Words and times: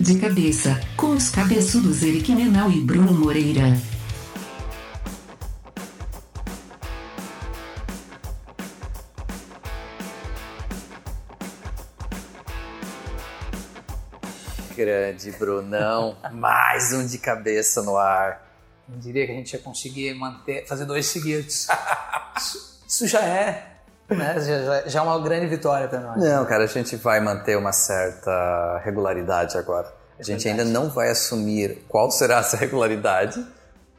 De 0.00 0.18
cabeça, 0.18 0.80
com 0.96 1.08
os 1.08 1.28
cabeçudos 1.28 2.02
Eric 2.02 2.34
Menal 2.34 2.70
e 2.70 2.80
Bruno 2.80 3.12
Moreira. 3.12 3.64
Grande 14.74 15.32
Brunão, 15.32 16.16
mais 16.32 16.94
um 16.94 17.06
de 17.06 17.18
cabeça 17.18 17.82
no 17.82 17.98
ar. 17.98 18.50
Não 18.88 18.98
diria 18.98 19.26
que 19.26 19.32
a 19.32 19.34
gente 19.34 19.52
ia 19.52 19.58
conseguir 19.58 20.14
manter, 20.14 20.66
fazer 20.66 20.86
dois 20.86 21.04
seguidos. 21.04 21.68
isso, 22.40 22.80
isso 22.88 23.06
já 23.06 23.20
é 23.20 23.69
né? 24.14 24.40
Já, 24.40 24.88
já, 24.88 25.00
é 25.00 25.02
uma 25.02 25.18
grande 25.20 25.46
vitória 25.46 25.88
para 25.88 26.00
nós. 26.00 26.16
Não, 26.22 26.44
cara, 26.46 26.64
a 26.64 26.66
gente 26.66 26.96
vai 26.96 27.20
manter 27.20 27.56
uma 27.56 27.72
certa 27.72 28.80
regularidade 28.84 29.56
agora. 29.56 29.92
A 30.18 30.22
gente 30.22 30.46
ainda 30.46 30.64
não 30.64 30.90
vai 30.90 31.10
assumir 31.10 31.84
qual 31.88 32.10
será 32.10 32.38
essa 32.38 32.56
regularidade, 32.56 33.44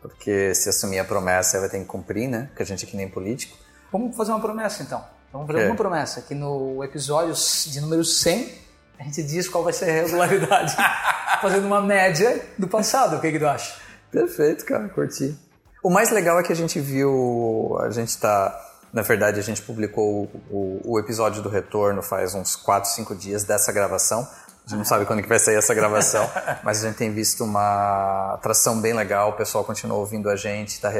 porque 0.01 0.53
se 0.53 0.69
assumir 0.69 0.99
a 0.99 1.03
promessa 1.03 1.59
vai 1.59 1.69
ter 1.69 1.79
que 1.79 1.85
cumprir, 1.85 2.27
né? 2.27 2.45
Porque 2.49 2.63
a 2.63 2.65
gente 2.65 2.85
é 2.85 2.87
que 2.87 2.95
nem 2.95 3.09
político. 3.09 3.57
Vamos 3.91 4.15
fazer 4.15 4.31
uma 4.31 4.39
promessa 4.39 4.83
então. 4.83 5.03
Vamos 5.33 5.47
fazer 5.47 5.65
uma 5.65 5.75
promessa 5.75 6.21
que 6.21 6.35
no 6.35 6.83
episódio 6.83 7.33
de 7.67 7.81
número 7.81 8.03
100 8.03 8.71
a 8.99 9.03
gente 9.03 9.23
diz 9.23 9.49
qual 9.49 9.63
vai 9.63 9.73
ser 9.73 9.89
a 9.89 9.93
regularidade, 10.03 10.75
fazendo 11.41 11.65
uma 11.65 11.81
média 11.81 12.39
do 12.55 12.67
passado. 12.67 13.17
O 13.17 13.19
que, 13.19 13.31
que 13.31 13.39
tu 13.39 13.47
acha? 13.47 13.73
Perfeito, 14.11 14.63
cara, 14.63 14.87
curti. 14.89 15.35
O 15.83 15.89
mais 15.89 16.11
legal 16.11 16.39
é 16.39 16.43
que 16.43 16.53
a 16.53 16.55
gente 16.55 16.79
viu, 16.79 17.77
a 17.81 17.89
gente 17.89 18.09
está 18.09 18.55
na 18.93 19.01
verdade, 19.01 19.39
a 19.39 19.43
gente 19.43 19.61
publicou 19.61 20.23
o, 20.23 20.41
o, 20.49 20.81
o, 20.93 20.99
episódio 20.99 21.41
do 21.41 21.47
retorno 21.47 22.01
faz 22.01 22.35
uns 22.35 22.55
4, 22.57 22.89
5 22.89 23.15
dias 23.15 23.43
dessa 23.43 23.71
gravação. 23.71 24.27
A 24.65 24.69
gente 24.69 24.79
não 24.79 24.85
sabe 24.85 25.05
quando 25.05 25.21
que 25.21 25.29
vai 25.29 25.39
sair 25.39 25.55
essa 25.55 25.73
gravação, 25.73 26.29
mas 26.63 26.83
a 26.83 26.87
gente 26.87 26.97
tem 26.97 27.11
visto 27.11 27.43
uma 27.43 28.33
atração 28.33 28.81
bem 28.81 28.93
legal. 28.93 29.29
O 29.29 29.33
pessoal 29.33 29.63
continua 29.63 29.97
ouvindo 29.97 30.29
a 30.29 30.35
gente, 30.35 30.69
está 30.69 30.91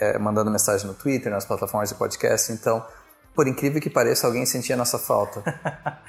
é, 0.00 0.18
mandando 0.18 0.50
mensagem 0.50 0.86
no 0.86 0.94
Twitter, 0.94 1.30
nas 1.30 1.44
plataformas 1.44 1.90
de 1.90 1.94
podcast. 1.94 2.50
Então, 2.52 2.84
por 3.34 3.46
incrível 3.46 3.82
que 3.82 3.90
pareça, 3.90 4.26
alguém 4.26 4.46
sentia 4.46 4.74
a 4.74 4.78
nossa 4.78 4.98
falta. 4.98 5.42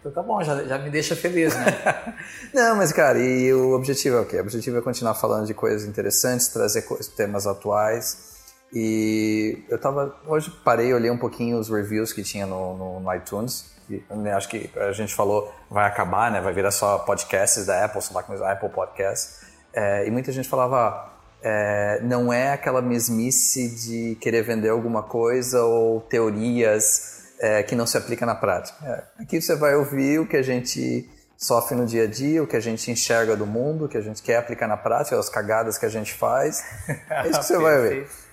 então 0.00 0.12
tá 0.12 0.22
bom, 0.22 0.42
já, 0.42 0.64
já 0.64 0.78
me 0.78 0.90
deixa 0.90 1.16
feliz, 1.16 1.56
né? 1.56 2.14
não, 2.52 2.76
mas 2.76 2.92
cara, 2.92 3.18
e 3.18 3.50
o 3.54 3.72
objetivo 3.72 4.16
é 4.16 4.20
o 4.20 4.26
quê? 4.26 4.36
O 4.36 4.40
objetivo 4.40 4.76
é 4.76 4.82
continuar 4.82 5.14
falando 5.14 5.46
de 5.46 5.54
coisas 5.54 5.88
interessantes, 5.88 6.48
trazer 6.48 6.82
temas 7.16 7.46
atuais 7.46 8.37
e 8.72 9.64
eu 9.68 9.78
tava. 9.78 10.14
Hoje 10.26 10.50
parei, 10.64 10.92
olhei 10.92 11.10
um 11.10 11.18
pouquinho 11.18 11.58
os 11.58 11.68
reviews 11.68 12.12
que 12.12 12.22
tinha 12.22 12.46
no, 12.46 12.76
no, 12.76 13.00
no 13.00 13.14
iTunes. 13.14 13.76
E, 13.88 14.02
né, 14.10 14.34
acho 14.34 14.48
que 14.48 14.70
a 14.76 14.92
gente 14.92 15.14
falou, 15.14 15.52
vai 15.70 15.86
acabar, 15.86 16.30
né? 16.30 16.40
Vai 16.40 16.52
virar 16.52 16.70
só 16.70 16.98
podcasts 16.98 17.64
da 17.64 17.84
Apple, 17.84 18.02
só 18.02 18.12
lá 18.12 18.52
Apple 18.52 18.68
Podcasts. 18.68 19.46
É, 19.72 20.06
e 20.06 20.10
muita 20.10 20.30
gente 20.30 20.48
falava, 20.48 21.12
é, 21.42 22.00
não 22.02 22.32
é 22.32 22.52
aquela 22.52 22.82
mesmice 22.82 23.68
de 23.68 24.16
querer 24.16 24.42
vender 24.42 24.68
alguma 24.68 25.02
coisa 25.02 25.62
ou 25.62 26.00
teorias 26.02 27.32
é, 27.40 27.62
que 27.62 27.74
não 27.74 27.86
se 27.86 27.96
aplica 27.96 28.26
na 28.26 28.34
prática. 28.34 28.76
É, 28.84 29.22
aqui 29.22 29.40
você 29.40 29.54
vai 29.56 29.74
ouvir 29.74 30.20
o 30.20 30.26
que 30.26 30.36
a 30.36 30.42
gente 30.42 31.08
sofre 31.36 31.76
no 31.76 31.86
dia 31.86 32.04
a 32.04 32.06
dia, 32.06 32.42
o 32.42 32.46
que 32.46 32.56
a 32.56 32.60
gente 32.60 32.90
enxerga 32.90 33.36
do 33.36 33.46
mundo, 33.46 33.84
o 33.84 33.88
que 33.88 33.96
a 33.96 34.00
gente 34.00 34.20
quer 34.20 34.36
aplicar 34.36 34.66
na 34.66 34.76
prática, 34.76 35.18
as 35.18 35.28
cagadas 35.28 35.78
que 35.78 35.86
a 35.86 35.88
gente 35.88 36.12
faz. 36.12 36.62
É 37.08 37.28
isso 37.28 37.40
que 37.40 37.46
você 37.46 37.58
vai 37.58 37.80
ver. 37.80 38.27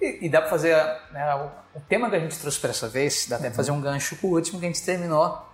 E, 0.00 0.26
e 0.26 0.28
dá 0.28 0.40
para 0.40 0.50
fazer 0.50 0.74
né, 1.12 1.50
o, 1.74 1.80
tema 1.80 2.08
que 2.08 2.16
a 2.16 2.20
gente 2.20 2.38
trouxe 2.38 2.58
para 2.58 2.70
essa 2.70 2.88
vez, 2.88 3.26
dá 3.28 3.36
até 3.36 3.48
uhum. 3.48 3.54
fazer 3.54 3.70
um 3.70 3.80
gancho 3.80 4.16
com 4.16 4.28
o 4.28 4.34
último 4.34 4.58
que 4.58 4.66
a 4.66 4.68
gente 4.68 4.82
terminou 4.82 5.46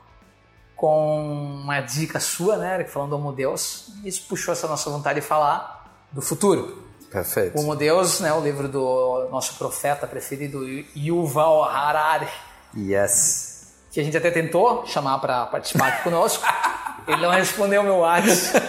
com 0.76 1.62
uma 1.62 1.80
dica 1.80 2.20
sua, 2.20 2.56
né, 2.58 2.74
Eric, 2.74 2.90
falando 2.90 3.10
do 3.10 3.16
Homo 3.16 3.32
Deus. 3.32 3.88
Isso 4.04 4.26
puxou 4.28 4.52
essa 4.52 4.68
nossa 4.68 4.90
vontade 4.90 5.20
de 5.20 5.26
falar 5.26 6.04
do 6.12 6.20
futuro. 6.20 6.84
Perfeito. 7.10 7.56
O 7.56 7.62
Homo 7.62 7.74
Deus, 7.74 8.20
né, 8.20 8.32
o 8.32 8.40
livro 8.40 8.68
do 8.68 9.28
nosso 9.30 9.54
profeta 9.56 10.06
preferido, 10.06 10.62
Yuval 10.94 11.64
Harari. 11.64 12.28
Yes. 12.76 13.74
Que 13.90 14.00
a 14.00 14.04
gente 14.04 14.16
até 14.16 14.30
tentou 14.30 14.86
chamar 14.86 15.18
para 15.18 15.46
participar 15.46 15.88
aqui 15.88 16.02
conosco. 16.04 16.44
Ele 17.08 17.22
não 17.22 17.30
respondeu 17.30 17.82
meu 17.82 17.98
WhatsApp. 17.98 18.66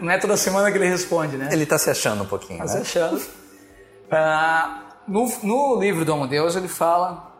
Não 0.00 0.10
é 0.10 0.18
toda 0.18 0.36
semana 0.36 0.72
que 0.72 0.78
ele 0.78 0.88
responde, 0.88 1.36
né? 1.36 1.50
Ele 1.52 1.64
está 1.64 1.76
se 1.76 1.90
achando 1.90 2.22
um 2.22 2.26
pouquinho, 2.26 2.58
tá 2.58 2.64
né? 2.64 2.70
se 2.70 2.98
achando. 2.98 3.16
Uh, 3.18 4.80
no, 5.10 5.28
no 5.42 5.80
livro 5.80 6.04
do 6.04 6.14
Homo 6.14 6.28
Deus, 6.28 6.54
ele 6.54 6.68
fala, 6.68 7.34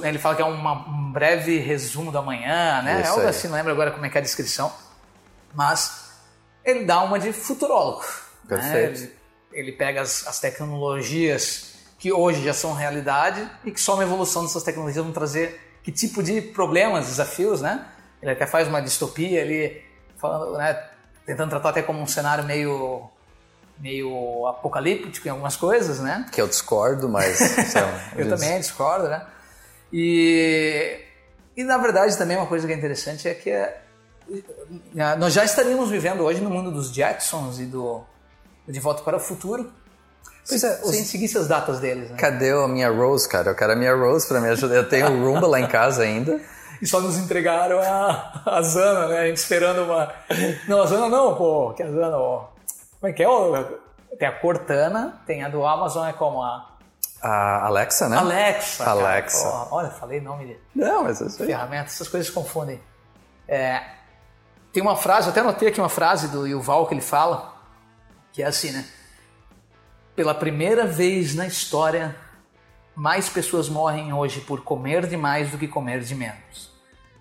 né, 0.00 0.08
ele 0.08 0.18
fala 0.18 0.36
que 0.36 0.42
é 0.42 0.44
uma, 0.44 0.88
um 0.88 1.12
breve 1.12 1.58
resumo 1.58 2.12
da 2.12 2.22
manhã, 2.22 2.82
né? 2.82 3.00
Isso 3.02 3.10
Algo 3.10 3.26
assim, 3.26 3.48
não 3.48 3.56
lembro 3.56 3.72
agora 3.72 3.90
como 3.90 4.06
é 4.06 4.08
que 4.08 4.16
é 4.16 4.20
a 4.20 4.22
descrição. 4.22 4.72
Mas 5.52 6.12
ele 6.64 6.84
dá 6.84 7.02
uma 7.02 7.18
de 7.18 7.32
futurólogo. 7.32 8.04
Né? 8.44 8.56
Perfeito. 8.56 9.00
Né? 9.00 9.10
Ele, 9.52 9.68
ele, 9.68 9.72
pega 9.72 10.02
as, 10.02 10.24
as 10.26 10.38
tecnologias 10.38 11.74
que 11.98 12.12
hoje 12.12 12.44
já 12.44 12.54
são 12.54 12.74
realidade 12.74 13.50
e 13.64 13.72
que 13.72 13.80
só 13.80 13.94
uma 13.94 14.04
evolução 14.04 14.42
dessas 14.44 14.62
tecnologias 14.62 15.04
vão 15.04 15.12
trazer 15.12 15.60
que 15.82 15.90
tipo 15.90 16.22
de 16.22 16.40
problemas, 16.40 17.06
desafios, 17.06 17.60
né? 17.60 17.86
Ele 18.22 18.30
até 18.30 18.46
faz 18.46 18.68
uma 18.68 18.80
distopia 18.80 19.42
ali, 19.42 19.82
falando, 20.16 20.56
né, 20.58 20.80
tentando 21.24 21.50
tratar 21.50 21.70
até 21.70 21.82
como 21.82 22.00
um 22.00 22.06
cenário 22.06 22.44
meio 22.44 23.10
meio 23.78 24.46
apocalíptico 24.46 25.26
em 25.26 25.30
algumas 25.30 25.56
coisas, 25.56 26.00
né? 26.00 26.26
Que 26.32 26.40
eu 26.40 26.48
discordo, 26.48 27.08
mas... 27.08 27.38
eu 28.16 28.28
também 28.28 28.58
discordo, 28.58 29.08
né? 29.08 29.26
E, 29.92 31.00
e 31.56 31.64
na 31.64 31.78
verdade 31.78 32.16
também 32.16 32.36
uma 32.36 32.46
coisa 32.46 32.66
que 32.66 32.72
é 32.72 32.76
interessante 32.76 33.28
é 33.28 33.34
que 33.34 33.50
é, 33.50 33.80
nós 35.18 35.32
já 35.32 35.44
estaríamos 35.44 35.90
vivendo 35.90 36.22
hoje 36.22 36.40
no 36.40 36.50
mundo 36.50 36.70
dos 36.70 36.92
Jetsons 36.92 37.60
e 37.60 37.66
do 37.66 38.02
De 38.66 38.80
Volta 38.80 39.02
para 39.02 39.16
o 39.16 39.20
Futuro, 39.20 39.72
Pois 40.48 40.62
é, 40.62 40.76
sem 40.76 41.02
os... 41.02 41.08
seguir 41.08 41.36
as 41.36 41.48
datas 41.48 41.80
deles. 41.80 42.10
Né? 42.10 42.16
Cadê 42.16 42.52
a 42.52 42.68
minha 42.68 42.88
Rose, 42.88 43.28
cara? 43.28 43.50
Eu 43.50 43.54
quero 43.54 43.72
a 43.72 43.76
minha 43.76 43.94
Rose 43.94 44.26
para 44.28 44.40
me 44.40 44.48
ajudar. 44.50 44.76
Eu 44.76 44.88
tenho 44.88 45.10
o 45.10 45.24
Roomba 45.24 45.46
lá 45.46 45.60
em 45.60 45.66
casa 45.66 46.02
ainda. 46.02 46.40
E 46.80 46.86
só 46.86 47.00
nos 47.00 47.16
entregaram 47.16 47.80
a, 47.80 48.42
a 48.44 48.60
Zana, 48.60 49.08
né? 49.08 49.20
A 49.20 49.26
gente 49.28 49.38
esperando 49.38 49.84
uma. 49.84 50.12
Não, 50.68 50.82
a 50.82 50.86
Zana 50.86 51.08
não, 51.08 51.34
pô, 51.34 51.72
que 51.72 51.82
a 51.82 51.90
Zana, 51.90 52.18
ó. 52.18 52.48
Como 53.00 53.10
é 53.10 53.12
que 53.12 53.22
é? 53.22 53.26
Tem 54.18 54.28
a 54.28 54.32
Cortana, 54.32 55.20
tem 55.26 55.44
a 55.44 55.48
do 55.48 55.64
Amazon, 55.66 56.06
é 56.06 56.12
como 56.12 56.42
a. 56.42 56.76
A 57.22 57.66
Alexa, 57.66 58.08
né? 58.08 58.16
Alexa. 58.16 58.84
Alexa. 58.84 59.50
Cara, 59.50 59.68
olha, 59.70 59.90
falei 59.90 60.20
nome 60.20 60.46
de. 60.46 60.58
Não, 60.74 61.04
mas 61.04 61.20
é 61.20 61.26
isso 61.26 61.42
aí. 61.42 61.48
Ferramentas, 61.48 61.94
essas 61.94 62.08
coisas 62.08 62.28
se 62.28 62.32
confundem. 62.32 62.80
É, 63.48 63.82
tem 64.72 64.82
uma 64.82 64.94
frase, 64.94 65.26
eu 65.26 65.30
até 65.30 65.40
anotei 65.40 65.68
aqui 65.68 65.80
uma 65.80 65.88
frase 65.88 66.28
do 66.28 66.46
Yuval 66.46 66.86
que 66.86 66.94
ele 66.94 67.00
fala, 67.00 67.56
que 68.32 68.42
é 68.42 68.46
assim, 68.46 68.72
né? 68.72 68.86
Pela 70.14 70.34
primeira 70.34 70.86
vez 70.86 71.34
na 71.34 71.46
história, 71.46 72.14
mais 72.94 73.28
pessoas 73.28 73.68
morrem 73.68 74.12
hoje 74.12 74.40
por 74.42 74.62
comer 74.62 75.06
demais 75.06 75.50
do 75.50 75.58
que 75.58 75.66
comer 75.66 76.00
de 76.00 76.14
menos. 76.14 76.70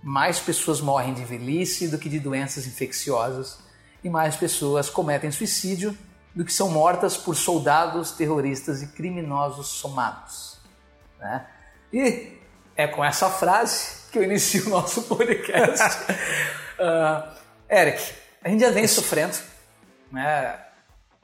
Mais 0.03 0.39
pessoas 0.39 0.81
morrem 0.81 1.13
de 1.13 1.23
velhice 1.23 1.87
do 1.87 1.97
que 1.97 2.09
de 2.09 2.19
doenças 2.19 2.67
infecciosas 2.67 3.64
e 4.05 4.09
mais 4.09 4.35
pessoas 4.35 4.87
cometem 4.87 5.31
suicídio 5.31 5.97
do 6.35 6.45
que 6.45 6.53
são 6.53 6.69
mortas 6.69 7.17
por 7.17 7.35
soldados, 7.35 8.11
terroristas 8.11 8.83
e 8.83 8.87
criminosos 8.87 9.65
somados. 9.65 10.59
Né? 11.19 11.47
E 11.91 12.37
é 12.75 12.85
com 12.85 13.03
essa 13.03 13.31
frase 13.31 14.07
que 14.11 14.19
eu 14.19 14.23
inicio 14.23 14.67
o 14.67 14.69
nosso 14.69 15.01
podcast. 15.03 15.83
uh, 16.79 17.35
Eric, 17.67 18.13
a 18.43 18.49
gente 18.49 18.61
já 18.61 18.69
vem 18.69 18.87
sofrendo 18.87 19.35
né, 20.11 20.55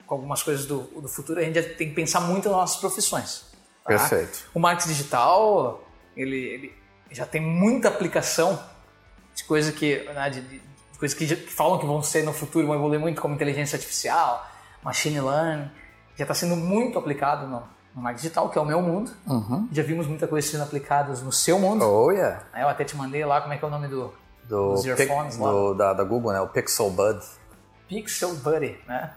com 0.07 0.15
algumas 0.15 0.41
coisas 0.41 0.65
do, 0.65 0.81
do 0.81 1.07
futuro, 1.07 1.39
a 1.39 1.43
gente 1.43 1.61
já 1.61 1.75
tem 1.75 1.89
que 1.89 1.93
pensar 1.93 2.21
muito 2.21 2.49
nas 2.49 2.57
nossas 2.57 2.77
profissões. 2.77 3.45
Tá? 3.83 3.89
Perfeito. 3.89 4.49
O 4.55 4.59
marketing 4.59 4.89
digital, 4.89 5.87
ele, 6.17 6.35
ele, 6.35 6.75
já 7.11 7.27
tem 7.27 7.41
muita 7.41 7.89
aplicação 7.89 8.59
de 9.35 9.43
coisa 9.43 9.71
que, 9.71 10.03
né, 10.03 10.29
de, 10.31 10.41
de, 10.41 10.70
coisas 11.01 11.17
que, 11.17 11.25
que, 11.25 11.51
falam 11.51 11.79
que 11.79 11.85
vão 11.85 12.03
ser 12.03 12.23
no 12.23 12.31
futuro, 12.31 12.67
vão 12.67 12.75
evoluir 12.75 12.99
muito, 12.99 13.19
como 13.19 13.33
inteligência 13.33 13.75
artificial, 13.75 14.47
machine 14.83 15.19
learning, 15.19 15.67
já 16.15 16.23
está 16.23 16.35
sendo 16.35 16.55
muito 16.55 16.99
aplicado 16.99 17.47
no, 17.47 17.63
no 17.95 18.01
marketing 18.03 18.21
digital, 18.21 18.49
que 18.49 18.57
é 18.59 18.61
o 18.61 18.65
meu 18.65 18.83
mundo. 18.83 19.11
Uhum. 19.25 19.67
Já 19.71 19.81
vimos 19.81 20.05
muita 20.05 20.27
coisa 20.27 20.47
sendo 20.47 20.61
aplicada 20.61 21.11
no 21.13 21.31
seu 21.31 21.57
mundo. 21.57 21.83
Oh, 21.83 22.11
yeah. 22.11 22.43
Eu 22.55 22.67
até 22.67 22.83
te 22.83 22.95
mandei 22.95 23.25
lá 23.25 23.41
como 23.41 23.51
é 23.51 23.57
que 23.57 23.65
é 23.65 23.67
o 23.67 23.71
nome 23.71 23.87
do, 23.87 24.13
do 24.43 24.73
dos 24.75 24.85
earphones 24.85 25.37
lá. 25.39 25.49
Do, 25.49 25.73
da, 25.73 25.93
da 25.93 26.03
Google, 26.03 26.33
né? 26.33 26.39
O 26.39 26.47
Pixel 26.47 26.91
Bud. 26.91 27.19
Pixel 27.89 28.35
Buddy, 28.35 28.79
né? 28.87 29.11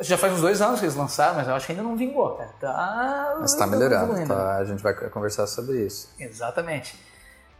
Já 0.00 0.18
faz 0.18 0.34
uns 0.34 0.42
dois 0.42 0.60
anos 0.60 0.78
que 0.78 0.84
eles 0.84 0.94
lançaram, 0.94 1.36
mas 1.36 1.48
eu 1.48 1.54
acho 1.54 1.64
que 1.64 1.72
ainda 1.72 1.84
não 1.84 1.96
vingou, 1.96 2.32
cara. 2.32 2.50
Tá, 2.60 3.36
mas 3.40 3.52
está 3.52 3.66
melhorando, 3.66 4.26
tá? 4.26 4.56
A 4.56 4.64
gente 4.64 4.82
vai 4.82 4.92
conversar 4.92 5.46
sobre 5.46 5.86
isso. 5.86 6.10
Exatamente. 6.18 6.98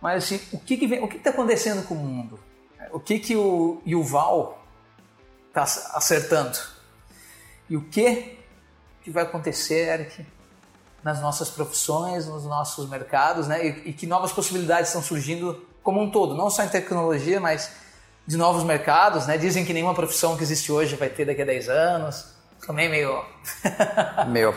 Mas 0.03 0.25
assim, 0.25 0.41
o 0.53 0.59
que, 0.59 0.77
que 0.77 0.87
vem, 0.87 1.03
o 1.03 1.09
que 1.09 1.17
está 1.17 1.31
acontecendo 1.31 1.87
com 1.87 1.95
o 1.95 1.99
mundo? 1.99 2.39
O 2.95 3.01
que, 3.01 3.19
que 3.19 3.37
o 3.37 3.83
Yuval 3.85 4.65
está 5.49 5.65
acertando? 5.95 6.57
E 7.69 7.77
o 7.77 7.81
que, 7.81 8.39
que 9.03 9.11
vai 9.11 9.25
acontecer, 9.25 9.89
Eric, 9.89 10.25
nas 11.03 11.21
nossas 11.21 11.51
profissões, 11.51 12.27
nos 12.27 12.45
nossos 12.45 12.89
mercados, 12.89 13.49
né? 13.49 13.67
E, 13.67 13.91
e, 13.91 13.93
que 13.93 14.07
novas 14.07 14.31
possibilidades 14.31 14.91
estão 14.91 15.03
surgindo 15.03 15.67
como 15.83 16.01
um 16.01 16.09
todo, 16.09 16.37
não 16.37 16.49
só 16.49 16.63
em 16.63 16.69
tecnologia, 16.69 17.41
mas 17.41 17.73
de 18.25 18.37
novos 18.37 18.63
mercados, 18.63 19.27
né? 19.27 19.37
Dizem 19.37 19.65
que 19.65 19.73
nenhuma 19.73 19.95
profissão 19.95 20.37
que 20.37 20.45
existe 20.45 20.71
hoje 20.71 20.95
vai 20.95 21.11
ter 21.11 21.25
daqui 21.25 21.43
a 21.43 21.45
10 21.45 21.69
anos. 21.69 22.33
Também 22.65 22.89
meio. 22.89 23.25
meio 24.31 24.55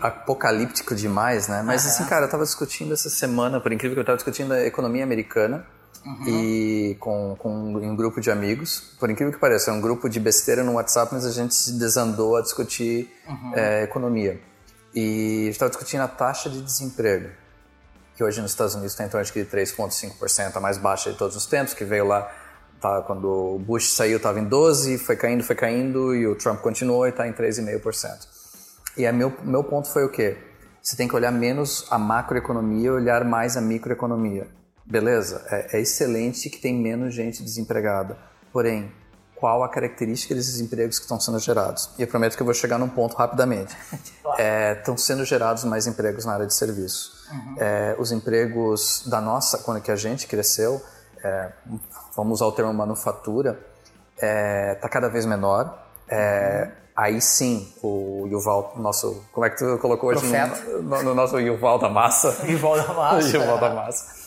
apocalíptico 0.00 0.94
demais, 0.94 1.48
né? 1.48 1.60
Mas 1.62 1.84
uhum. 1.84 1.90
assim, 1.90 2.04
cara, 2.04 2.26
eu 2.26 2.30
tava 2.30 2.44
discutindo 2.44 2.94
essa 2.94 3.10
semana, 3.10 3.60
por 3.60 3.72
incrível 3.72 3.96
que 3.96 4.00
eu 4.00 4.06
tava 4.06 4.16
discutindo 4.16 4.54
a 4.54 4.64
economia 4.64 5.02
americana 5.02 5.66
uhum. 6.04 6.26
e 6.26 6.96
com, 7.00 7.36
com 7.38 7.50
um 7.76 7.96
grupo 7.96 8.20
de 8.20 8.30
amigos. 8.30 8.94
Por 8.98 9.10
incrível 9.10 9.32
que 9.32 9.38
pareça, 9.38 9.70
é 9.70 9.74
um 9.74 9.80
grupo 9.80 10.08
de 10.08 10.20
besteira 10.20 10.62
no 10.62 10.72
WhatsApp, 10.72 11.12
mas 11.12 11.24
a 11.24 11.30
gente 11.30 11.54
se 11.54 11.72
desandou 11.72 12.36
a 12.36 12.42
discutir 12.42 13.10
uhum. 13.28 13.52
é, 13.54 13.82
economia. 13.82 14.40
E 14.94 15.48
estava 15.48 15.70
discutindo 15.70 16.00
a 16.00 16.08
taxa 16.08 16.50
de 16.50 16.60
desemprego, 16.60 17.30
que 18.16 18.24
hoje 18.24 18.40
nos 18.40 18.50
Estados 18.50 18.74
Unidos 18.74 18.92
está 18.92 19.04
em 19.04 19.08
torno 19.08 19.24
de 19.24 19.32
3,5%, 19.32 20.56
a 20.56 20.60
mais 20.60 20.78
baixa 20.78 21.12
de 21.12 21.16
todos 21.16 21.36
os 21.36 21.46
tempos, 21.46 21.74
que 21.74 21.84
veio 21.84 22.06
lá 22.06 22.30
Tá, 22.80 23.02
quando 23.02 23.28
o 23.28 23.58
Bush 23.58 23.92
saiu 23.92 24.16
estava 24.16 24.40
em 24.40 24.44
12, 24.44 24.96
foi 24.96 25.14
caindo, 25.14 25.44
foi 25.44 25.54
caindo 25.54 26.14
e 26.14 26.26
o 26.26 26.34
Trump 26.34 26.60
continuou 26.60 27.06
e 27.06 27.10
está 27.10 27.28
em 27.28 27.32
3,5%. 27.32 28.26
E 28.96 29.06
a 29.06 29.12
meu, 29.12 29.30
meu 29.44 29.62
ponto 29.62 29.88
foi 29.88 30.02
o 30.02 30.08
quê? 30.08 30.38
Você 30.82 30.96
tem 30.96 31.06
que 31.06 31.14
olhar 31.14 31.30
menos 31.30 31.86
a 31.90 31.98
macroeconomia 31.98 32.86
e 32.86 32.90
olhar 32.90 33.22
mais 33.22 33.54
a 33.54 33.60
microeconomia. 33.60 34.48
Beleza, 34.90 35.46
é, 35.48 35.78
é 35.78 35.80
excelente 35.80 36.50
que 36.50 36.58
tem 36.58 36.74
menos 36.74 37.14
gente 37.14 37.42
desempregada. 37.44 38.18
Porém, 38.52 38.92
qual 39.36 39.62
a 39.62 39.68
característica 39.68 40.34
desses 40.34 40.60
empregos 40.60 40.98
que 40.98 41.04
estão 41.04 41.18
sendo 41.18 41.38
gerados? 41.38 41.88
E 41.96 42.02
eu 42.02 42.08
prometo 42.08 42.36
que 42.36 42.42
eu 42.42 42.44
vou 42.44 42.52
chegar 42.52 42.76
num 42.76 42.88
ponto 42.88 43.16
rapidamente. 43.16 43.74
É, 44.36 44.72
estão 44.72 44.96
sendo 44.96 45.24
gerados 45.24 45.64
mais 45.64 45.86
empregos 45.86 46.24
na 46.24 46.34
área 46.34 46.46
de 46.46 46.52
serviço. 46.52 47.12
Uhum. 47.32 47.54
É, 47.58 47.96
os 47.98 48.12
empregos 48.12 49.04
da 49.06 49.20
nossa, 49.20 49.58
quando 49.58 49.80
que 49.80 49.90
a 49.90 49.96
gente 49.96 50.26
cresceu, 50.26 50.82
é, 51.24 51.52
vamos 52.14 52.40
usar 52.40 52.46
o 52.46 52.52
termo 52.52 52.74
manufatura, 52.74 53.58
está 54.14 54.86
é, 54.86 54.88
cada 54.90 55.08
vez 55.08 55.24
menor. 55.24 55.86
É, 56.08 56.70
aí 56.94 57.20
sim, 57.20 57.72
o 57.82 58.26
Yuval, 58.26 58.74
nosso, 58.76 59.24
como 59.32 59.46
é 59.46 59.50
que 59.50 59.56
tu 59.56 59.78
colocou 59.78 60.10
hoje 60.10 60.26
no, 60.26 60.82
no, 60.82 61.02
no, 61.02 61.14
nosso 61.14 61.38
Yuval 61.38 61.78
da 61.78 61.88
Massa? 61.88 62.44
Yuval 62.46 62.76
da 62.76 62.92
Massa. 62.92 63.36
Yuval 63.38 63.58
da 63.58 63.70
Massa. 63.70 64.19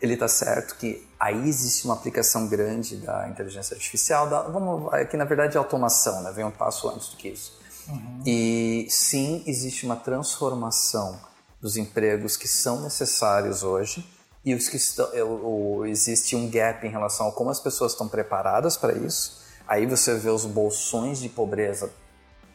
Ele 0.00 0.14
está 0.14 0.28
certo 0.28 0.76
que 0.76 1.06
aí 1.18 1.48
existe 1.48 1.84
uma 1.84 1.94
aplicação 1.94 2.48
grande 2.48 2.96
da 2.96 3.28
inteligência 3.28 3.74
artificial, 3.74 4.28
da, 4.28 4.42
vamos, 4.42 4.92
aqui 4.94 5.16
na 5.16 5.24
verdade 5.24 5.56
é 5.56 5.58
automação, 5.58 6.22
né? 6.22 6.32
vem 6.32 6.44
um 6.44 6.50
passo 6.50 6.88
antes 6.88 7.08
do 7.08 7.16
que 7.16 7.28
isso. 7.28 7.58
Uhum. 7.88 8.22
E 8.24 8.86
sim, 8.88 9.42
existe 9.46 9.84
uma 9.84 9.96
transformação 9.96 11.20
dos 11.60 11.76
empregos 11.76 12.36
que 12.36 12.48
são 12.48 12.80
necessários 12.80 13.62
hoje 13.62 14.08
e 14.44 14.54
os 14.54 14.68
que 14.68 14.76
estão, 14.76 15.06
o, 15.26 15.84
existe 15.84 16.34
um 16.34 16.48
gap 16.50 16.86
em 16.86 16.90
relação 16.90 17.28
a 17.28 17.32
como 17.32 17.50
as 17.50 17.60
pessoas 17.60 17.92
estão 17.92 18.08
preparadas 18.08 18.76
para 18.76 18.94
isso. 18.94 19.40
Aí 19.68 19.86
você 19.86 20.14
vê 20.16 20.30
os 20.30 20.46
bolsões 20.46 21.20
de 21.20 21.28
pobreza, 21.28 21.90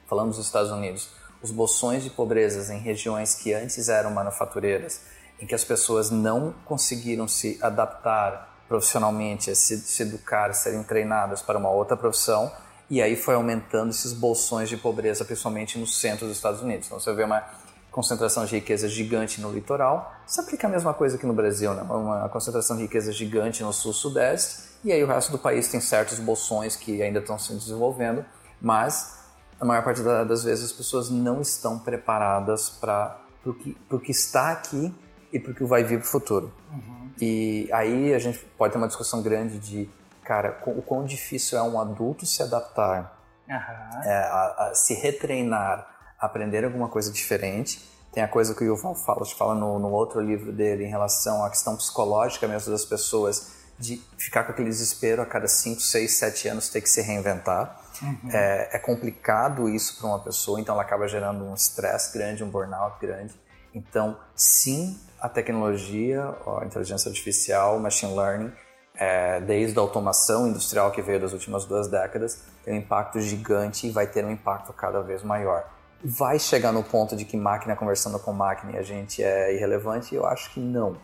falamos 0.07 0.37
dos 0.37 0.45
Estados 0.47 0.71
Unidos, 0.71 1.09
os 1.41 1.51
bolsões 1.51 2.03
de 2.03 2.09
pobreza 2.09 2.73
em 2.73 2.79
regiões 2.79 3.35
que 3.35 3.53
antes 3.53 3.87
eram 3.87 4.11
manufatureiras, 4.11 5.01
em 5.39 5.45
que 5.45 5.55
as 5.55 5.63
pessoas 5.63 6.09
não 6.09 6.53
conseguiram 6.65 7.27
se 7.27 7.59
adaptar 7.61 8.55
profissionalmente, 8.67 9.55
se, 9.55 9.77
se 9.77 10.03
educar, 10.03 10.53
serem 10.53 10.83
treinadas 10.83 11.41
para 11.41 11.57
uma 11.57 11.69
outra 11.69 11.95
profissão, 11.95 12.51
e 12.89 13.01
aí 13.01 13.15
foi 13.15 13.35
aumentando 13.35 13.89
esses 13.89 14.13
bolsões 14.13 14.69
de 14.69 14.77
pobreza, 14.77 15.25
principalmente 15.25 15.77
no 15.77 15.87
centro 15.87 16.27
dos 16.27 16.37
Estados 16.37 16.61
Unidos. 16.61 16.87
Então 16.87 16.99
você 16.99 17.13
vê 17.13 17.23
uma 17.23 17.43
concentração 17.91 18.45
de 18.45 18.55
riqueza 18.55 18.89
gigante 18.89 19.39
no 19.39 19.51
litoral. 19.51 20.13
Se 20.27 20.39
aplica 20.39 20.67
a 20.67 20.69
mesma 20.69 20.93
coisa 20.93 21.15
aqui 21.15 21.25
no 21.25 21.33
Brasil, 21.33 21.73
né? 21.73 21.81
uma 21.83 22.27
concentração 22.29 22.75
de 22.75 22.83
riqueza 22.83 23.11
gigante 23.11 23.63
no 23.63 23.71
sul-sudeste, 23.71 24.75
e 24.83 24.91
aí 24.91 25.03
o 25.03 25.07
resto 25.07 25.31
do 25.31 25.39
país 25.39 25.67
tem 25.67 25.79
certos 25.79 26.19
bolsões 26.19 26.75
que 26.75 27.01
ainda 27.01 27.19
estão 27.19 27.39
se 27.39 27.53
desenvolvendo, 27.53 28.25
mas 28.61 29.19
a 29.59 29.65
maior 29.65 29.83
parte 29.83 30.01
das 30.01 30.43
vezes 30.43 30.65
as 30.65 30.71
pessoas 30.71 31.09
não 31.09 31.41
estão 31.41 31.79
preparadas 31.79 32.69
para 32.69 33.19
o 33.45 33.53
que, 33.53 33.75
que 34.03 34.11
está 34.11 34.51
aqui 34.51 34.93
e 35.31 35.39
para 35.39 35.51
o 35.51 35.55
que 35.55 35.63
vai 35.63 35.83
vir 35.83 35.99
para 35.99 36.07
o 36.07 36.09
futuro. 36.09 36.53
Uhum. 36.71 37.09
E 37.21 37.69
aí 37.71 38.13
a 38.13 38.19
gente 38.19 38.39
pode 38.57 38.73
ter 38.73 38.77
uma 38.77 38.87
discussão 38.87 39.21
grande 39.21 39.59
de, 39.59 39.89
cara, 40.23 40.57
o 40.65 40.81
quão 40.81 41.05
difícil 41.05 41.57
é 41.57 41.61
um 41.61 41.79
adulto 41.79 42.25
se 42.25 42.41
adaptar, 42.43 43.19
uhum. 43.47 44.03
é, 44.03 44.15
a, 44.15 44.69
a 44.69 44.71
se 44.75 44.93
retreinar 44.93 45.95
aprender 46.19 46.63
alguma 46.63 46.87
coisa 46.87 47.11
diferente. 47.11 47.81
Tem 48.11 48.23
a 48.23 48.27
coisa 48.27 48.55
que 48.55 48.63
o 48.63 48.67
Yuval 48.67 48.95
fala, 48.95 49.25
fala 49.25 49.55
no, 49.55 49.77
no 49.77 49.89
outro 49.89 50.21
livro 50.21 50.51
dele 50.51 50.85
em 50.85 50.89
relação 50.89 51.43
à 51.43 51.49
questão 51.49 51.75
psicológica 51.75 52.47
mesmo 52.47 52.71
das 52.71 52.85
pessoas 52.85 53.53
de 53.77 54.01
ficar 54.17 54.45
com 54.45 54.53
aquele 54.53 54.69
desespero 54.69 55.21
a 55.21 55.25
cada 55.25 55.49
5, 55.49 55.81
6, 55.81 56.17
7 56.17 56.47
anos 56.47 56.69
ter 56.69 56.79
que 56.79 56.89
se 56.89 57.01
reinventar. 57.01 57.81
Uhum. 58.01 58.31
É, 58.31 58.69
é, 58.77 58.79
complicado 58.79 59.67
isso 59.67 59.97
para 59.97 60.07
uma 60.07 60.19
pessoa, 60.19 60.59
então 60.59 60.73
ela 60.73 60.83
acaba 60.83 61.07
gerando 61.07 61.43
um 61.43 61.53
estresse 61.53 62.17
grande, 62.17 62.43
um 62.43 62.49
burnout 62.49 62.97
grande. 63.01 63.33
Então, 63.73 64.17
sim, 64.33 64.97
a 65.25 65.29
tecnologia, 65.29 66.35
a 66.61 66.65
inteligência 66.65 67.09
artificial, 67.09 67.79
machine 67.79 68.15
learning, 68.15 68.51
é, 68.95 69.41
desde 69.41 69.77
a 69.77 69.81
automação 69.81 70.47
industrial 70.47 70.91
que 70.91 71.01
veio 71.01 71.19
das 71.19 71.33
últimas 71.33 71.65
duas 71.65 71.87
décadas, 71.87 72.43
tem 72.63 72.73
um 72.73 72.77
impacto 72.77 73.19
gigante 73.19 73.87
e 73.87 73.91
vai 73.91 74.07
ter 74.07 74.23
um 74.23 74.31
impacto 74.31 74.71
cada 74.73 75.01
vez 75.01 75.23
maior 75.23 75.75
vai 76.05 76.37
chegar 76.37 76.71
no 76.71 76.83
ponto 76.83 77.15
de 77.15 77.25
que 77.25 77.35
máquina 77.35 77.75
conversando 77.75 78.19
com 78.19 78.31
máquina 78.31 78.73
e 78.73 78.77
a 78.77 78.83
gente 78.83 79.23
é 79.23 79.55
irrelevante? 79.55 80.13
Eu 80.13 80.25
acho 80.25 80.51
que 80.51 80.59
não. 80.59 80.95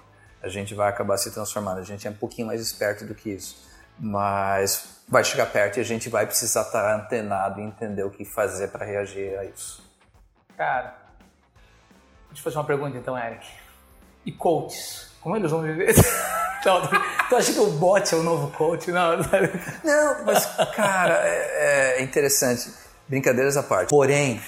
A 0.43 0.47
gente 0.47 0.75
vai 0.75 0.89
acabar 0.89 1.17
se 1.17 1.31
transformando. 1.31 1.79
A 1.79 1.83
gente 1.83 2.07
é 2.07 2.11
um 2.11 2.15
pouquinho 2.15 2.47
mais 2.47 2.61
esperto 2.61 3.03
do 3.03 3.15
que 3.15 3.31
isso. 3.31 3.67
Mas 3.99 5.03
vai 5.07 5.23
chegar 5.23 5.47
perto 5.47 5.77
e 5.77 5.79
a 5.79 5.83
gente 5.83 6.07
vai 6.07 6.25
precisar 6.25 6.61
estar 6.61 6.95
antenado 6.95 7.59
e 7.59 7.63
entender 7.63 8.03
o 8.03 8.11
que 8.11 8.23
fazer 8.23 8.67
para 8.69 8.85
reagir 8.85 9.37
a 9.37 9.43
isso. 9.43 9.83
Cara, 10.55 10.95
deixa 12.27 12.39
eu 12.39 12.43
fazer 12.43 12.57
uma 12.57 12.63
pergunta 12.63 12.97
então, 12.97 13.17
Eric. 13.17 13.45
E 14.25 14.31
coaches? 14.31 15.09
Como 15.21 15.35
eles 15.35 15.51
vão 15.51 15.61
viver? 15.61 15.93
Não, 16.65 16.79
tu 17.27 17.35
acha 17.35 17.53
que 17.53 17.59
o 17.59 17.71
bot 17.71 18.13
é 18.13 18.17
o 18.17 18.21
novo 18.21 18.55
coach? 18.55 18.91
Não, 18.91 19.17
não 19.17 19.25
mas, 20.23 20.45
cara, 20.75 21.19
é, 21.23 21.97
é 21.97 22.03
interessante. 22.03 22.71
Brincadeiras 23.07 23.57
à 23.57 23.63
parte. 23.63 23.89
Porém, 23.89 24.39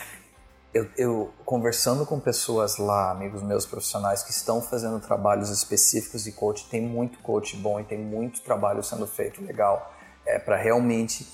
eu, 0.74 0.88
eu, 0.98 1.34
conversando 1.46 2.06
com 2.06 2.20
pessoas 2.20 2.78
lá, 2.78 3.12
amigos 3.12 3.42
meus 3.42 3.66
profissionais 3.66 4.24
que 4.24 4.32
estão 4.32 4.62
fazendo 4.62 5.00
trabalhos 5.00 5.50
específicos 5.50 6.24
de 6.24 6.32
coach, 6.32 6.68
tem 6.70 6.82
muito 6.82 7.20
coach 7.20 7.56
bom 7.56 7.80
e 7.80 7.84
tem 7.84 7.98
muito 7.98 8.42
trabalho 8.42 8.84
sendo 8.84 9.08
feito 9.08 9.44
legal 9.44 9.94
é, 10.26 10.40
para 10.40 10.56
realmente. 10.56 11.28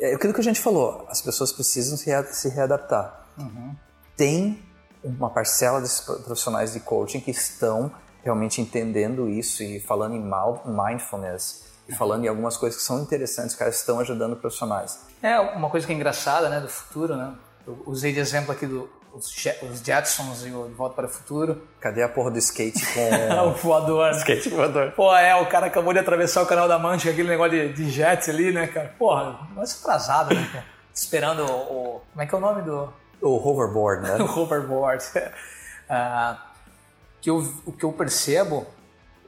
É 0.00 0.14
aquilo 0.14 0.32
que 0.32 0.40
a 0.40 0.44
gente 0.44 0.60
falou, 0.60 1.06
as 1.08 1.22
pessoas 1.22 1.52
precisam 1.52 1.96
se, 1.96 2.10
se 2.32 2.48
readaptar. 2.48 3.26
Uhum. 3.38 3.74
Tem 4.16 4.62
uma 5.06 5.30
parcela 5.30 5.80
desses 5.80 6.00
profissionais 6.00 6.72
de 6.72 6.80
coaching 6.80 7.20
que 7.20 7.30
estão 7.30 7.92
realmente 8.22 8.60
entendendo 8.60 9.28
isso 9.28 9.62
e 9.62 9.78
falando 9.80 10.14
em 10.14 10.30
mindfulness 10.64 11.64
e 11.88 11.94
falando 11.94 12.24
em 12.24 12.28
algumas 12.28 12.56
coisas 12.56 12.78
que 12.78 12.84
são 12.84 13.00
interessantes, 13.00 13.54
que 13.54 13.62
estão 13.64 14.00
ajudando 14.00 14.36
profissionais. 14.36 15.06
É 15.22 15.38
uma 15.38 15.70
coisa 15.70 15.86
que 15.86 15.92
é 15.92 15.96
engraçada, 15.96 16.48
né, 16.48 16.60
do 16.60 16.68
futuro, 16.68 17.16
né? 17.16 17.32
Eu 17.66 17.82
usei 17.86 18.12
de 18.12 18.18
exemplo 18.18 18.52
aqui 18.52 18.66
do, 18.66 18.88
os, 19.16 19.82
Jetsons 19.82 20.44
e 20.44 20.52
o 20.52 20.68
De 20.68 20.74
Volta 20.74 20.94
para 20.94 21.06
o 21.06 21.08
Futuro. 21.08 21.66
Cadê 21.80 22.02
a 22.02 22.08
porra 22.08 22.30
do 22.30 22.38
skate 22.38 22.84
com... 22.92 23.48
o 23.48 23.52
voador. 23.54 24.10
Skate 24.12 24.50
voador. 24.50 24.92
Pô, 24.92 25.14
é, 25.16 25.34
o 25.36 25.46
cara 25.46 25.66
acabou 25.66 25.92
de 25.92 25.98
atravessar 25.98 26.42
o 26.42 26.46
canal 26.46 26.68
da 26.68 26.78
Mancha, 26.78 27.10
aquele 27.10 27.28
negócio 27.28 27.52
de, 27.52 27.72
de 27.72 27.90
jet 27.90 28.30
ali, 28.30 28.52
né, 28.52 28.66
cara? 28.66 28.94
Porra, 28.98 29.48
mais 29.54 29.80
atrasado, 29.80 30.34
né, 30.34 30.48
cara? 30.52 30.64
Esperando 30.92 31.44
o, 31.44 31.96
o, 31.96 32.00
Como 32.12 32.22
é 32.22 32.26
que 32.26 32.34
é 32.34 32.38
o 32.38 32.40
nome 32.40 32.62
do... 32.62 32.92
O 33.20 33.36
hoverboard, 33.36 34.02
né? 34.02 34.16
o 34.22 34.40
hoverboard. 34.40 35.04
uh, 35.16 36.36
que 37.20 37.30
eu, 37.30 37.38
o 37.64 37.72
que 37.72 37.84
eu 37.84 37.92
percebo, 37.92 38.66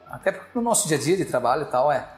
até 0.07 0.41
no 0.55 0.63
nosso 0.63 0.87
dia 0.87 0.97
a 0.97 1.01
dia 1.01 1.17
de 1.17 1.25
trabalho 1.25 1.63
e 1.63 1.67
tal, 1.67 1.91
é 1.91 2.09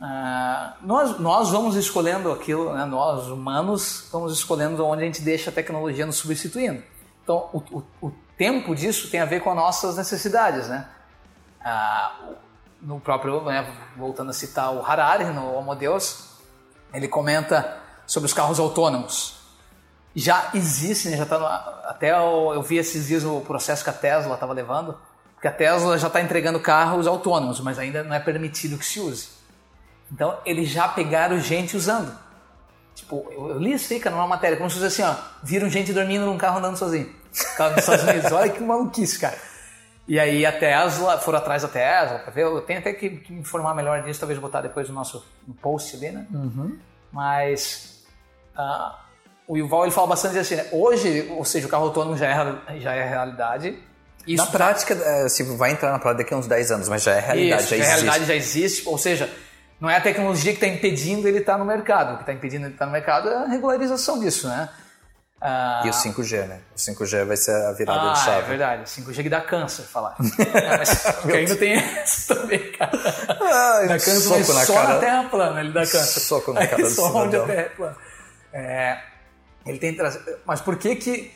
Uh, 0.00 0.72
nós, 0.80 1.20
nós 1.20 1.50
vamos 1.50 1.76
escolhendo 1.76 2.32
aquilo, 2.32 2.72
né? 2.72 2.86
nós 2.86 3.26
humanos 3.26 4.08
vamos 4.10 4.32
escolhendo 4.32 4.82
onde 4.86 5.02
a 5.02 5.04
gente 5.04 5.20
deixa 5.20 5.50
a 5.50 5.52
tecnologia 5.52 6.06
nos 6.06 6.16
substituindo. 6.16 6.82
Então, 7.22 7.50
o, 7.52 7.58
o, 7.70 8.06
o 8.06 8.10
tempo 8.34 8.74
disso 8.74 9.10
tem 9.10 9.20
a 9.20 9.26
ver 9.26 9.40
com 9.40 9.50
as 9.50 9.56
nossas 9.56 9.98
necessidades, 9.98 10.68
né? 10.68 10.88
Uh, 11.60 12.34
no 12.80 12.98
próprio, 12.98 13.42
né, 13.42 13.70
voltando 13.94 14.30
a 14.30 14.32
citar 14.32 14.72
o 14.72 14.82
Harari 14.82 15.24
no 15.24 15.54
Homo 15.54 15.74
Deus, 15.74 16.30
ele 16.94 17.06
comenta 17.06 17.76
sobre 18.06 18.26
os 18.26 18.32
carros 18.32 18.58
autônomos. 18.58 19.39
Já 20.14 20.50
existe, 20.54 21.08
né, 21.08 21.16
já 21.16 21.26
tá 21.26 21.84
até 21.86 22.10
eu, 22.10 22.52
eu 22.54 22.62
vi 22.62 22.78
esses 22.78 23.06
dias 23.06 23.24
o 23.24 23.40
processo 23.40 23.84
que 23.84 23.90
a 23.90 23.92
Tesla 23.92 24.34
estava 24.34 24.52
levando, 24.52 24.98
porque 25.34 25.48
a 25.48 25.52
Tesla 25.52 25.96
já 25.98 26.08
está 26.08 26.20
entregando 26.20 26.58
carros 26.60 27.06
autônomos, 27.06 27.60
mas 27.60 27.78
ainda 27.78 28.02
não 28.02 28.14
é 28.14 28.20
permitido 28.20 28.76
que 28.76 28.84
se 28.84 29.00
use. 29.00 29.28
Então, 30.12 30.38
eles 30.44 30.68
já 30.68 30.88
pegaram 30.88 31.38
gente 31.38 31.76
usando. 31.76 32.12
Tipo, 32.94 33.26
eu, 33.30 33.50
eu 33.50 33.58
li 33.58 33.72
isso 33.72 33.92
aí, 33.92 34.00
cara, 34.00 34.16
numa 34.16 34.26
matéria, 34.26 34.56
como 34.56 34.68
se 34.68 34.78
fosse 34.78 35.00
assim, 35.00 35.02
ó, 35.02 35.14
viram 35.42 35.68
gente 35.68 35.92
dormindo 35.92 36.26
num 36.26 36.36
carro 36.36 36.58
andando 36.58 36.76
sozinho. 36.76 37.08
Carro 37.56 37.74
dos 37.74 37.84
Estados 37.84 38.04
Unidos, 38.04 38.32
olha 38.32 38.50
que 38.50 38.60
maluquice, 38.60 39.18
cara. 39.18 39.38
E 40.06 40.18
aí 40.18 40.44
a 40.44 40.50
Tesla, 40.50 41.18
foram 41.18 41.38
atrás 41.38 41.62
da 41.62 41.68
Tesla, 41.68 42.18
pra 42.18 42.32
ver, 42.32 42.42
eu 42.42 42.60
tenho 42.62 42.80
até 42.80 42.92
que, 42.92 43.10
que 43.10 43.32
me 43.32 43.40
informar 43.40 43.74
melhor 43.74 44.02
disso, 44.02 44.18
talvez 44.18 44.38
botar 44.38 44.60
depois 44.60 44.88
no 44.88 44.94
nosso 44.94 45.24
no 45.46 45.54
post 45.54 45.96
ali, 45.96 46.10
né? 46.10 46.26
Uhum. 46.32 46.78
Mas 47.12 48.04
uh, 48.58 48.94
o 49.50 49.56
Yuval 49.56 49.82
ele 49.82 49.90
fala 49.90 50.06
bastante 50.06 50.38
assim, 50.38 50.54
né? 50.54 50.66
hoje, 50.70 51.26
ou 51.36 51.44
seja, 51.44 51.66
o 51.66 51.68
carro 51.68 51.86
autônomo 51.86 52.16
já 52.16 52.28
é, 52.28 52.78
já 52.78 52.94
é 52.94 53.08
realidade. 53.08 53.76
Isso, 54.24 54.44
na 54.44 54.48
prática, 54.48 54.94
é, 54.94 55.28
se 55.28 55.42
vai 55.42 55.72
entrar 55.72 55.90
na 55.90 55.98
prática 55.98 56.22
daqui 56.22 56.34
a 56.34 56.36
uns 56.36 56.46
10 56.46 56.70
anos, 56.70 56.88
mas 56.88 57.02
já 57.02 57.14
é 57.16 57.18
realidade, 57.18 57.62
isso, 57.62 57.70
já 57.70 57.76
existe. 57.76 57.90
A 57.90 57.94
realidade 57.94 58.24
já 58.26 58.34
existe, 58.36 58.88
ou 58.88 58.96
seja, 58.96 59.28
não 59.80 59.90
é 59.90 59.96
a 59.96 60.00
tecnologia 60.00 60.52
que 60.52 60.64
está 60.64 60.68
impedindo 60.68 61.26
ele 61.26 61.38
estar 61.38 61.54
tá 61.54 61.58
no 61.58 61.64
mercado. 61.64 62.12
O 62.12 62.16
que 62.18 62.22
está 62.22 62.32
impedindo 62.32 62.66
ele 62.66 62.74
estar 62.74 62.84
tá 62.84 62.86
no 62.86 62.92
mercado 62.92 63.28
é 63.28 63.34
a 63.38 63.46
regularização 63.48 64.20
disso, 64.20 64.46
né? 64.46 64.68
Ah, 65.40 65.82
e 65.84 65.88
o 65.88 65.92
5G, 65.92 66.46
né? 66.46 66.60
O 66.72 66.78
5G 66.78 67.24
vai 67.24 67.36
ser 67.36 67.50
a 67.50 67.72
virada 67.72 68.10
ah, 68.10 68.12
de 68.12 68.20
chave. 68.20 68.38
é 68.38 68.42
verdade. 68.42 68.82
O 68.82 68.84
5G 68.84 69.22
que 69.24 69.28
dá 69.28 69.40
câncer, 69.40 69.82
falar. 69.82 70.14
é, 70.54 70.78
mas 70.78 71.26
ainda 71.26 71.56
tem 71.56 71.74
isso 72.04 72.32
também, 72.32 72.70
cara. 72.70 72.92
Ah, 72.94 73.80
dá 73.80 73.94
câncer, 73.94 74.20
soco 74.20 74.52
na 74.52 74.64
só 74.64 74.74
cara. 74.74 74.94
na 74.94 75.00
Terra 75.00 75.24
plana 75.24 75.60
ele 75.60 75.72
dá 75.72 75.80
câncer. 75.80 76.20
Soco 76.20 76.52
na 76.52 76.64
cara 76.68 76.82
do 76.84 76.90
Só 76.94 77.16
onde 77.16 77.36
a. 77.36 77.42
Terra 77.42 77.60
é 77.62 77.68
plana. 77.70 77.96
É, 78.52 79.09
ele 79.66 79.78
tem 79.78 79.96
Mas 80.44 80.60
por 80.60 80.76
que 80.76 80.96
que... 80.96 81.34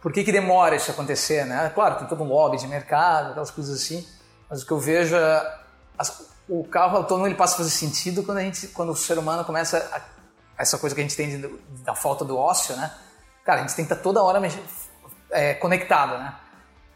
Por 0.00 0.12
que 0.12 0.22
que 0.22 0.30
demora 0.30 0.76
isso 0.76 0.90
acontecer, 0.90 1.44
né? 1.46 1.70
Claro, 1.74 1.96
tem 1.96 2.06
todo 2.06 2.22
um 2.22 2.28
lobby 2.28 2.58
de 2.58 2.68
mercado, 2.68 3.30
aquelas 3.30 3.50
coisas 3.50 3.82
assim. 3.82 4.06
Mas 4.48 4.62
o 4.62 4.66
que 4.66 4.72
eu 4.72 4.78
vejo 4.78 5.16
é... 5.16 5.58
As, 5.98 6.30
o 6.48 6.62
carro 6.64 6.98
autônomo 6.98 7.26
ele 7.26 7.34
passa 7.34 7.54
a 7.54 7.56
fazer 7.58 7.70
sentido 7.70 8.22
quando, 8.22 8.38
a 8.38 8.42
gente, 8.42 8.68
quando 8.68 8.90
o 8.90 8.96
ser 8.96 9.18
humano 9.18 9.44
começa... 9.44 9.78
A, 9.92 10.16
essa 10.58 10.78
coisa 10.78 10.94
que 10.94 11.00
a 11.00 11.04
gente 11.04 11.16
tem 11.16 11.28
de, 11.28 11.58
da 11.84 11.94
falta 11.94 12.24
do 12.24 12.36
ócio, 12.36 12.74
né? 12.76 12.90
Cara, 13.44 13.60
a 13.60 13.62
gente 13.62 13.76
tem 13.76 13.84
que 13.84 13.92
estar 13.92 14.02
toda 14.02 14.22
hora 14.22 14.40
é, 15.30 15.54
conectado, 15.54 16.18
né? 16.18 16.34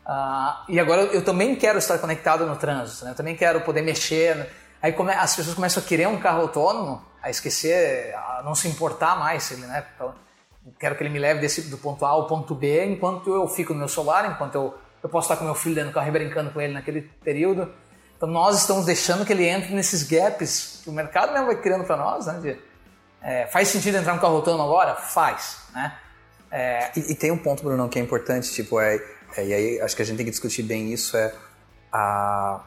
Ah, 0.04 0.64
e 0.68 0.80
agora 0.80 1.02
eu, 1.02 1.24
também 1.24 1.54
quero 1.54 1.78
estar 1.78 1.98
conectado 1.98 2.46
no 2.46 2.56
trânsito, 2.56 3.04
né? 3.04 3.12
Eu 3.12 3.14
também 3.14 3.36
quero 3.36 3.60
poder 3.60 3.82
mexer. 3.82 4.50
Aí 4.82 4.92
come, 4.92 5.12
as 5.12 5.36
pessoas 5.36 5.54
começam 5.54 5.82
a 5.82 5.86
querer 5.86 6.08
um 6.08 6.18
carro 6.18 6.40
autônomo, 6.40 7.04
a 7.22 7.30
esquecer, 7.30 8.14
a 8.14 8.42
não 8.44 8.54
se 8.54 8.66
importar 8.66 9.18
mais, 9.18 9.50
ele, 9.50 9.66
né? 9.66 9.84
Quero 10.78 10.96
que 10.96 11.02
ele 11.02 11.10
me 11.10 11.18
leve 11.18 11.40
desse, 11.40 11.62
do 11.62 11.78
ponto 11.78 12.04
A 12.04 12.10
ao 12.10 12.26
ponto 12.26 12.54
B, 12.54 12.84
enquanto 12.84 13.32
eu 13.34 13.48
fico 13.48 13.72
no 13.72 13.78
meu 13.78 13.88
celular, 13.88 14.30
enquanto 14.30 14.54
eu, 14.54 14.74
eu 15.02 15.08
posso 15.08 15.26
estar 15.26 15.36
com 15.36 15.44
meu 15.44 15.54
filho 15.54 15.74
dentro 15.74 15.90
do 15.90 15.94
carro 15.94 16.08
e 16.08 16.10
brincando 16.10 16.50
com 16.50 16.60
ele 16.60 16.74
naquele 16.74 17.02
período. 17.02 17.72
Então 18.16 18.28
nós 18.28 18.60
estamos 18.60 18.84
deixando 18.84 19.24
que 19.24 19.32
ele 19.32 19.46
entre 19.46 19.74
nesses 19.74 20.02
gaps 20.02 20.82
que 20.84 20.90
o 20.90 20.92
mercado 20.92 21.32
mesmo 21.32 21.46
vai 21.46 21.56
criando 21.60 21.84
para 21.84 21.96
nós, 21.96 22.26
né? 22.26 22.38
De, 22.40 22.58
é, 23.22 23.46
faz 23.46 23.68
sentido 23.68 23.96
entrar 23.96 24.14
no 24.14 24.20
carro 24.20 24.36
autônomo 24.36 24.62
agora? 24.62 24.94
Faz, 24.94 25.58
né? 25.72 25.98
É... 26.50 26.90
E, 26.96 27.12
e, 27.12 27.14
tem 27.14 27.30
um 27.30 27.38
ponto, 27.38 27.62
Bruno, 27.62 27.88
que 27.88 27.98
é 27.98 28.02
importante, 28.02 28.50
tipo, 28.52 28.80
é, 28.80 28.96
é, 29.36 29.46
e 29.46 29.54
aí 29.54 29.80
acho 29.80 29.94
que 29.94 30.02
a 30.02 30.04
gente 30.04 30.16
tem 30.16 30.26
que 30.26 30.32
discutir 30.32 30.62
bem 30.62 30.92
isso, 30.92 31.16
é 31.16 31.32
a, 31.92 32.60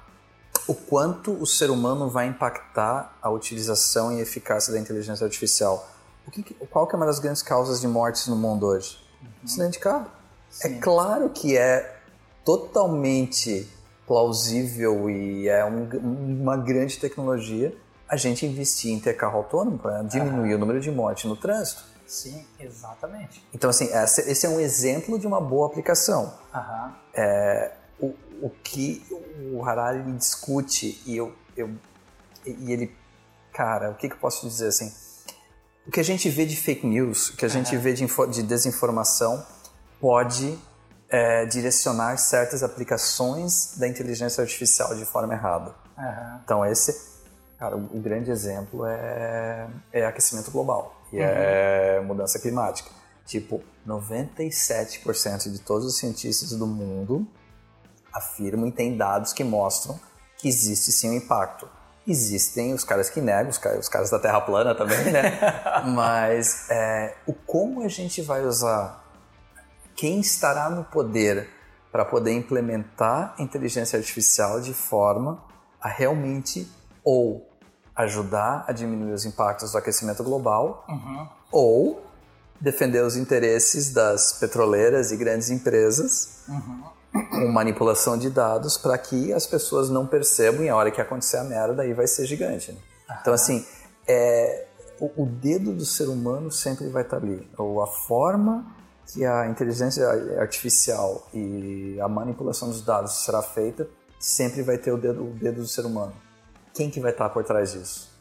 o 0.67 0.73
quanto 0.73 1.33
o 1.33 1.45
ser 1.45 1.69
humano 1.69 2.09
vai 2.09 2.27
impactar 2.27 3.17
a 3.21 3.29
utilização 3.29 4.11
e 4.17 4.21
eficácia 4.21 4.71
da 4.73 4.79
inteligência 4.79 5.25
artificial. 5.25 5.87
O 6.27 6.31
que, 6.31 6.53
qual 6.67 6.87
que 6.87 6.95
é 6.95 6.97
uma 6.97 7.05
das 7.05 7.19
grandes 7.19 7.41
causas 7.41 7.81
de 7.81 7.87
mortes 7.87 8.27
no 8.27 8.35
mundo 8.35 8.67
hoje? 8.67 8.97
Uhum. 9.21 9.29
Acidente 9.43 9.73
de 9.73 9.79
carro. 9.79 10.07
Sim. 10.49 10.75
É 10.75 10.79
claro 10.79 11.29
que 11.29 11.57
é 11.57 11.97
totalmente 12.45 13.67
plausível 14.05 15.09
e 15.09 15.47
é 15.47 15.65
um, 15.65 15.87
uma 16.41 16.57
grande 16.57 16.97
tecnologia 16.97 17.75
a 18.07 18.15
gente 18.15 18.45
investir 18.45 18.91
em 18.91 18.99
ter 18.99 19.13
carro 19.13 19.37
autônomo 19.37 19.79
para 19.79 20.03
diminuir 20.03 20.51
uhum. 20.51 20.55
o 20.55 20.59
número 20.59 20.79
de 20.79 20.91
mortes 20.91 21.25
no 21.25 21.35
trânsito. 21.35 21.83
Sim, 22.05 22.45
exatamente. 22.59 23.43
Então, 23.53 23.69
assim, 23.69 23.89
esse 23.91 24.45
é 24.45 24.49
um 24.49 24.59
exemplo 24.59 25.17
de 25.17 25.25
uma 25.25 25.41
boa 25.41 25.65
aplicação. 25.67 26.33
Uhum. 26.53 26.91
É, 27.13 27.71
o, 27.99 28.13
o 28.41 28.51
que 28.63 29.03
o 29.51 29.63
Harari 29.65 30.03
discute 30.13 31.01
e 31.07 31.17
eu, 31.17 31.33
eu 31.55 31.71
e 32.45 32.71
ele, 32.71 32.95
cara, 33.51 33.89
o 33.89 33.95
que, 33.95 34.09
que 34.09 34.15
eu 34.15 34.19
posso 34.19 34.47
dizer 34.47 34.67
assim? 34.67 34.93
O 35.85 35.91
que 35.91 35.99
a 35.99 36.03
gente 36.03 36.29
vê 36.29 36.45
de 36.45 36.55
fake 36.55 36.85
news, 36.87 37.29
o 37.29 37.37
que 37.37 37.45
a 37.45 37.47
uhum. 37.47 37.53
gente 37.53 37.75
vê 37.77 37.93
de, 37.93 38.05
de 38.05 38.43
desinformação, 38.43 39.45
pode 39.99 40.57
é, 41.09 41.45
direcionar 41.45 42.17
certas 42.17 42.63
aplicações 42.63 43.77
da 43.77 43.87
inteligência 43.87 44.41
artificial 44.41 44.95
de 44.95 45.05
forma 45.05 45.33
errada. 45.33 45.75
Uhum. 45.97 46.39
Então, 46.43 46.65
esse, 46.65 46.95
cara, 47.59 47.75
o, 47.75 47.97
o 47.97 47.99
grande 47.99 48.31
exemplo 48.31 48.85
é, 48.85 49.67
é 49.91 50.05
aquecimento 50.05 50.51
global 50.51 51.03
que 51.13 51.17
uhum. 51.17 51.23
é 51.23 52.01
mudança 52.01 52.39
climática. 52.39 52.89
Tipo, 53.25 53.61
97% 53.87 55.51
de 55.51 55.59
todos 55.59 55.85
os 55.85 55.97
cientistas 55.97 56.49
do 56.49 56.65
mundo 56.65 57.27
afirmam 58.11 58.67
e 58.67 58.71
têm 58.71 58.97
dados 58.97 59.31
que 59.31 59.43
mostram 59.43 59.99
que 60.37 60.47
existe 60.47 60.91
sim 60.91 61.11
um 61.11 61.13
impacto. 61.13 61.69
Existem 62.05 62.73
os 62.73 62.83
caras 62.83 63.09
que 63.09 63.21
negam, 63.21 63.49
os 63.49 63.57
caras, 63.57 63.79
os 63.79 63.89
caras 63.89 64.09
da 64.09 64.19
Terra 64.19 64.41
plana 64.41 64.75
também, 64.75 65.11
né? 65.11 65.39
Mas 65.87 66.69
é, 66.69 67.15
o 67.25 67.33
como 67.33 67.83
a 67.83 67.87
gente 67.87 68.21
vai 68.21 68.45
usar, 68.45 69.03
quem 69.95 70.19
estará 70.19 70.69
no 70.69 70.83
poder 70.83 71.49
para 71.91 72.03
poder 72.03 72.33
implementar 72.33 73.35
inteligência 73.37 73.97
artificial 73.97 74.59
de 74.59 74.73
forma 74.73 75.43
a 75.79 75.87
realmente 75.87 76.69
ou 77.03 77.47
ajudar 77.95 78.65
a 78.67 78.71
diminuir 78.71 79.13
os 79.13 79.25
impactos 79.25 79.71
do 79.71 79.77
aquecimento 79.77 80.23
global 80.23 80.85
uhum. 80.89 81.27
ou 81.51 82.05
defender 82.59 83.03
os 83.03 83.15
interesses 83.15 83.93
das 83.93 84.33
petroleiras 84.33 85.11
e 85.11 85.17
grandes 85.17 85.51
empresas 85.51 86.43
uhum. 86.47 86.83
Com 87.29 87.47
manipulação 87.47 88.17
de 88.17 88.29
dados 88.29 88.77
para 88.77 88.97
que 88.97 89.31
as 89.31 89.45
pessoas 89.45 89.89
não 89.89 90.07
percebam 90.07 90.63
e 90.63 90.69
a 90.69 90.75
hora 90.75 90.89
que 90.91 90.99
acontecer 90.99 91.37
a 91.37 91.43
merda 91.43 91.83
aí 91.83 91.93
vai 91.93 92.07
ser 92.07 92.25
gigante. 92.25 92.71
Né? 92.71 92.77
Uhum. 93.09 93.15
Então 93.21 93.33
assim, 93.33 93.65
é, 94.07 94.65
o, 94.99 95.23
o, 95.23 95.25
dedo 95.25 95.73
do 95.73 95.85
ser 95.85 96.09
humano 96.09 96.51
sempre 96.51 96.87
vai 96.89 97.03
estar 97.03 97.17
ali. 97.17 97.47
Ou 97.57 97.81
a 97.81 97.87
forma 97.87 98.65
que 99.05 99.25
a 99.25 99.47
inteligência 99.47 100.07
artificial 100.39 101.27
e 101.33 101.97
a 102.01 102.07
manipulação 102.07 102.69
dos 102.69 102.81
dados 102.81 103.23
será 103.25 103.41
feita 103.41 103.87
sempre 104.19 104.61
vai 104.61 104.77
ter 104.77 104.91
o 104.91 104.97
dedo, 104.97 105.23
o 105.23 105.33
dedo 105.33 105.61
do 105.61 105.67
ser 105.67 105.85
humano 105.85 106.13
quem 106.73 106.89
que 106.89 106.99
vai 106.99 107.11
estar 107.11 107.29
por 107.29 107.43
trás 107.43 107.71
disso? 107.71 108.11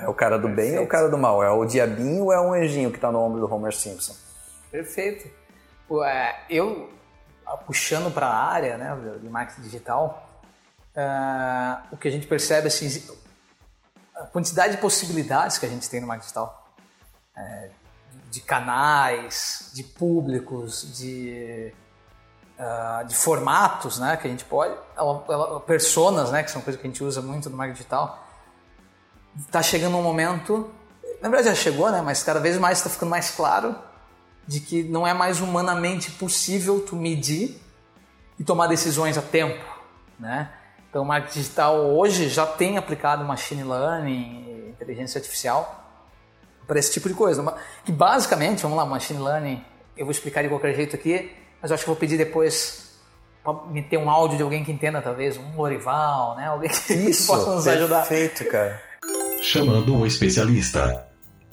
é 0.00 0.08
o 0.08 0.14
cara 0.14 0.38
do 0.38 0.46
perfeito. 0.46 0.70
bem 0.70 0.78
ou 0.78 0.84
é 0.84 0.86
o 0.86 0.88
cara 0.88 1.08
do 1.08 1.18
mal? 1.18 1.42
É 1.42 1.50
o 1.50 1.64
diabinho 1.64 2.24
ou 2.24 2.32
é 2.32 2.40
um 2.40 2.52
anjinho 2.52 2.90
que 2.90 2.96
está 2.96 3.10
no 3.10 3.18
ombro 3.18 3.40
do 3.40 3.52
Homer 3.52 3.74
Simpson? 3.74 4.14
Perfeito. 4.70 5.28
É, 6.04 6.36
eu, 6.48 6.88
puxando 7.66 8.12
para 8.12 8.26
a 8.26 8.44
área 8.44 8.76
né, 8.76 9.18
de 9.20 9.28
marketing 9.28 9.62
digital, 9.62 10.28
uh, 10.96 11.86
o 11.92 11.96
que 11.96 12.08
a 12.08 12.10
gente 12.10 12.26
percebe 12.26 12.68
assim, 12.68 13.02
a 14.14 14.24
quantidade 14.26 14.76
de 14.76 14.80
possibilidades 14.80 15.58
que 15.58 15.66
a 15.66 15.68
gente 15.68 15.88
tem 15.88 16.00
no 16.00 16.06
marketing 16.06 16.26
digital, 16.26 16.74
é, 17.36 17.70
de 18.30 18.40
canais, 18.40 19.70
de 19.74 19.82
públicos, 19.82 20.96
de 20.98 21.72
uh, 22.58 23.04
de 23.06 23.14
formatos, 23.14 23.98
né, 23.98 24.16
que 24.16 24.26
a 24.26 24.30
gente 24.30 24.44
pode, 24.44 24.76
ela, 24.96 25.24
ela, 25.28 25.60
personas, 25.60 26.30
né, 26.30 26.42
que 26.42 26.50
são 26.50 26.60
coisas 26.60 26.80
que 26.80 26.86
a 26.86 26.90
gente 26.90 27.02
usa 27.02 27.22
muito 27.22 27.48
no 27.48 27.56
marketing 27.56 27.78
digital, 27.78 28.26
está 29.38 29.62
chegando 29.62 29.96
um 29.96 30.02
momento, 30.02 30.70
na 31.20 31.28
verdade 31.28 31.48
já 31.48 31.54
chegou, 31.54 31.90
né, 31.90 32.02
mas 32.02 32.22
cada 32.22 32.40
vez 32.40 32.56
mais 32.58 32.78
está 32.78 32.90
ficando 32.90 33.10
mais 33.10 33.30
claro 33.30 33.74
de 34.50 34.58
que 34.58 34.82
não 34.82 35.06
é 35.06 35.14
mais 35.14 35.40
humanamente 35.40 36.10
possível 36.10 36.80
tu 36.80 36.96
medir 36.96 37.56
e 38.36 38.42
tomar 38.42 38.66
decisões 38.66 39.16
a 39.16 39.22
tempo, 39.22 39.64
né? 40.18 40.50
Então, 40.88 41.02
o 41.02 41.04
marketing 41.04 41.38
digital 41.38 41.86
hoje 41.96 42.28
já 42.28 42.44
tem 42.44 42.76
aplicado 42.76 43.24
machine 43.24 43.62
learning, 43.62 44.70
inteligência 44.70 45.20
artificial 45.20 46.02
para 46.66 46.80
esse 46.80 46.92
tipo 46.92 47.08
de 47.08 47.14
coisa. 47.14 47.56
Que 47.84 47.92
basicamente, 47.92 48.62
vamos 48.62 48.76
lá, 48.76 48.84
machine 48.84 49.22
learning, 49.22 49.64
eu 49.96 50.04
vou 50.04 50.10
explicar 50.10 50.42
de 50.42 50.48
qualquer 50.48 50.74
jeito 50.74 50.96
aqui, 50.96 51.30
mas 51.62 51.70
eu 51.70 51.76
acho 51.76 51.84
que 51.84 51.88
vou 51.88 51.96
pedir 51.96 52.18
depois 52.18 52.98
para 53.44 53.52
meter 53.70 53.98
um 53.98 54.10
áudio 54.10 54.36
de 54.36 54.42
alguém 54.42 54.64
que 54.64 54.72
entenda, 54.72 55.00
talvez, 55.00 55.36
um 55.36 55.56
Lorival, 55.56 56.34
né? 56.34 56.48
Alguém 56.48 56.70
que 56.70 56.92
Isso, 57.08 57.28
possa 57.28 57.54
nos 57.54 57.68
ajudar. 57.68 58.04
Perfeito, 58.04 58.44
cara. 58.46 58.82
Chamando 59.42 59.94
um 59.94 60.04
especialista. 60.04 61.06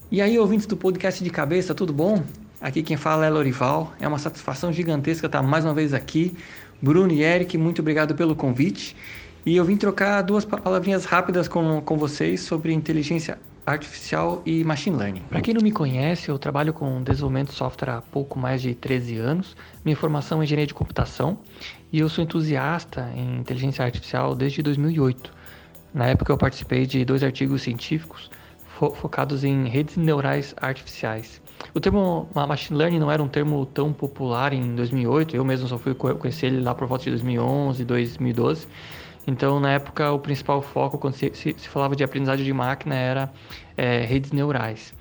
E 0.09 0.19
aí, 0.19 0.39
ouvintes 0.39 0.65
do 0.65 0.75
podcast 0.75 1.23
de 1.23 1.29
cabeça, 1.29 1.75
tudo 1.75 1.93
bom? 1.93 2.23
Aqui 2.59 2.81
quem 2.81 2.97
fala 2.97 3.25
é 3.25 3.29
Lorival. 3.29 3.93
É 3.99 4.07
uma 4.07 4.17
satisfação 4.17 4.73
gigantesca 4.73 5.27
estar 5.27 5.43
mais 5.43 5.63
uma 5.63 5.73
vez 5.73 5.93
aqui. 5.93 6.35
Bruno 6.81 7.11
e 7.13 7.23
Eric, 7.23 7.57
muito 7.57 7.81
obrigado 7.81 8.15
pelo 8.15 8.35
convite. 8.35 8.95
E 9.45 9.55
eu 9.55 9.63
vim 9.63 9.77
trocar 9.77 10.21
duas 10.23 10.43
palavrinhas 10.43 11.05
rápidas 11.05 11.47
com, 11.47 11.81
com 11.81 11.97
vocês 11.97 12.41
sobre 12.41 12.73
inteligência 12.73 13.37
artificial 13.65 14.41
e 14.45 14.63
machine 14.63 14.95
learning. 14.95 15.21
Para 15.29 15.41
quem 15.41 15.53
não 15.53 15.61
me 15.61 15.71
conhece, 15.71 16.29
eu 16.29 16.39
trabalho 16.39 16.73
com 16.73 17.03
desenvolvimento 17.03 17.49
de 17.49 17.55
software 17.55 17.89
há 17.89 18.01
pouco 18.01 18.39
mais 18.39 18.61
de 18.61 18.73
13 18.73 19.17
anos. 19.17 19.55
Minha 19.85 19.95
formação 19.95 20.41
é 20.41 20.45
engenharia 20.45 20.67
de 20.67 20.73
computação 20.73 21.37
e 21.91 21.99
eu 21.99 22.09
sou 22.09 22.23
entusiasta 22.23 23.11
em 23.15 23.39
inteligência 23.39 23.85
artificial 23.85 24.33
desde 24.33 24.63
2008. 24.63 25.31
Na 25.93 26.07
época 26.07 26.31
eu 26.31 26.37
participei 26.37 26.85
de 26.85 27.05
dois 27.05 27.23
artigos 27.23 27.61
científicos 27.61 28.29
fo 28.77 28.91
focados 28.91 29.43
em 29.43 29.67
redes 29.67 29.97
neurais 29.97 30.53
artificiais. 30.61 31.41
O 31.73 31.79
termo 31.79 32.29
machine 32.33 32.77
learning 32.77 32.99
não 32.99 33.11
era 33.11 33.21
um 33.21 33.27
termo 33.27 33.65
tão 33.65 33.91
popular 33.91 34.53
em 34.53 34.75
2008, 34.75 35.35
eu 35.35 35.43
mesmo 35.43 35.67
só 35.67 35.79
fui 35.79 35.95
conhecer 35.95 36.47
ele 36.47 36.61
lá 36.61 36.75
por 36.75 36.87
volta 36.87 37.05
de 37.05 37.09
2011, 37.11 37.83
2012. 37.83 38.67
Então, 39.25 39.59
na 39.59 39.71
época, 39.71 40.11
o 40.11 40.19
principal 40.19 40.61
foco, 40.61 40.97
quando 40.97 41.15
se, 41.15 41.31
se, 41.33 41.55
se 41.57 41.67
falava 41.67 41.95
de 41.95 42.03
aprendizagem 42.03 42.45
de 42.45 42.53
máquina, 42.53 42.95
era 42.95 43.33
é, 43.75 44.01
redes 44.01 44.31
neurais. 44.31 44.93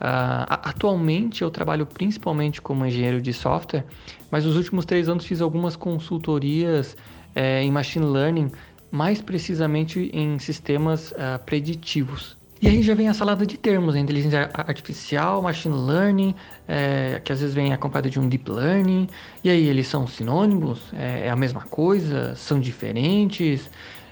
Uh, 0.00 0.46
atualmente, 0.48 1.42
eu 1.42 1.50
trabalho 1.50 1.84
principalmente 1.84 2.62
como 2.62 2.86
engenheiro 2.86 3.20
de 3.20 3.32
software, 3.32 3.84
mas 4.30 4.44
nos 4.44 4.56
últimos 4.56 4.84
três 4.84 5.08
anos 5.08 5.26
fiz 5.26 5.40
algumas 5.40 5.74
consultorias 5.74 6.96
é, 7.34 7.62
em 7.62 7.72
machine 7.72 8.06
learning, 8.06 8.50
mais 8.92 9.20
precisamente 9.20 10.08
em 10.14 10.38
sistemas 10.38 11.10
uh, 11.10 11.38
preditivos. 11.44 12.37
E 12.60 12.66
aí 12.66 12.82
já 12.82 12.92
vem 12.92 13.08
a 13.08 13.14
salada 13.14 13.46
de 13.46 13.56
termos, 13.56 13.94
a 13.94 14.00
inteligência 14.00 14.50
artificial, 14.52 15.40
machine 15.40 15.76
learning, 15.76 16.34
é, 16.66 17.20
que 17.22 17.32
às 17.32 17.40
vezes 17.40 17.54
vem 17.54 17.72
acompanhado 17.72 18.10
de 18.10 18.18
um 18.18 18.28
deep 18.28 18.50
learning. 18.50 19.08
E 19.44 19.50
aí, 19.50 19.66
eles 19.66 19.86
são 19.86 20.08
sinônimos? 20.08 20.80
É, 20.92 21.26
é 21.26 21.30
a 21.30 21.36
mesma 21.36 21.60
coisa? 21.60 22.34
São 22.34 22.58
diferentes? 22.58 23.70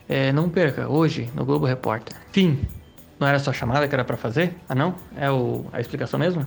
É, 0.09 0.33
não 0.33 0.49
perca, 0.49 0.89
hoje, 0.89 1.29
no 1.35 1.45
Globo 1.45 1.67
Repórter. 1.67 2.17
Fim. 2.31 2.61
Não 3.19 3.27
era 3.27 3.39
só 3.41 3.53
chamada 3.53 3.89
que 3.89 3.95
era 3.95 4.05
para 4.05 4.17
fazer? 4.17 4.55
Ah, 4.69 4.75
não? 4.75 4.95
É 5.17 5.29
o, 5.29 5.65
a 5.73 5.81
explicação 5.81 6.21
mesmo? 6.21 6.47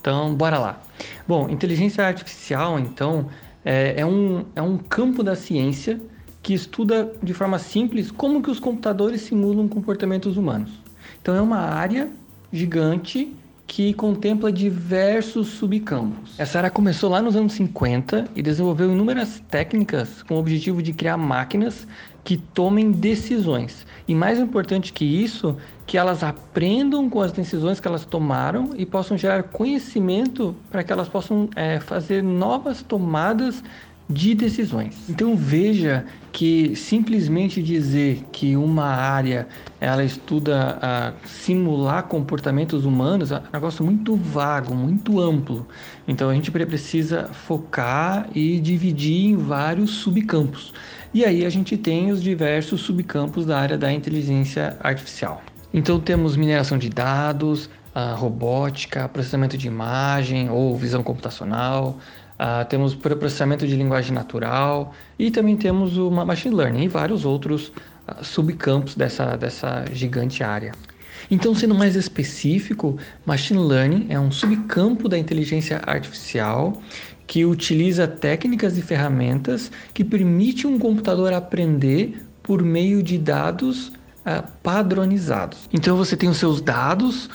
Então, 0.00 0.34
bora 0.34 0.58
lá. 0.58 0.80
Bom, 1.28 1.48
inteligência 1.48 2.04
artificial, 2.04 2.78
então, 2.78 3.28
é, 3.64 4.00
é, 4.00 4.06
um, 4.06 4.44
é 4.56 4.62
um 4.62 4.78
campo 4.78 5.22
da 5.22 5.36
ciência 5.36 6.00
que 6.42 6.54
estuda 6.54 7.12
de 7.22 7.34
forma 7.34 7.58
simples 7.58 8.10
como 8.10 8.42
que 8.42 8.50
os 8.50 8.58
computadores 8.58 9.20
simulam 9.20 9.68
comportamentos 9.68 10.36
humanos. 10.36 10.85
Então 11.26 11.34
é 11.34 11.40
uma 11.42 11.58
área 11.58 12.08
gigante 12.52 13.34
que 13.66 13.92
contempla 13.94 14.52
diversos 14.52 15.48
subcampos. 15.48 16.38
Essa 16.38 16.58
área 16.58 16.70
começou 16.70 17.10
lá 17.10 17.20
nos 17.20 17.34
anos 17.34 17.54
50 17.54 18.26
e 18.36 18.40
desenvolveu 18.40 18.92
inúmeras 18.92 19.42
técnicas 19.50 20.22
com 20.22 20.36
o 20.36 20.38
objetivo 20.38 20.80
de 20.80 20.92
criar 20.92 21.16
máquinas 21.16 21.84
que 22.22 22.36
tomem 22.36 22.92
decisões. 22.92 23.84
E 24.06 24.14
mais 24.14 24.38
importante 24.38 24.92
que 24.92 25.04
isso, 25.04 25.56
que 25.84 25.98
elas 25.98 26.22
aprendam 26.22 27.10
com 27.10 27.20
as 27.20 27.32
decisões 27.32 27.80
que 27.80 27.88
elas 27.88 28.04
tomaram 28.04 28.70
e 28.76 28.86
possam 28.86 29.18
gerar 29.18 29.42
conhecimento 29.42 30.54
para 30.70 30.84
que 30.84 30.92
elas 30.92 31.08
possam 31.08 31.48
é, 31.56 31.80
fazer 31.80 32.22
novas 32.22 32.82
tomadas 32.82 33.64
de 34.08 34.34
decisões. 34.34 34.94
Então 35.08 35.36
veja 35.36 36.04
que 36.30 36.76
simplesmente 36.76 37.62
dizer 37.62 38.24
que 38.30 38.56
uma 38.56 38.84
área 38.84 39.48
ela 39.80 40.04
estuda 40.04 40.78
a 40.80 41.12
simular 41.26 42.04
comportamentos 42.04 42.84
humanos 42.84 43.32
é 43.32 43.38
um 43.38 43.42
negócio 43.52 43.84
muito 43.84 44.14
vago, 44.14 44.74
muito 44.74 45.20
amplo. 45.20 45.66
Então 46.06 46.30
a 46.30 46.34
gente 46.34 46.50
precisa 46.50 47.24
focar 47.24 48.28
e 48.34 48.60
dividir 48.60 49.26
em 49.26 49.36
vários 49.36 49.90
subcampos. 49.90 50.72
E 51.12 51.24
aí 51.24 51.44
a 51.44 51.50
gente 51.50 51.76
tem 51.76 52.12
os 52.12 52.22
diversos 52.22 52.82
subcampos 52.82 53.44
da 53.46 53.58
área 53.58 53.78
da 53.78 53.92
inteligência 53.92 54.76
artificial. 54.80 55.42
Então 55.74 55.98
temos 55.98 56.36
mineração 56.36 56.78
de 56.78 56.88
dados, 56.88 57.68
robótica, 58.16 59.08
processamento 59.08 59.56
de 59.56 59.66
imagem 59.66 60.50
ou 60.50 60.76
visão 60.76 61.02
computacional, 61.02 61.98
Uh, 62.36 62.68
temos 62.68 62.94
processamento 62.94 63.66
de 63.66 63.74
linguagem 63.74 64.12
natural 64.12 64.92
e 65.18 65.30
também 65.30 65.56
temos 65.56 65.96
o 65.96 66.10
machine 66.10 66.54
learning 66.54 66.84
e 66.84 66.88
vários 66.88 67.24
outros 67.24 67.68
uh, 67.68 68.22
subcampos 68.22 68.94
dessa, 68.94 69.36
dessa 69.36 69.86
gigante 69.90 70.44
área. 70.44 70.72
Então, 71.30 71.54
sendo 71.54 71.74
mais 71.74 71.96
específico, 71.96 72.98
machine 73.24 73.58
learning 73.58 74.08
é 74.10 74.20
um 74.20 74.30
subcampo 74.30 75.08
da 75.08 75.16
inteligência 75.16 75.80
artificial 75.86 76.82
que 77.26 77.42
utiliza 77.46 78.06
técnicas 78.06 78.76
e 78.76 78.82
ferramentas 78.82 79.72
que 79.94 80.04
permite 80.04 80.66
um 80.66 80.78
computador 80.78 81.32
aprender 81.32 82.22
por 82.42 82.62
meio 82.62 83.02
de 83.02 83.16
dados 83.16 83.88
uh, 83.88 84.46
padronizados. 84.62 85.70
Então, 85.72 85.96
você 85.96 86.18
tem 86.18 86.28
os 86.28 86.36
seus 86.36 86.60
dados 86.60 87.30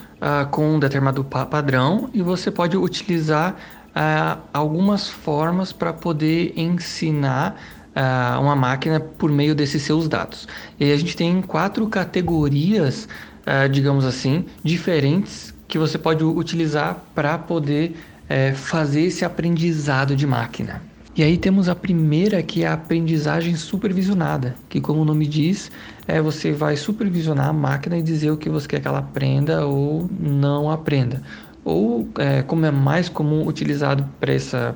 com 0.52 0.76
um 0.76 0.80
determinado 0.80 1.24
pa 1.24 1.48
padrão 1.48 2.08
e 2.14 2.22
você 2.22 2.52
pode 2.52 2.78
utilizar 2.78 3.56
uh, 3.96 4.42
algumas 4.54 5.10
formas 5.10 5.72
para 5.72 5.94
poder 5.94 6.54
ensinar 6.56 7.58
uh, 7.96 8.42
uma 8.42 8.56
máquina 8.56 9.00
por 9.00 9.32
meio 9.32 9.56
desses 9.56 9.84
seus 9.84 10.08
dados. 10.08 10.48
E 10.80 10.92
a 10.92 10.98
gente 10.98 11.16
tem 11.16 11.42
quatro 11.42 11.88
categorias, 11.88 13.08
uh, 13.42 13.70
digamos 13.70 14.06
assim, 14.06 14.46
diferentes 14.64 15.54
que 15.68 15.78
você 15.78 15.98
pode 15.98 16.24
utilizar 16.24 16.98
para 17.16 17.38
poder 17.38 17.96
uh, 18.30 18.56
fazer 18.56 19.02
esse 19.02 19.24
aprendizado 19.24 20.16
de 20.16 20.28
máquina. 20.28 20.82
E 21.14 21.24
aí 21.24 21.38
temos 21.38 21.68
a 21.68 21.76
primeira 21.76 22.42
que 22.42 22.64
é 22.64 22.68
a 22.68 22.74
aprendizagem 22.74 23.54
supervisionada, 23.58 24.56
que 24.70 24.80
como 24.80 25.02
o 25.02 25.06
nome 25.06 25.28
diz, 25.28 25.70
é 26.08 26.22
você 26.22 26.54
vai 26.54 26.78
supervisionar 26.78 27.50
a 27.50 27.54
máquina 27.54 27.98
e 27.98 28.02
dizer 28.02 28.32
o 28.32 28.38
que 28.38 28.50
você 28.50 28.66
quer 28.66 28.80
que 28.80 28.88
ela 28.88 29.00
aprenda 29.00 29.66
ou 29.66 30.10
não 30.18 30.72
aprenda 30.72 31.22
ou 31.64 32.08
é, 32.18 32.42
como 32.42 32.66
é 32.66 32.72
mais 32.72 33.08
comum 33.08 33.48
utilizado 33.48 34.08
para 34.20 34.34
essa, 34.34 34.76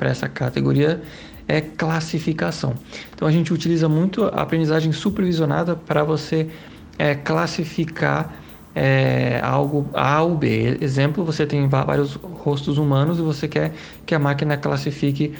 essa 0.00 0.28
categoria, 0.28 1.02
é 1.48 1.60
classificação. 1.60 2.74
Então 3.14 3.26
a 3.26 3.30
gente 3.30 3.52
utiliza 3.52 3.88
muito 3.88 4.24
a 4.24 4.42
aprendizagem 4.42 4.92
supervisionada 4.92 5.76
para 5.76 6.02
você 6.02 6.48
é, 6.98 7.14
classificar 7.14 8.34
é, 8.78 9.40
algo 9.42 9.88
A 9.94 10.20
ou 10.20 10.36
B. 10.36 10.76
Exemplo, 10.82 11.24
você 11.24 11.46
tem 11.46 11.66
vários 11.66 12.12
rostos 12.14 12.76
humanos 12.76 13.18
e 13.18 13.22
você 13.22 13.48
quer 13.48 13.72
que 14.04 14.14
a 14.14 14.18
máquina 14.18 14.58
classifique 14.58 15.32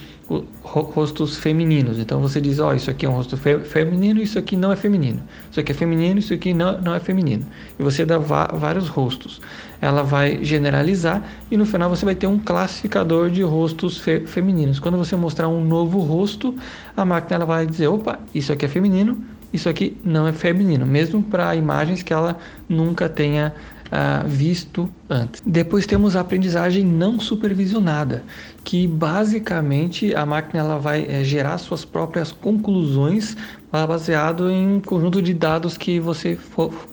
rostos 0.62 1.36
femininos. 1.36 1.98
Então 1.98 2.18
você 2.18 2.40
diz, 2.40 2.58
ó, 2.58 2.70
oh, 2.70 2.74
isso 2.74 2.90
aqui 2.90 3.04
é 3.04 3.08
um 3.08 3.12
rosto 3.12 3.36
fe 3.36 3.58
feminino, 3.58 4.22
isso 4.22 4.38
aqui 4.38 4.56
não 4.56 4.72
é 4.72 4.76
feminino. 4.76 5.22
Isso 5.50 5.60
aqui 5.60 5.70
é 5.70 5.74
feminino, 5.74 6.18
isso 6.18 6.32
aqui 6.32 6.54
não, 6.54 6.80
não 6.80 6.94
é 6.94 6.98
feminino. 6.98 7.44
E 7.78 7.82
você 7.82 8.06
dá 8.06 8.16
vários 8.16 8.88
rostos. 8.88 9.38
Ela 9.82 10.02
vai 10.02 10.42
generalizar 10.42 11.22
e 11.50 11.58
no 11.58 11.66
final 11.66 11.90
você 11.90 12.06
vai 12.06 12.14
ter 12.14 12.26
um 12.26 12.38
classificador 12.38 13.28
de 13.28 13.42
rostos 13.42 13.98
fe 13.98 14.20
femininos. 14.20 14.78
Quando 14.78 14.96
você 14.96 15.14
mostrar 15.14 15.48
um 15.48 15.62
novo 15.62 15.98
rosto, 15.98 16.54
a 16.96 17.04
máquina 17.04 17.36
ela 17.36 17.44
vai 17.44 17.66
dizer, 17.66 17.88
opa, 17.88 18.18
isso 18.34 18.50
aqui 18.50 18.64
é 18.64 18.68
feminino, 18.68 19.22
isso 19.56 19.68
aqui 19.68 19.96
não 20.04 20.26
é 20.26 20.32
feminino, 20.32 20.86
mesmo 20.86 21.22
para 21.22 21.54
imagens 21.56 22.02
que 22.02 22.12
ela 22.12 22.38
nunca 22.68 23.08
tenha 23.08 23.52
uh, 23.86 24.28
visto 24.28 24.88
antes. 25.08 25.42
Depois 25.44 25.86
temos 25.86 26.16
a 26.16 26.20
aprendizagem 26.20 26.84
não 26.84 27.18
supervisionada, 27.18 28.22
que 28.64 28.86
basicamente 28.86 30.14
a 30.14 30.24
máquina 30.24 30.60
ela 30.60 30.78
vai 30.78 31.06
é, 31.08 31.24
gerar 31.24 31.58
suas 31.58 31.84
próprias 31.84 32.32
conclusões 32.32 33.36
baseado 33.70 34.48
em 34.48 34.76
um 34.76 34.80
conjunto 34.80 35.20
de 35.20 35.34
dados 35.34 35.76
que 35.76 36.00
você 36.00 36.38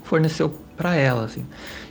forneceu 0.03 0.53
para 0.75 0.93
ela. 0.95 1.23
Assim. 1.23 1.45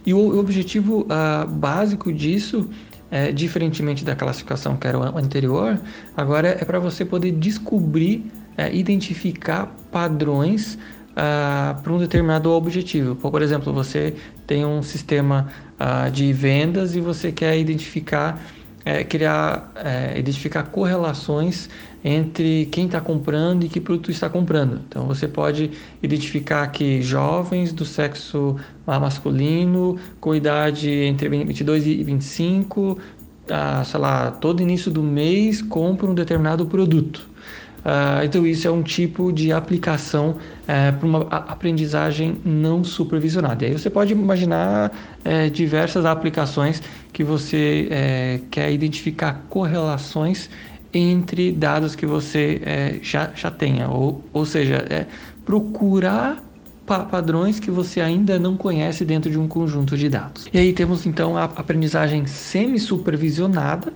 E 0.05 0.13
o 0.13 0.39
objetivo 0.39 1.03
uh, 1.03 1.49
básico 1.49 2.13
disso 2.13 2.69
é, 3.11 3.31
diferentemente 3.31 4.05
da 4.05 4.17
classificação 4.17 4.77
que 4.77 4.87
era 4.87 4.99
o 4.99 5.19
anterior, 5.19 5.79
agora 6.17 6.49
é 6.49 6.65
para 6.65 6.79
você 6.79 7.05
poder 7.05 7.33
descobrir 7.33 8.31
é, 8.57 8.75
identificar 8.75 9.75
padrões 9.91 10.79
ah, 11.15 11.79
para 11.83 11.93
um 11.93 11.99
determinado 11.99 12.51
objetivo. 12.51 13.15
Por 13.15 13.43
exemplo, 13.43 13.73
você 13.73 14.15
tem 14.47 14.65
um 14.65 14.83
sistema 14.83 15.49
ah, 15.79 16.09
de 16.09 16.33
vendas 16.33 16.95
e 16.97 17.01
você 17.01 17.31
quer 17.31 17.59
identificar, 17.59 18.43
é, 18.85 19.05
criar, 19.05 19.73
é, 19.77 20.19
identificar 20.19 20.65
correlações 20.65 21.69
entre 22.05 22.67
quem 22.73 22.87
está 22.87 23.01
comprando 23.01 23.65
e 23.65 23.69
que 23.69 23.81
produto 23.81 24.11
está 24.11 24.29
comprando. 24.29 24.81
Então 24.89 25.07
você 25.07 25.29
pode 25.29 25.71
identificar 26.03 26.67
que 26.69 27.01
jovens 27.03 27.73
do 27.73 27.85
sexo 27.85 28.57
masculino 28.87 29.99
com 30.21 30.35
idade 30.35 30.91
entre 30.91 31.29
22 31.29 31.87
e 31.87 32.03
25, 32.03 32.99
ah, 33.51 33.85
sei 33.85 34.01
lá, 34.01 34.31
todo 34.31 34.63
início 34.63 34.91
do 34.91 35.03
mês 35.03 35.61
compram 35.61 36.11
um 36.11 36.15
determinado 36.15 36.67
produto. 36.67 37.32
Uh, 37.85 38.25
então, 38.25 38.47
isso 38.47 38.67
é 38.67 38.71
um 38.71 38.83
tipo 38.83 39.33
de 39.33 39.53
aplicação 39.53 40.31
uh, 40.31 40.99
para 40.99 41.07
uma 41.07 41.21
aprendizagem 41.29 42.39
não 42.45 42.85
supervisionada. 42.85 43.65
E 43.65 43.69
aí 43.69 43.73
você 43.73 43.91
pode 43.91 44.13
imaginar 44.13 44.91
uh, 44.91 45.51
diversas 45.51 46.05
aplicações 46.05 46.81
que 47.13 47.23
você 47.23 47.89
eh, 47.91 48.41
quer 48.51 48.73
identificar 48.73 49.45
correlações 49.51 50.49
entre 50.95 51.53
dados 51.53 51.95
que 51.95 52.07
você 52.07 53.01
já, 53.03 53.31
já 53.35 53.51
tenha, 53.51 53.87
ou, 53.89 54.25
ou 54.33 54.47
seja, 54.47 54.77
é 54.89 55.05
procurar 55.45 56.43
padrões 56.87 57.61
que 57.61 57.71
você 57.71 58.01
ainda 58.01 58.39
não 58.39 58.57
conhece 58.57 59.05
dentro 59.05 59.31
de 59.31 59.39
um 59.39 59.47
conjunto 59.47 59.97
de 59.97 60.09
dados. 60.09 60.47
E 60.53 60.59
aí 60.59 60.73
temos 60.73 61.07
então 61.07 61.37
a 61.37 61.45
aprendizagem 61.45 62.27
semi-supervisionada, 62.27 63.93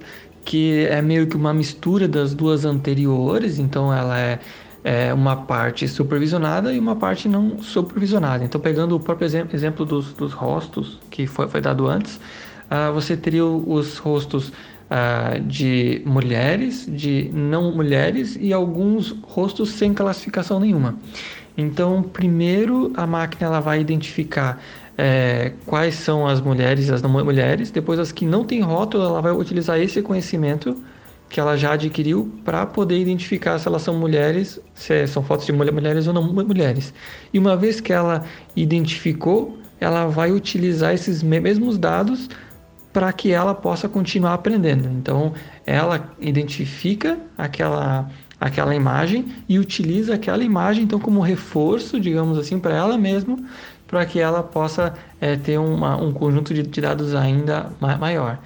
que 0.46 0.86
é 0.86 1.02
meio 1.02 1.26
que 1.26 1.36
uma 1.36 1.52
mistura 1.52 2.06
das 2.06 2.32
duas 2.32 2.64
anteriores, 2.64 3.58
então 3.58 3.92
ela 3.92 4.18
é, 4.18 4.38
é 4.84 5.12
uma 5.12 5.34
parte 5.34 5.88
supervisionada 5.88 6.72
e 6.72 6.78
uma 6.78 6.94
parte 6.94 7.28
não 7.28 7.60
supervisionada. 7.60 8.44
Então, 8.44 8.60
pegando 8.60 8.94
o 8.94 9.00
próprio 9.00 9.26
exemplo, 9.26 9.84
dos, 9.84 10.12
dos 10.12 10.32
rostos 10.32 11.00
que 11.10 11.26
foi, 11.26 11.48
foi 11.48 11.60
dado 11.60 11.88
antes, 11.88 12.14
uh, 12.70 12.92
você 12.94 13.16
teria 13.16 13.44
os 13.44 13.98
rostos 13.98 14.48
uh, 14.48 15.40
de 15.40 16.00
mulheres, 16.06 16.86
de 16.88 17.28
não 17.34 17.74
mulheres 17.74 18.38
e 18.40 18.52
alguns 18.52 19.16
rostos 19.22 19.70
sem 19.70 19.92
classificação 19.92 20.60
nenhuma. 20.60 20.94
Então, 21.58 22.04
primeiro 22.04 22.92
a 22.96 23.04
máquina 23.04 23.48
ela 23.48 23.60
vai 23.60 23.80
identificar 23.80 24.62
é, 24.98 25.52
quais 25.66 25.94
são 25.94 26.26
as 26.26 26.40
mulheres 26.40 26.88
e 26.88 26.92
as 26.92 27.02
não 27.02 27.10
mulheres, 27.10 27.70
depois 27.70 27.98
as 27.98 28.12
que 28.12 28.24
não 28.24 28.44
têm 28.44 28.60
rótulo, 28.60 29.04
ela 29.04 29.20
vai 29.20 29.32
utilizar 29.32 29.78
esse 29.78 30.00
conhecimento 30.02 30.76
que 31.28 31.40
ela 31.40 31.56
já 31.56 31.72
adquiriu 31.72 32.32
para 32.44 32.64
poder 32.64 32.98
identificar 32.98 33.58
se 33.58 33.66
elas 33.66 33.82
são 33.82 33.94
mulheres, 33.94 34.60
se 34.74 35.06
são 35.06 35.22
fotos 35.22 35.44
de 35.44 35.52
mulheres 35.52 36.06
ou 36.06 36.14
não 36.14 36.22
mulheres. 36.22 36.94
E 37.32 37.38
uma 37.38 37.56
vez 37.56 37.80
que 37.80 37.92
ela 37.92 38.24
identificou, 38.54 39.58
ela 39.80 40.06
vai 40.06 40.30
utilizar 40.30 40.94
esses 40.94 41.22
mesmos 41.22 41.76
dados 41.76 42.28
para 42.92 43.12
que 43.12 43.32
ela 43.32 43.54
possa 43.54 43.88
continuar 43.88 44.34
aprendendo. 44.34 44.88
Então, 44.88 45.34
ela 45.66 46.14
identifica 46.18 47.18
aquela 47.36 48.08
aquela 48.38 48.74
imagem 48.74 49.24
e 49.48 49.58
utiliza 49.58 50.14
aquela 50.14 50.44
imagem 50.44 50.84
então 50.84 51.00
como 51.00 51.20
reforço, 51.20 51.98
digamos 51.98 52.38
assim, 52.38 52.58
para 52.58 52.74
ela 52.74 52.98
mesma, 52.98 53.38
para 53.86 54.04
que 54.04 54.18
ela 54.18 54.42
possa 54.42 54.94
é, 55.20 55.36
ter 55.36 55.58
uma, 55.58 55.96
um 55.96 56.12
conjunto 56.12 56.52
de, 56.52 56.62
de, 56.62 56.80
dados 56.80 57.14
ainda 57.14 57.70
maior. 57.80 58.38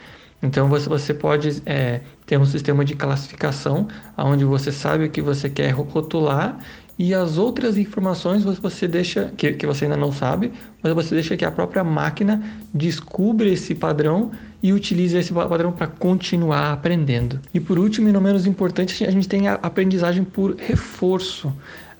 Então 0.43 0.69
você, 0.69 0.89
você 0.89 1.13
pode 1.13 1.63
é, 1.67 2.01
ter 2.27 2.39
um 2.39 2.47
sistema 2.47 2.85
de 2.85 2.95
classificação 2.95 3.89
onde 4.17 4.45
você 4.45 4.73
sabe 4.73 5.05
o 5.05 5.11
que 5.11 5.21
você 5.21 5.51
quer 5.51 5.71
rotular 5.71 6.59
e 7.03 7.15
as 7.15 7.39
outras 7.39 7.79
informações 7.79 8.45
você 8.45 8.87
deixa 8.87 9.33
que, 9.35 9.55
que 9.55 9.67
você 9.67 9.87
ainda 9.87 9.97
não 9.97 10.13
sabe, 10.13 10.53
mas 10.83 10.93
você 10.93 11.15
deixa 11.15 11.35
que 11.35 11.47
a 11.47 11.51
própria 11.51 11.83
máquina 11.83 12.43
descubra 12.75 13.49
esse 13.49 13.75
padrão 13.75 14.31
e 14.63 14.71
utilize 14.71 15.17
esse 15.17 15.33
padrão 15.33 15.73
para 15.73 15.87
continuar 15.87 16.73
aprendendo. 16.73 17.41
E 17.55 17.59
por 17.59 17.79
último, 17.79 18.11
e 18.11 18.13
não 18.13 18.21
menos 18.21 18.47
importante, 18.47 19.03
a 19.03 19.11
gente 19.11 19.27
tem 19.27 19.49
a 19.49 19.55
aprendizagem 19.55 20.25
por 20.25 20.55
reforço, 20.57 21.51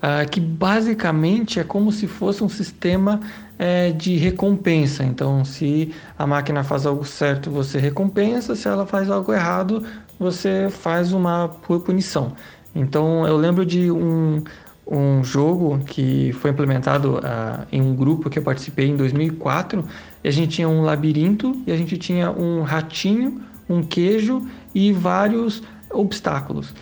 uh, 0.01 0.29
que 0.29 0.39
basicamente 0.39 1.59
é 1.59 1.63
como 1.63 1.91
se 1.91 2.07
fosse 2.07 2.43
um 2.43 2.49
sistema 2.49 3.19
é, 3.57 3.91
de 3.91 4.17
recompensa. 4.17 5.03
Então, 5.03 5.45
se 5.45 5.93
a 6.17 6.25
máquina 6.25 6.63
faz 6.63 6.85
algo 6.85 7.05
certo, 7.05 7.51
você 7.51 7.77
recompensa, 7.77 8.55
se 8.55 8.67
ela 8.67 8.85
faz 8.85 9.09
algo 9.09 9.31
errado, 9.31 9.83
você 10.19 10.67
faz 10.69 11.13
uma 11.13 11.49
punição. 11.85 12.33
Então, 12.73 13.27
eu 13.27 13.37
lembro 13.37 13.65
de 13.65 13.91
um, 13.91 14.43
um 14.87 15.23
jogo 15.23 15.79
que 15.85 16.33
foi 16.33 16.51
implementado 16.51 17.17
uh, 17.17 17.65
em 17.71 17.81
um 17.81 17.95
grupo 17.95 18.29
que 18.29 18.39
eu 18.39 18.43
participei 18.43 18.87
em 18.87 18.95
2004. 18.95 19.85
E 20.23 20.27
a 20.27 20.31
gente 20.31 20.55
tinha 20.55 20.67
um 20.67 20.81
labirinto 20.81 21.61
e 21.67 21.71
a 21.71 21.77
gente 21.77 21.97
tinha 21.97 22.31
um 22.31 22.63
ratinho, 22.63 23.41
um 23.69 23.83
queijo 23.83 24.47
e 24.73 24.91
vários 24.91 25.61
obstáculos. 25.89 26.73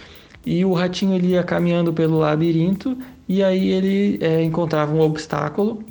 E 0.45 0.63
o 0.63 0.73
ratinho 0.73 1.15
ele 1.15 1.27
ia 1.27 1.43
caminhando 1.43 1.93
pelo 1.93 2.19
labirinto 2.19 2.97
e 3.27 3.43
aí 3.43 3.69
ele 3.69 4.17
é, 4.21 4.41
encontrava 4.41 4.93
um 4.93 5.01
obstáculo, 5.01 5.83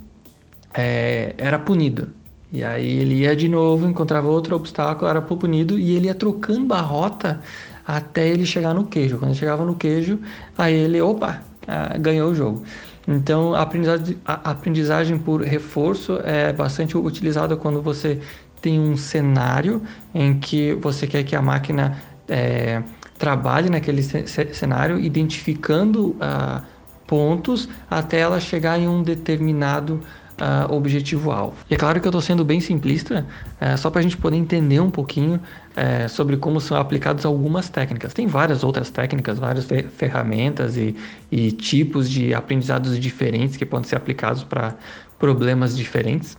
é, 0.74 1.34
era 1.38 1.58
punido. 1.58 2.08
E 2.52 2.64
aí 2.64 2.98
ele 2.98 3.16
ia 3.16 3.36
de 3.36 3.48
novo, 3.48 3.86
encontrava 3.86 4.26
outro 4.28 4.56
obstáculo, 4.56 5.08
era 5.08 5.20
punido 5.20 5.78
e 5.78 5.94
ele 5.94 6.06
ia 6.06 6.14
trocando 6.14 6.72
a 6.72 6.80
rota 6.80 7.40
até 7.86 8.28
ele 8.28 8.46
chegar 8.46 8.74
no 8.74 8.84
queijo. 8.86 9.18
Quando 9.18 9.34
chegava 9.34 9.64
no 9.64 9.74
queijo, 9.74 10.18
aí 10.56 10.74
ele, 10.74 11.00
opa, 11.00 11.42
ah, 11.66 11.96
ganhou 11.98 12.30
o 12.30 12.34
jogo. 12.34 12.62
Então, 13.06 13.54
a 13.54 13.62
aprendizagem, 13.62 14.18
a 14.24 14.50
aprendizagem 14.50 15.18
por 15.18 15.42
reforço 15.42 16.18
é 16.24 16.52
bastante 16.52 16.96
utilizada 16.96 17.56
quando 17.56 17.80
você 17.80 18.20
tem 18.60 18.78
um 18.78 18.96
cenário 18.96 19.82
em 20.14 20.38
que 20.38 20.74
você 20.74 21.06
quer 21.06 21.22
que 21.22 21.34
a 21.34 21.40
máquina 21.40 21.96
é, 22.28 22.82
trabalhe 23.18 23.68
naquele 23.68 24.02
cenário, 24.02 24.98
identificando 24.98 26.10
uh, 26.10 26.62
pontos 27.06 27.68
até 27.90 28.20
ela 28.20 28.38
chegar 28.38 28.78
em 28.78 28.86
um 28.86 29.02
determinado 29.02 30.00
uh, 30.40 30.72
objetivo-alvo. 30.72 31.56
E 31.68 31.74
é 31.74 31.76
claro 31.76 32.00
que 32.00 32.06
eu 32.06 32.10
estou 32.10 32.20
sendo 32.20 32.44
bem 32.44 32.60
simplista, 32.60 33.26
uh, 33.60 33.76
só 33.76 33.90
para 33.90 34.00
a 34.00 34.02
gente 34.02 34.16
poder 34.16 34.36
entender 34.36 34.80
um 34.80 34.90
pouquinho 34.90 35.36
uh, 35.36 36.08
sobre 36.08 36.36
como 36.36 36.60
são 36.60 36.76
aplicadas 36.76 37.24
algumas 37.24 37.68
técnicas. 37.68 38.14
Tem 38.14 38.26
várias 38.26 38.62
outras 38.62 38.90
técnicas, 38.90 39.38
várias 39.38 39.66
ferramentas 39.96 40.76
e, 40.76 40.94
e 41.30 41.50
tipos 41.52 42.08
de 42.08 42.32
aprendizados 42.34 42.98
diferentes 42.98 43.56
que 43.56 43.66
podem 43.66 43.88
ser 43.88 43.96
aplicados 43.96 44.44
para 44.44 44.76
problemas 45.18 45.76
diferentes. 45.76 46.36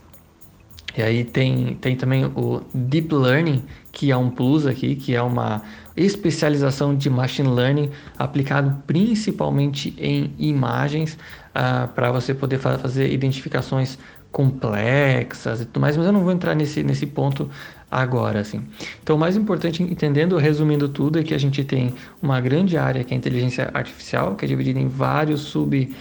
E 0.98 1.04
aí 1.04 1.24
tem, 1.24 1.78
tem 1.80 1.96
também 1.96 2.26
o 2.26 2.62
Deep 2.74 3.14
Learning, 3.14 3.64
que 3.92 4.12
é 4.12 4.18
um 4.18 4.30
plus 4.30 4.66
aqui, 4.66 4.96
que 4.96 5.16
é 5.16 5.22
uma 5.22 5.62
especialização 6.02 6.96
de 6.96 7.10
Machine 7.10 7.50
Learning 7.50 7.90
aplicado 8.18 8.82
principalmente 8.88 9.94
em 9.98 10.34
imagens 10.38 11.18
uh, 11.50 11.88
para 11.90 12.12
você 12.12 12.34
poder 12.34 12.58
fa 12.58 12.78
fazer 12.78 13.12
identificações 13.12 13.98
complexas 14.32 15.62
e 15.62 15.66
tudo 15.66 15.80
mais, 15.80 15.98
mas 15.98 16.06
eu 16.06 16.12
não 16.12 16.22
vou 16.22 16.32
entrar 16.32 16.56
nesse, 16.56 16.84
nesse 16.84 17.06
ponto 17.06 17.50
agora, 17.90 18.40
assim. 18.40 18.64
Então, 19.02 19.16
o 19.16 19.20
mais 19.20 19.36
importante, 19.36 19.82
entendendo, 19.82 20.38
resumindo 20.38 20.88
tudo, 20.88 21.20
é 21.20 21.24
que 21.24 21.34
a 21.34 21.38
gente 21.38 21.64
tem 21.64 21.94
uma 22.22 22.40
grande 22.40 22.78
área 22.78 23.04
que 23.04 23.14
é 23.14 23.16
a 23.16 23.18
inteligência 23.18 23.70
artificial, 23.74 24.36
que 24.36 24.46
é 24.46 24.48
dividida 24.48 24.80
em 24.80 24.88
vários 24.88 25.42
sub, 25.42 25.96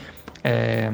é, 0.45 0.91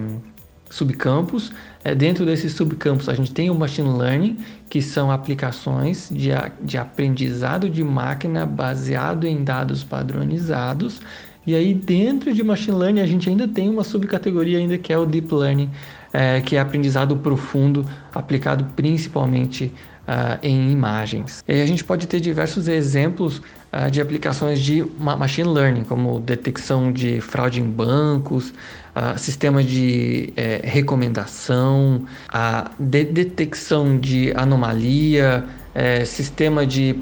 subcampos. 0.75 1.53
É, 1.85 1.95
dentro 1.95 2.25
desses 2.27 2.53
subcampos, 2.53 3.09
a 3.09 3.15
gente 3.15 3.33
tem 3.33 3.51
o 3.51 3.55
machine 3.55 3.97
learning, 3.97 4.39
que 4.69 4.83
são 4.83 5.11
aplicações 5.11 6.09
de, 6.11 6.31
de 6.63 6.77
aprendizado 6.79 7.69
de 7.71 7.85
máquina 7.85 8.45
baseado 8.45 9.27
em 9.27 9.45
dados 9.45 9.85
padronizados 9.85 11.01
e 11.47 11.55
aí 11.55 11.75
dentro 11.75 12.33
de 12.33 12.43
machine 12.43 12.77
learning 12.77 13.01
a 13.01 13.07
gente 13.07 13.29
ainda 13.29 13.47
tem 13.47 13.69
uma 13.69 13.85
subcategoria 13.85 14.59
ainda 14.59 14.79
que 14.79 14.93
é 14.93 14.99
o 14.99 15.05
deep 15.05 15.33
learning, 15.35 15.71
é, 16.13 16.41
que 16.41 16.57
é 16.57 16.61
aprendizado 16.61 17.17
profundo 17.17 17.85
aplicado 18.15 18.65
principalmente 18.75 19.71
uh, 20.09 20.39
em 20.43 20.71
imagens. 20.71 21.45
E 21.47 21.61
a 21.61 21.67
gente 21.67 21.85
pode 21.85 22.07
ter 22.07 22.21
diversos 22.21 22.67
exemplos 22.67 23.39
uh, 23.73 23.91
de 23.91 24.01
aplicações 24.01 24.61
de 24.61 24.87
machine 24.99 25.49
learning, 25.49 25.85
como 25.85 26.19
detecção 26.21 26.91
de 26.91 27.21
fraude 27.21 27.61
em 27.61 27.65
bancos, 27.65 28.55
uh, 28.95 29.19
sistema 29.19 29.63
de 29.63 30.33
eh, 30.37 30.61
recomendação, 30.65 32.07
a 32.29 32.71
de 32.79 33.05
detecção 33.05 33.99
de 33.99 34.33
anomalia, 34.37 35.45
é, 35.75 36.05
sistema 36.05 36.65
de 36.65 36.95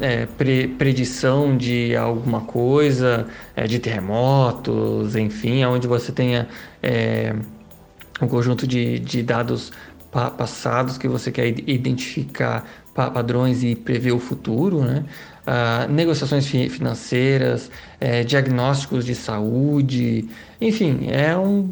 é, 0.00 0.26
pre, 0.26 0.68
predição 0.68 1.56
de 1.56 1.96
alguma 1.96 2.42
coisa, 2.42 3.26
é, 3.56 3.66
de 3.66 3.80
terremotos, 3.80 5.16
enfim, 5.16 5.64
onde 5.64 5.88
você 5.88 6.12
tenha 6.12 6.46
é, 6.80 7.34
um 8.22 8.28
conjunto 8.28 8.66
de, 8.66 9.00
de 9.00 9.22
dados 9.22 9.72
pa 10.12 10.30
passados 10.30 10.96
que 10.96 11.08
você 11.08 11.32
quer 11.32 11.48
identificar 11.68 12.64
pa 12.94 13.10
padrões 13.10 13.64
e 13.64 13.74
prever 13.74 14.12
o 14.12 14.20
futuro, 14.20 14.80
né? 14.82 15.04
Uh, 15.46 15.92
negociações 15.92 16.46
fi 16.46 16.70
financeiras, 16.70 17.70
é, 18.00 18.24
diagnósticos 18.24 19.04
de 19.04 19.14
saúde, 19.14 20.26
enfim, 20.58 21.08
é 21.10 21.36
um, 21.36 21.70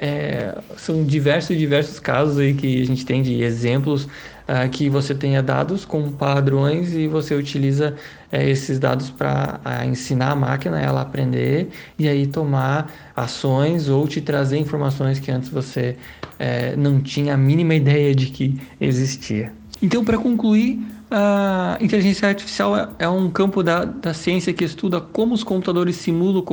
é, 0.00 0.56
são 0.76 1.04
diversos 1.04 1.50
e 1.50 1.56
diversos 1.56 1.98
casos 1.98 2.38
aí 2.38 2.54
que 2.54 2.80
a 2.80 2.86
gente 2.86 3.04
tem 3.04 3.20
de 3.20 3.42
exemplos 3.42 4.04
uh, 4.04 4.68
que 4.70 4.88
você 4.88 5.14
tenha 5.14 5.42
dados 5.42 5.84
com 5.84 6.12
padrões 6.12 6.94
e 6.94 7.08
você 7.08 7.34
utiliza 7.34 7.94
uh, 8.32 8.36
esses 8.36 8.78
dados 8.78 9.10
para 9.10 9.60
ensinar 9.84 10.30
a 10.30 10.36
máquina 10.36 10.80
ela 10.80 11.02
aprender 11.02 11.68
e 11.98 12.08
aí 12.08 12.26
tomar 12.26 12.92
ações 13.16 13.88
ou 13.88 14.06
te 14.06 14.20
trazer 14.20 14.58
informações 14.58 15.18
que 15.18 15.30
antes 15.30 15.48
você 15.48 15.96
eh, 16.38 16.76
não 16.76 17.00
tinha 17.00 17.34
a 17.34 17.36
mínima 17.36 17.74
ideia 17.74 18.14
de 18.14 18.26
que 18.26 18.60
existia. 18.80 19.52
Então, 19.82 20.04
para 20.04 20.16
concluir, 20.16 20.80
a 21.10 21.78
inteligência 21.80 22.28
artificial 22.28 22.76
é, 22.76 22.88
é 22.98 23.08
um 23.08 23.30
campo 23.30 23.62
da, 23.62 23.84
da 23.84 24.12
ciência 24.12 24.52
que 24.52 24.64
estuda 24.64 25.00
como 25.00 25.34
os 25.34 25.42
computadores 25.42 25.96
simulam 25.96 26.44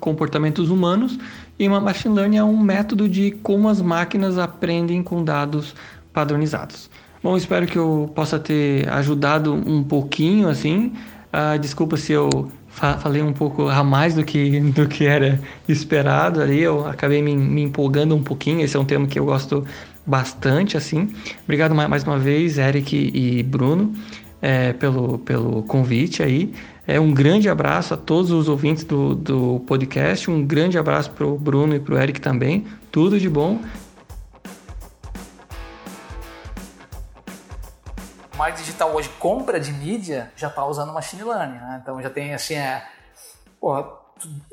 comportamentos 0.00 0.70
humanos 0.70 1.18
e 1.58 1.68
uma 1.68 1.80
machine 1.80 2.14
learning 2.14 2.36
é 2.38 2.44
um 2.44 2.58
método 2.58 3.08
de 3.08 3.32
como 3.42 3.68
as 3.68 3.82
máquinas 3.82 4.38
aprendem 4.38 5.02
com 5.02 5.22
dados 5.22 5.74
padronizados. 6.12 6.88
Bom, 7.22 7.36
espero 7.36 7.66
que 7.66 7.76
eu 7.76 8.10
possa 8.14 8.38
ter 8.38 8.88
ajudado 8.88 9.52
um 9.52 9.82
pouquinho, 9.82 10.48
assim. 10.48 10.92
Uh, 11.32 11.58
desculpa 11.58 11.96
se 11.96 12.12
eu 12.12 12.50
fa 12.68 12.96
falei 12.96 13.22
um 13.22 13.32
pouco 13.32 13.68
a 13.68 13.82
mais 13.82 14.14
do 14.14 14.24
que, 14.24 14.60
do 14.60 14.86
que 14.86 15.04
era 15.04 15.40
esperado 15.68 16.40
ali. 16.40 16.60
Eu 16.60 16.86
acabei 16.86 17.20
me, 17.20 17.36
me 17.36 17.62
empolgando 17.62 18.14
um 18.14 18.22
pouquinho. 18.22 18.60
Esse 18.60 18.76
é 18.76 18.80
um 18.80 18.84
tema 18.84 19.06
que 19.06 19.18
eu 19.18 19.24
gosto 19.24 19.66
bastante, 20.08 20.76
assim. 20.76 21.14
Obrigado 21.44 21.74
mais 21.74 22.02
uma 22.02 22.18
vez, 22.18 22.56
Eric 22.56 23.12
e 23.14 23.42
Bruno, 23.42 23.94
é, 24.40 24.72
pelo, 24.72 25.18
pelo 25.18 25.62
convite 25.64 26.22
aí. 26.22 26.54
É, 26.86 26.98
um 26.98 27.12
grande 27.12 27.50
abraço 27.50 27.92
a 27.92 27.96
todos 27.96 28.30
os 28.30 28.48
ouvintes 28.48 28.82
do, 28.84 29.14
do 29.14 29.60
podcast. 29.66 30.30
Um 30.30 30.44
grande 30.44 30.78
abraço 30.78 31.10
para 31.10 31.26
o 31.26 31.38
Bruno 31.38 31.74
e 31.74 31.80
para 31.80 31.94
o 31.94 31.98
Eric 31.98 32.20
também. 32.20 32.66
Tudo 32.90 33.20
de 33.20 33.28
bom 33.28 33.60
marketing 38.38 38.66
digital 38.66 38.94
hoje, 38.94 39.08
compra 39.18 39.58
de 39.58 39.72
mídia, 39.72 40.30
já 40.36 40.46
está 40.46 40.64
usando 40.64 40.92
machine 40.92 41.24
learning, 41.24 41.58
né? 41.58 41.80
Então 41.82 42.00
já 42.00 42.08
tem 42.08 42.32
assim, 42.32 42.54
é, 42.54 42.86
porra, 43.60 43.84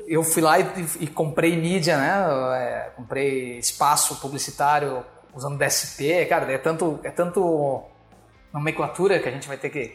eu 0.08 0.24
fui 0.24 0.42
lá 0.42 0.58
e, 0.58 0.64
e 0.98 1.06
comprei 1.06 1.56
mídia, 1.56 1.96
né? 1.96 2.12
É, 2.56 2.90
comprei 2.96 3.58
espaço 3.58 4.16
publicitário 4.16 5.04
usando 5.36 5.58
DSP, 5.58 6.26
cara, 6.26 6.50
é 6.50 6.58
tanto, 6.58 6.98
é 7.04 7.10
tanto 7.10 7.84
nomenclatura 8.52 9.20
que 9.20 9.28
a 9.28 9.32
gente 9.32 9.46
vai 9.46 9.58
ter 9.58 9.68
que 9.68 9.94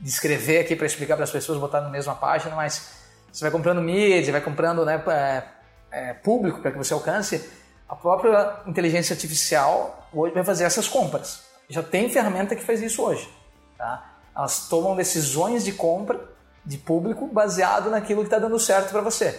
descrever 0.00 0.60
aqui 0.60 0.74
para 0.74 0.86
explicar 0.86 1.14
para 1.14 1.24
as 1.24 1.30
pessoas, 1.30 1.58
botar 1.58 1.80
na 1.80 1.90
mesma 1.90 2.14
página, 2.14 2.56
mas 2.56 2.94
você 3.30 3.44
vai 3.44 3.50
comprando 3.50 3.82
mídia, 3.82 4.32
vai 4.32 4.40
comprando 4.40 4.84
né, 4.84 5.02
é, 5.08 5.42
é, 5.90 6.14
público 6.14 6.60
para 6.60 6.70
que 6.70 6.78
você 6.78 6.94
alcance, 6.94 7.48
a 7.86 7.94
própria 7.94 8.60
inteligência 8.66 9.14
artificial 9.14 10.08
hoje 10.12 10.34
vai 10.34 10.44
fazer 10.44 10.64
essas 10.64 10.88
compras. 10.88 11.44
Já 11.68 11.82
tem 11.82 12.08
ferramenta 12.08 12.56
que 12.56 12.64
faz 12.64 12.80
isso 12.80 13.02
hoje. 13.02 13.28
Tá? 13.76 14.14
Elas 14.34 14.68
tomam 14.68 14.96
decisões 14.96 15.64
de 15.64 15.72
compra 15.72 16.18
de 16.64 16.78
público 16.78 17.26
baseado 17.26 17.90
naquilo 17.90 18.20
que 18.20 18.26
está 18.26 18.38
dando 18.38 18.58
certo 18.58 18.90
para 18.90 19.00
você. 19.00 19.38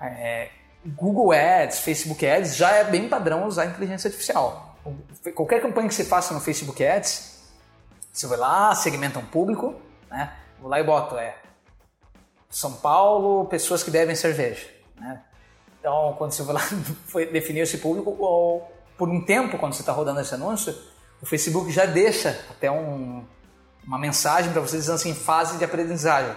É, 0.00 0.48
Google 0.84 1.32
Ads, 1.32 1.80
Facebook 1.80 2.26
Ads 2.26 2.56
já 2.56 2.70
é 2.72 2.84
bem 2.84 3.08
padrão 3.08 3.46
usar 3.46 3.66
inteligência 3.66 4.08
artificial. 4.08 4.69
Qualquer 5.34 5.60
campanha 5.60 5.88
que 5.88 5.94
você 5.94 6.04
faça 6.04 6.32
no 6.32 6.40
Facebook 6.40 6.84
Ads, 6.84 7.38
você 8.12 8.26
vai 8.26 8.38
lá, 8.38 8.74
segmenta 8.74 9.18
um 9.18 9.26
público, 9.26 9.74
né? 10.10 10.36
Vou 10.60 10.70
lá 10.70 10.80
e 10.80 10.84
boto, 10.84 11.16
é 11.16 11.36
São 12.48 12.72
Paulo, 12.72 13.46
pessoas 13.46 13.82
que 13.82 13.90
bebem 13.90 14.14
cerveja, 14.14 14.66
né? 14.96 15.22
Então, 15.78 16.14
quando 16.18 16.32
você 16.32 16.42
vai 16.42 16.56
lá 16.56 16.62
definir 17.32 17.60
esse 17.60 17.78
público, 17.78 18.14
ou 18.18 18.70
por 18.98 19.08
um 19.08 19.24
tempo, 19.24 19.58
quando 19.58 19.72
você 19.72 19.80
está 19.80 19.92
rodando 19.92 20.20
esse 20.20 20.34
anúncio, 20.34 20.76
o 21.22 21.26
Facebook 21.26 21.70
já 21.70 21.86
deixa 21.86 22.38
até 22.50 22.70
um, 22.70 23.24
uma 23.86 23.98
mensagem 23.98 24.52
para 24.52 24.60
você 24.60 24.76
dizendo 24.76 24.96
assim, 24.96 25.14
fase 25.14 25.58
de 25.58 25.64
aprendizagem. 25.64 26.34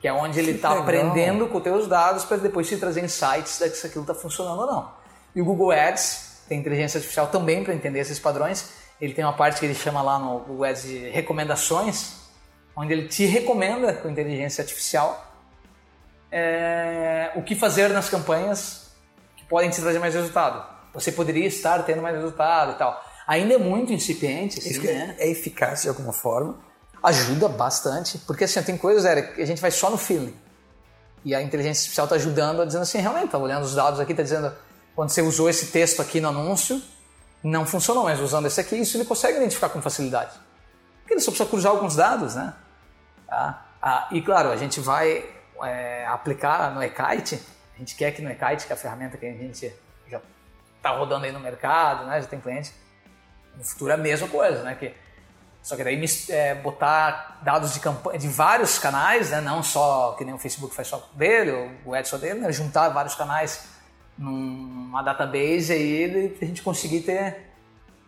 Que 0.00 0.08
é 0.08 0.12
onde 0.12 0.38
ele 0.38 0.52
está 0.52 0.78
aprendendo 0.78 1.48
com 1.48 1.58
os 1.58 1.64
teus 1.64 1.86
dados 1.86 2.24
para 2.24 2.36
depois 2.36 2.68
te 2.68 2.76
trazer 2.76 3.02
insights 3.02 3.52
se 3.52 3.86
aquilo 3.86 4.02
está 4.02 4.14
funcionando 4.14 4.60
ou 4.60 4.66
não. 4.66 4.92
E 5.34 5.40
o 5.40 5.44
Google 5.44 5.70
Ads 5.70 6.33
tem 6.48 6.58
inteligência 6.58 6.98
artificial 6.98 7.28
também 7.28 7.64
para 7.64 7.74
entender 7.74 8.00
esses 8.00 8.18
padrões. 8.18 8.70
Ele 9.00 9.12
tem 9.12 9.24
uma 9.24 9.32
parte 9.32 9.60
que 9.60 9.66
ele 9.66 9.74
chama 9.74 10.02
lá 10.02 10.18
no 10.18 10.40
Google 10.40 10.64
Ads 10.64 10.82
de 10.82 11.10
recomendações, 11.10 12.14
onde 12.76 12.92
ele 12.92 13.08
te 13.08 13.26
recomenda 13.26 13.92
com 13.92 14.08
inteligência 14.08 14.62
artificial 14.62 15.32
é, 16.30 17.30
o 17.36 17.42
que 17.42 17.54
fazer 17.54 17.90
nas 17.90 18.08
campanhas 18.08 18.90
que 19.36 19.44
podem 19.44 19.70
te 19.70 19.80
trazer 19.80 20.00
mais 20.00 20.14
resultado. 20.14 20.64
Você 20.92 21.12
poderia 21.12 21.46
estar 21.46 21.82
tendo 21.84 22.02
mais 22.02 22.16
resultado 22.16 22.72
e 22.72 22.74
tal. 22.74 23.04
Ainda 23.26 23.54
é 23.54 23.58
muito 23.58 23.92
incipiente, 23.92 24.58
assim, 24.58 24.80
né? 24.80 25.14
É 25.18 25.28
eficaz 25.28 25.82
de 25.82 25.88
alguma 25.88 26.12
forma? 26.12 26.58
Ajuda 27.02 27.48
bastante, 27.48 28.18
porque 28.18 28.44
assim, 28.44 28.62
tem 28.62 28.76
coisas, 28.76 29.04
Eric, 29.04 29.34
que 29.34 29.42
a 29.42 29.46
gente 29.46 29.60
vai 29.60 29.70
só 29.70 29.90
no 29.90 29.96
feeling. 29.96 30.34
E 31.24 31.34
a 31.34 31.40
inteligência 31.40 31.82
artificial 31.82 32.04
está 32.04 32.16
ajudando, 32.16 32.66
dizendo 32.66 32.82
assim, 32.82 32.98
realmente, 32.98 33.26
está 33.26 33.38
olhando 33.38 33.62
os 33.62 33.74
dados 33.74 34.00
aqui, 34.00 34.12
está 34.12 34.22
dizendo, 34.22 34.52
quando 34.94 35.10
você 35.10 35.22
usou 35.22 35.48
esse 35.50 35.66
texto 35.66 36.00
aqui 36.00 36.20
no 36.20 36.28
anúncio, 36.28 36.80
não 37.42 37.66
funcionou, 37.66 38.04
mas 38.04 38.20
usando 38.20 38.46
esse 38.46 38.60
aqui, 38.60 38.76
isso 38.76 38.96
ele 38.96 39.04
consegue 39.04 39.36
identificar 39.36 39.68
com 39.68 39.82
facilidade. 39.82 40.32
Porque 41.00 41.14
ele 41.14 41.20
só 41.20 41.30
precisa 41.30 41.48
cruzar 41.48 41.72
alguns 41.72 41.94
dados, 41.94 42.34
né? 42.34 42.54
Tá? 43.26 43.66
Ah, 43.82 44.08
e 44.10 44.22
claro, 44.22 44.50
a 44.50 44.56
gente 44.56 44.80
vai 44.80 45.28
é, 45.62 46.06
aplicar 46.06 46.74
no 46.74 46.82
eKite, 46.82 47.40
a 47.74 47.78
gente 47.78 47.94
quer 47.96 48.12
que 48.12 48.22
no 48.22 48.30
eKite, 48.30 48.66
que 48.66 48.72
é 48.72 48.76
a 48.76 48.78
ferramenta 48.78 49.18
que 49.18 49.26
a 49.26 49.32
gente 49.32 49.74
já 50.08 50.20
está 50.76 50.90
rodando 50.90 51.26
aí 51.26 51.32
no 51.32 51.40
mercado, 51.40 52.06
né? 52.06 52.20
já 52.20 52.26
tem 52.26 52.40
cliente, 52.40 52.72
no 53.56 53.64
futuro 53.64 53.90
é 53.90 53.94
a 53.94 53.98
mesma 53.98 54.28
coisa, 54.28 54.62
né? 54.62 54.74
Que, 54.74 54.94
só 55.62 55.76
que 55.76 55.84
daí 55.84 56.02
é, 56.28 56.54
botar 56.54 57.40
dados 57.42 57.74
de 57.74 57.80
campanha 57.80 58.18
de 58.18 58.28
vários 58.28 58.78
canais, 58.78 59.30
né? 59.30 59.40
não 59.40 59.62
só 59.62 60.14
que 60.16 60.24
nem 60.24 60.34
o 60.34 60.38
Facebook 60.38 60.74
faz 60.74 60.88
só 60.88 61.08
dele, 61.14 61.78
o 61.84 61.96
Edson 61.96 62.18
dele, 62.18 62.40
né? 62.40 62.52
juntar 62.52 62.88
vários 62.90 63.14
canais 63.14 63.73
numa 64.16 65.02
database 65.02 65.72
aí 65.72 66.36
a 66.40 66.44
gente 66.44 66.62
conseguir 66.62 67.00
ter, 67.00 67.36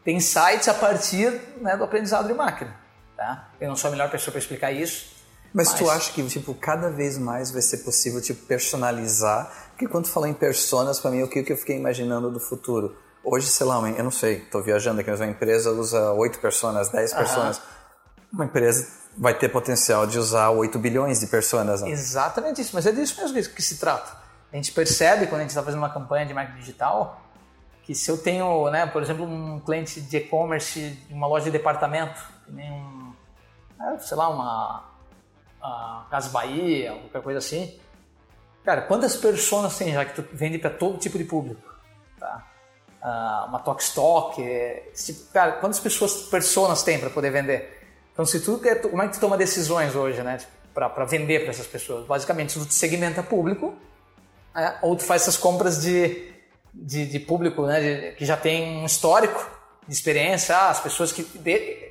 ter 0.04 0.12
insights 0.12 0.68
a 0.68 0.74
partir 0.74 1.32
né, 1.60 1.76
do 1.76 1.84
aprendizado 1.84 2.28
de 2.28 2.34
máquina. 2.34 2.74
Tá? 3.16 3.48
Eu 3.60 3.68
não 3.68 3.76
sou 3.76 3.88
a 3.88 3.90
melhor 3.90 4.10
pessoa 4.10 4.32
para 4.32 4.38
explicar 4.38 4.72
isso, 4.72 5.16
mas, 5.56 5.68
Mas, 5.68 5.78
tu 5.78 5.88
acha 5.88 6.12
que 6.12 6.22
tipo 6.26 6.52
cada 6.54 6.90
vez 6.90 7.16
mais 7.16 7.50
vai 7.50 7.62
ser 7.62 7.78
possível 7.78 8.20
tipo 8.20 8.44
personalizar? 8.44 9.50
Porque 9.70 9.88
quando 9.88 10.04
tu 10.04 10.10
fala 10.10 10.28
em 10.28 10.34
personas, 10.34 11.00
para 11.00 11.10
mim 11.10 11.22
o 11.22 11.28
que 11.28 11.50
eu 11.50 11.56
fiquei 11.56 11.78
imaginando 11.78 12.30
do 12.30 12.38
futuro? 12.38 12.94
Hoje, 13.24 13.48
sei 13.48 13.66
lá, 13.66 13.76
eu 13.90 14.04
não 14.04 14.10
sei, 14.10 14.36
estou 14.36 14.62
viajando 14.62 15.00
aqui, 15.00 15.10
mas 15.10 15.18
uma 15.18 15.30
empresa 15.30 15.72
usa 15.72 16.12
8 16.12 16.38
personas, 16.40 16.90
10 16.90 17.14
personas. 17.14 17.60
Uma 18.30 18.44
empresa 18.44 18.86
vai 19.16 19.32
ter 19.32 19.48
potencial 19.48 20.06
de 20.06 20.18
usar 20.18 20.50
8 20.50 20.78
bilhões 20.78 21.20
de 21.20 21.26
personas. 21.26 21.80
Né? 21.80 21.90
Exatamente 21.90 22.60
isso, 22.60 22.72
mas 22.74 22.86
é 22.86 22.92
disso 22.92 23.20
mesmo 23.20 23.54
que 23.54 23.62
se 23.62 23.78
trata. 23.78 24.25
A 24.52 24.56
gente 24.56 24.72
percebe 24.72 25.26
quando 25.26 25.40
a 25.40 25.42
gente 25.42 25.50
está 25.50 25.62
fazendo 25.62 25.80
uma 25.80 25.90
campanha 25.90 26.24
de 26.24 26.32
marketing 26.32 26.58
digital 26.58 27.22
que 27.82 27.94
se 27.94 28.10
eu 28.10 28.18
tenho, 28.18 28.68
né, 28.68 28.84
por 28.84 29.00
exemplo, 29.00 29.24
um 29.24 29.60
cliente 29.60 30.00
de 30.00 30.16
e-commerce, 30.16 30.98
uma 31.08 31.28
loja 31.28 31.44
de 31.44 31.52
departamento, 31.52 32.20
que 32.44 32.50
nem 32.50 32.68
um, 32.68 33.12
é, 33.80 33.98
sei 33.98 34.16
lá, 34.16 34.28
uma 34.28 34.84
Casa 36.10 36.30
Bahia, 36.30 36.92
qualquer 36.92 37.22
coisa 37.22 37.38
assim. 37.38 37.78
Cara, 38.64 38.82
quantas 38.82 39.14
pessoas 39.14 39.78
tem 39.78 39.92
já 39.92 40.04
que 40.04 40.20
tu 40.20 40.24
vende 40.32 40.58
para 40.58 40.70
todo 40.70 40.98
tipo 40.98 41.16
de 41.16 41.22
público? 41.22 41.62
Tá? 42.18 42.44
Uh, 43.00 43.48
uma 43.48 43.60
Talk 43.60 43.80
Stock, 43.80 44.42
tipo, 44.92 45.32
cara, 45.32 45.52
quantas 45.52 45.78
pessoas, 45.78 46.24
personas 46.24 46.82
tem 46.82 46.98
para 46.98 47.10
poder 47.10 47.30
vender? 47.30 47.86
Então, 48.12 48.26
se 48.26 48.40
tu 48.40 48.58
quer, 48.58 48.80
como 48.80 49.00
é 49.00 49.06
que 49.06 49.14
tu 49.14 49.20
toma 49.20 49.36
decisões 49.36 49.94
hoje, 49.94 50.22
né, 50.22 50.38
para 50.74 51.04
vender 51.04 51.42
para 51.42 51.50
essas 51.50 51.68
pessoas? 51.68 52.04
Basicamente, 52.04 52.54
tu 52.54 52.64
segmenta 52.72 53.22
público, 53.22 53.76
ou 54.82 54.96
tu 54.96 55.04
faz 55.04 55.22
essas 55.22 55.36
compras 55.36 55.80
de, 55.82 56.32
de, 56.72 57.06
de 57.06 57.18
público, 57.18 57.66
né, 57.66 57.80
de, 57.80 58.16
que 58.16 58.24
já 58.24 58.36
tem 58.36 58.78
um 58.78 58.86
histórico 58.86 59.50
de 59.86 59.94
experiência, 59.94 60.56
ah, 60.56 60.70
as 60.70 60.80
pessoas 60.80 61.12
que 61.12 61.26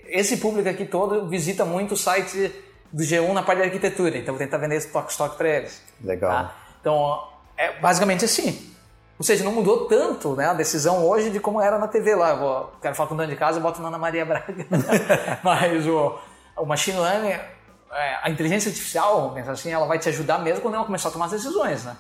esse 0.08 0.38
público 0.38 0.68
aqui 0.68 0.86
todo 0.86 1.28
visita 1.28 1.66
muito 1.66 1.94
o 1.94 1.98
site 1.98 2.52
do 2.92 3.04
G1 3.04 3.34
na 3.34 3.44
parte 3.44 3.60
de 3.60 3.66
arquitetura, 3.66 4.18
então 4.18 4.34
vou 4.34 4.44
tentar 4.44 4.58
vender 4.58 4.76
esse 4.76 4.88
toque 4.90 5.12
stock 5.12 5.36
para 5.38 5.50
eles. 5.50 5.82
Legal. 6.04 6.32
Tá? 6.32 6.56
Então, 6.80 7.28
é 7.58 7.80
basicamente 7.80 8.26
assim. 8.26 8.74
Ou 9.18 9.24
seja, 9.24 9.44
não 9.44 9.54
mudou 9.54 9.86
tanto 9.86 10.36
né, 10.36 10.46
a 10.46 10.54
decisão 10.54 11.06
hoje 11.06 11.30
de 11.30 11.40
como 11.40 11.62
era 11.62 11.80
na 11.80 11.88
TV 11.88 12.16
lá. 12.16 12.32
Eu 12.32 12.38
vou, 12.38 12.74
quero 12.82 12.96
falar 12.96 13.08
com 13.08 13.16
o 13.16 13.18
dono 13.18 13.30
de 13.30 13.36
casa, 13.36 13.60
eu 13.60 13.64
boto 13.64 13.82
na 13.82 13.88
Ana 13.88 13.98
Maria 13.98 14.26
Braga. 14.26 14.54
Mas 15.42 15.88
o, 15.88 16.20
o 16.58 16.66
machine 16.66 17.00
learning, 17.00 17.30
é, 17.30 18.20
a 18.22 18.30
inteligência 18.30 18.70
artificial, 18.70 19.32
pensa 19.34 19.52
assim, 19.52 19.72
ela 19.72 19.86
vai 19.86 19.98
te 19.98 20.10
ajudar 20.10 20.40
mesmo 20.40 20.62
quando 20.62 20.76
ela 20.76 20.84
começar 20.84 21.10
a 21.10 21.12
tomar 21.12 21.26
as 21.26 21.32
decisões, 21.32 21.86
né? 21.86 21.96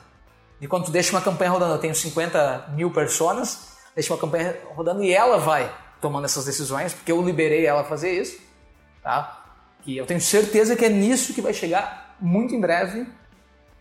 E 0.60 0.68
quando 0.68 0.86
tu 0.86 0.91
deixa 0.91 1.12
uma 1.12 1.22
campanha 1.22 1.52
rodando, 1.52 1.74
eu 1.74 1.80
tenho 1.80 1.96
50 1.96 2.74
mil 2.76 2.91
personas, 2.91 3.76
deixa 3.94 4.13
uma 4.13 4.20
campanha 4.20 4.58
rodando 4.76 5.04
e 5.04 5.13
ela 5.13 5.38
vai 5.38 5.74
tomando 6.02 6.26
essas 6.26 6.46
decisões, 6.46 6.94
porque 6.94 7.12
eu 7.12 7.22
liberei 7.22 7.65
ela 7.65 7.82
a 7.82 7.84
fazer 7.84 8.12
isso, 8.12 8.39
tá? 9.02 9.46
que 9.86 9.96
eu 9.96 10.06
tenho 10.06 10.20
certeza 10.20 10.76
que 10.76 10.84
é 10.84 10.89
nisso 10.89 11.32
que 11.32 11.41
vai 11.41 11.54
chegar 11.54 12.15
muito 12.20 12.56
em 12.56 12.60
breve 12.60 13.08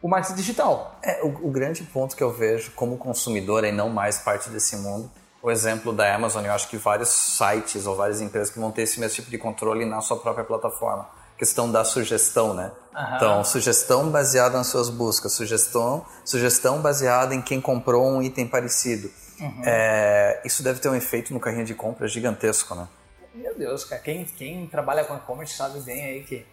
o 0.02 0.08
marketing 0.08 0.34
digital. 0.36 0.98
É, 1.02 1.24
o, 1.24 1.48
o 1.48 1.50
grande 1.50 1.82
ponto 1.82 2.14
que 2.14 2.22
eu 2.22 2.30
vejo 2.30 2.72
como 2.72 2.98
consumidor 2.98 3.64
e 3.64 3.72
não 3.72 3.88
mais 3.88 4.18
parte 4.18 4.50
desse 4.50 4.76
mundo, 4.76 5.10
o 5.42 5.50
exemplo 5.50 5.94
da 5.94 6.14
Amazon, 6.14 6.44
eu 6.44 6.52
acho 6.52 6.68
que 6.68 6.76
vários 6.76 7.08
sites 7.08 7.86
ou 7.86 7.96
várias 7.96 8.20
empresas 8.20 8.50
que 8.50 8.60
vão 8.60 8.70
ter 8.70 8.82
esse 8.82 9.00
mesmo 9.00 9.16
tipo 9.16 9.30
de 9.30 9.38
controle 9.38 9.86
na 9.86 10.02
sua 10.02 10.18
própria 10.18 10.44
plataforma. 10.44 11.08
Questão 11.36 11.70
da 11.70 11.84
sugestão, 11.84 12.54
né? 12.54 12.70
Uhum. 12.94 13.16
Então, 13.16 13.44
sugestão 13.44 14.10
baseada 14.10 14.56
nas 14.56 14.68
suas 14.68 14.88
buscas, 14.88 15.32
sugestão, 15.32 16.06
sugestão 16.24 16.80
baseada 16.80 17.34
em 17.34 17.42
quem 17.42 17.60
comprou 17.60 18.06
um 18.06 18.22
item 18.22 18.46
parecido. 18.46 19.10
Uhum. 19.40 19.62
É, 19.64 20.40
isso 20.44 20.62
deve 20.62 20.78
ter 20.78 20.88
um 20.88 20.94
efeito 20.94 21.34
no 21.34 21.40
carrinho 21.40 21.64
de 21.64 21.74
compra 21.74 22.06
gigantesco, 22.06 22.74
né? 22.74 22.86
Meu 23.34 23.56
Deus, 23.56 23.84
cara, 23.84 24.00
quem, 24.00 24.24
quem 24.24 24.66
trabalha 24.68 25.04
com 25.04 25.16
e-commerce 25.16 25.54
sabe 25.54 25.80
bem 25.80 26.04
aí 26.04 26.22
que 26.22 26.46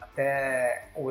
até 0.00 0.88
o, 0.94 1.10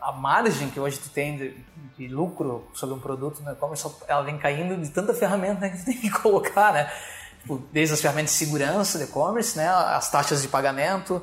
a 0.00 0.12
margem 0.12 0.68
que 0.68 0.78
hoje 0.78 0.98
tu 0.98 1.08
tem 1.08 1.38
de, 1.38 1.56
de 1.96 2.08
lucro 2.08 2.68
sobre 2.74 2.94
um 2.94 3.00
produto 3.00 3.42
no 3.42 3.52
e-commerce, 3.52 3.90
ela 4.06 4.22
vem 4.22 4.36
caindo 4.36 4.76
de 4.76 4.90
tanta 4.90 5.14
ferramenta 5.14 5.68
que 5.70 5.78
tu 5.78 5.84
tem 5.86 5.96
que 5.96 6.10
colocar, 6.20 6.74
né? 6.74 6.92
Tipo, 7.40 7.58
desde 7.72 7.94
as 7.94 8.02
ferramentas 8.02 8.32
de 8.32 8.38
segurança 8.38 8.98
do 8.98 9.04
e-commerce, 9.04 9.56
né? 9.56 9.66
As 9.66 10.10
taxas 10.10 10.42
de 10.42 10.48
pagamento, 10.48 11.22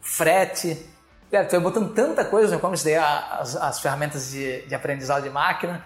frete. 0.00 0.88
Cara, 1.30 1.44
tu 1.44 1.52
vai 1.52 1.60
botando 1.60 1.94
tanta 1.94 2.24
coisa 2.24 2.52
no 2.52 2.58
e-commerce, 2.58 2.84
daí 2.84 2.96
as, 2.96 3.54
as 3.56 3.80
ferramentas 3.80 4.30
de, 4.30 4.62
de 4.62 4.74
aprendizado 4.74 5.22
de 5.22 5.30
máquina, 5.30 5.84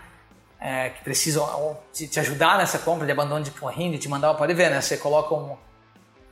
é, 0.59 0.91
que 0.91 1.05
precisam 1.05 1.77
te, 1.93 2.09
te, 2.09 2.19
ajudar 2.19 2.57
nessa 2.57 2.79
compra 2.79 3.05
de 3.05 3.13
abandono 3.13 3.45
de 3.45 3.51
carrinho, 3.51 3.93
de 3.93 3.99
te 3.99 4.09
mandar, 4.09 4.33
pode 4.35 4.55
ver, 4.55 4.71
né? 4.71 4.81
Você 4.81 4.97
coloca 4.97 5.35
um, 5.35 5.57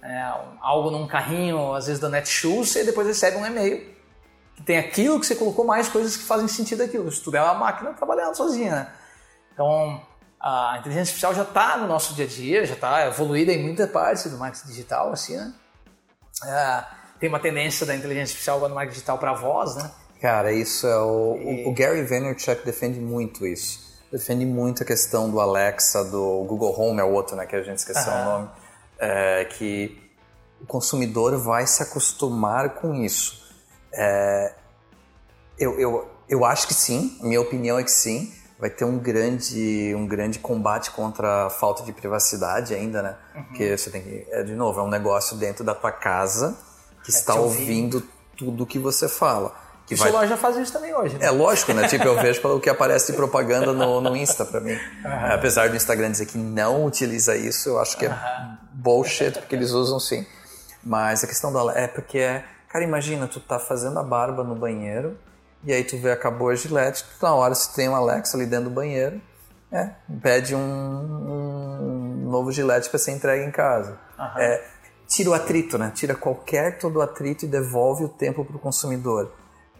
é, 0.02 0.32
algo 0.60 0.90
num 0.90 1.06
carrinho, 1.06 1.74
às 1.74 1.86
vezes 1.86 2.00
da 2.00 2.08
Netshoes, 2.08 2.74
e 2.76 2.84
depois 2.84 3.06
recebe 3.06 3.36
um 3.36 3.44
e-mail 3.44 3.92
que 4.56 4.62
tem 4.62 4.78
aquilo 4.78 5.20
que 5.20 5.26
você 5.26 5.34
colocou, 5.34 5.64
mais 5.64 5.88
coisas 5.88 6.16
que 6.16 6.24
fazem 6.24 6.48
sentido 6.48 6.82
aquilo. 6.82 7.10
Se 7.10 7.22
tudo 7.22 7.36
é 7.36 7.42
uma 7.42 7.54
máquina 7.54 7.92
trabalhando 7.92 8.34
sozinha, 8.34 8.70
né? 8.70 8.92
Então, 9.52 10.00
a 10.40 10.76
inteligência 10.78 11.10
artificial 11.10 11.34
já 11.34 11.42
está 11.42 11.76
no 11.76 11.86
nosso 11.86 12.14
dia 12.14 12.24
a 12.24 12.28
dia, 12.28 12.66
já 12.66 12.74
está 12.74 13.06
evoluída 13.06 13.52
em 13.52 13.62
muita 13.62 13.86
parte 13.86 14.28
do 14.28 14.38
marketing 14.38 14.68
digital, 14.68 15.12
assim, 15.12 15.36
né? 15.36 15.54
É, 16.44 16.84
tem 17.22 17.28
uma 17.28 17.38
tendência 17.38 17.87
da 17.87 17.94
inteligência 17.94 18.32
artificial 18.32 18.56
agora 18.56 18.70
no 18.70 18.74
marketing 18.74 18.94
digital 18.94 19.16
para 19.16 19.32
voz, 19.32 19.76
né? 19.76 19.88
Cara, 20.20 20.52
isso 20.52 20.88
é 20.88 20.98
o, 20.98 21.37
o, 21.66 21.68
o 21.68 21.72
Gary 21.72 22.02
Vaynerchuk 22.02 22.64
defende 22.64 22.98
muito 22.98 23.46
isso. 23.46 23.78
Defende 24.11 24.44
muito 24.44 24.82
a 24.82 24.87
questão 24.87 25.30
do 25.30 25.38
Alexa, 25.38 26.02
do 26.02 26.42
Google 26.48 26.76
Home 26.76 26.98
é 26.98 27.04
o 27.04 27.12
outro, 27.12 27.37
né, 27.37 27.46
que 27.46 27.54
a 27.54 27.62
gente 27.62 27.78
esqueceu 27.78 28.12
Aham. 28.12 28.22
o 28.22 28.24
nome, 28.24 28.50
é, 28.98 29.44
que 29.44 30.02
o 30.61 30.66
consumidor 30.66 31.38
vai 31.38 31.64
se 31.64 31.80
acostumar 31.80 32.70
com 32.70 32.92
isso. 32.92 33.40
É, 33.92 34.54
eu, 35.56 35.78
eu, 35.78 36.11
eu 36.28 36.44
acho 36.44 36.66
que 36.66 36.74
sim, 36.74 37.20
minha 37.22 37.40
opinião 37.40 37.78
é 37.78 37.85
que 37.85 37.90
sim. 37.92 38.35
Vai 38.58 38.70
ter 38.70 38.85
um 38.85 38.98
grande, 38.98 39.94
um 39.96 40.08
grande 40.08 40.40
combate 40.40 40.90
contra 40.90 41.46
a 41.46 41.50
falta 41.50 41.85
de 41.85 41.92
privacidade 41.92 42.74
ainda, 42.74 43.00
né? 43.00 43.16
Uhum. 43.35 43.44
Porque 43.44 43.76
você 43.76 43.90
tem 43.90 44.02
que, 44.02 44.26
é, 44.28 44.42
de 44.42 44.54
novo, 44.54 44.80
é 44.80 44.82
um 44.82 44.90
negócio 44.90 45.37
dentro 45.37 45.62
da 45.62 45.74
tua 45.74 45.92
casa 45.92 46.56
que 47.02 47.10
está 47.10 47.32
te 47.34 47.38
ouvindo. 47.38 47.96
ouvindo 47.96 48.02
tudo 48.36 48.66
que 48.66 48.78
você 48.78 49.08
fala. 49.08 49.54
Que 49.86 49.94
O 49.94 49.96
vai 49.96 50.08
celular 50.08 50.26
já 50.26 50.36
faz 50.36 50.56
isso 50.56 50.72
também 50.72 50.94
hoje, 50.94 51.18
né? 51.18 51.26
é 51.26 51.30
lógico, 51.30 51.72
né? 51.72 51.88
Tipo, 51.88 52.04
eu 52.06 52.14
vejo 52.20 52.40
pelo 52.40 52.60
que 52.60 52.70
aparece 52.70 53.10
de 53.10 53.16
propaganda 53.16 53.72
no, 53.72 54.00
no 54.00 54.16
Insta 54.16 54.44
pra 54.44 54.60
mim. 54.60 54.78
É, 55.04 55.34
Apesar 55.34 55.68
do 55.68 55.76
Instagram 55.76 56.10
dizer 56.12 56.26
que 56.26 56.38
não 56.38 56.84
utiliza 56.84 57.36
isso, 57.36 57.68
eu 57.70 57.80
acho 57.80 57.96
que 57.96 58.06
é 58.06 58.16
bullshit, 58.72 59.32
porque 59.32 59.54
eles 59.56 59.72
usam 59.72 59.98
sim. 59.98 60.24
Mas 60.84 61.22
a 61.24 61.26
questão 61.26 61.52
da 61.52 61.78
é 61.78 61.88
porque 61.88 62.18
é, 62.18 62.44
cara, 62.68 62.84
imagina, 62.84 63.26
tu 63.26 63.40
tá 63.40 63.58
fazendo 63.58 63.98
a 63.98 64.02
barba 64.02 64.44
no 64.44 64.54
banheiro, 64.54 65.18
e 65.64 65.72
aí 65.72 65.82
tu 65.84 65.98
vê, 65.98 66.12
acabou 66.12 66.48
a 66.48 66.54
gilete, 66.54 67.04
tu, 67.04 67.24
na 67.24 67.34
hora 67.34 67.54
se 67.54 67.74
tem 67.74 67.88
um 67.88 67.94
Alexa 67.94 68.36
ali 68.36 68.46
dentro 68.46 68.66
do 68.66 68.74
banheiro, 68.74 69.20
é, 69.70 69.90
pede 70.22 70.54
um, 70.54 70.58
um 70.60 72.30
novo 72.30 72.52
gilete 72.52 72.88
para 72.88 72.98
ser 72.98 73.12
entregue 73.12 73.44
em 73.44 73.50
casa. 73.50 73.98
É, 74.36 74.64
tira 75.12 75.29
o 75.29 75.35
atrito, 75.35 75.77
né? 75.77 75.92
Tira 75.94 76.14
qualquer 76.14 76.79
todo 76.79 76.96
o 76.96 77.03
atrito 77.03 77.44
e 77.44 77.48
devolve 77.48 78.05
o 78.05 78.09
tempo 78.09 78.44
para 78.46 78.57
o 78.57 78.59
consumidor. 78.59 79.31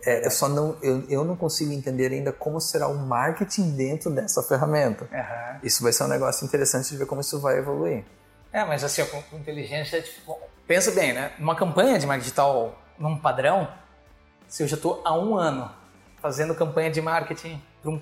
É, 0.05 0.27
eu 0.27 0.31
só 0.31 0.47
não, 0.47 0.77
eu, 0.83 1.05
eu 1.09 1.25
não 1.25 1.37
consigo 1.37 1.73
entender 1.73 2.13
ainda 2.13 2.33
como 2.33 2.61
será 2.61 2.87
o 2.87 2.99
marketing 2.99 3.75
dentro 3.75 4.11
dessa 4.11 4.43
ferramenta. 4.43 5.09
Aham. 5.11 5.61
Isso 5.63 5.83
vai 5.83 5.93
ser 5.93 6.05
um 6.05 6.09
negócio 6.09 6.45
interessante 6.45 6.91
de 6.91 6.99
ver 6.99 7.07
como 7.07 7.23
isso 7.23 7.41
vai 7.41 7.57
evoluir. 7.59 8.05
É, 8.53 8.63
mas 8.65 8.85
assim, 8.85 9.03
com, 9.07 9.39
inteligência, 9.39 10.03
tipo, 10.03 10.39
pensa 10.67 10.91
bem, 10.91 11.15
né? 11.15 11.33
Uma 11.39 11.57
campanha 11.57 11.99
de 11.99 12.07
marketing 12.07 12.25
digital 12.25 12.79
num 12.99 13.17
padrão, 13.17 13.69
se 14.47 14.63
eu 14.63 14.69
já 14.69 14.77
estou 14.77 15.01
há 15.03 15.19
um 15.19 15.35
ano 15.37 15.71
fazendo 16.21 16.55
campanha 16.55 16.91
de 16.91 17.01
marketing 17.01 17.63
para 17.81 17.91
um, 17.91 18.01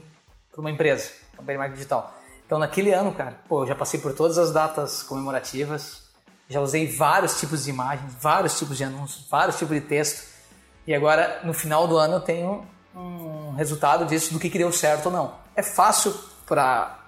uma 0.57 0.71
empresa, 0.71 1.13
campanha 1.37 1.57
de 1.57 1.59
marketing 1.59 1.77
digital. 1.77 2.15
Então, 2.45 2.59
naquele 2.59 2.93
ano, 2.93 3.15
cara, 3.15 3.39
pô, 3.49 3.63
eu 3.63 3.69
já 3.69 3.77
passei 3.77 4.01
por 4.01 4.13
todas 4.13 4.37
as 4.37 4.53
datas 4.53 5.05
comemorativas, 5.05 6.10
já 6.51 6.61
usei 6.61 6.89
vários 6.89 7.39
tipos 7.39 7.65
de 7.65 7.71
imagens, 7.71 8.13
vários 8.21 8.59
tipos 8.59 8.77
de 8.77 8.83
anúncios, 8.83 9.25
vários 9.31 9.57
tipos 9.57 9.75
de 9.75 9.81
texto. 9.81 10.29
E 10.85 10.93
agora, 10.93 11.41
no 11.45 11.55
final 11.55 11.87
do 11.87 11.97
ano, 11.97 12.15
eu 12.15 12.21
tenho 12.21 12.67
um 12.95 13.55
resultado 13.55 14.05
disso, 14.05 14.33
do 14.33 14.41
que, 14.41 14.51
que 14.51 14.59
deu 14.59 14.73
certo 14.73 15.07
ou 15.07 15.13
não. 15.13 15.35
É 15.55 15.63
fácil 15.63 16.13
para 16.45 16.99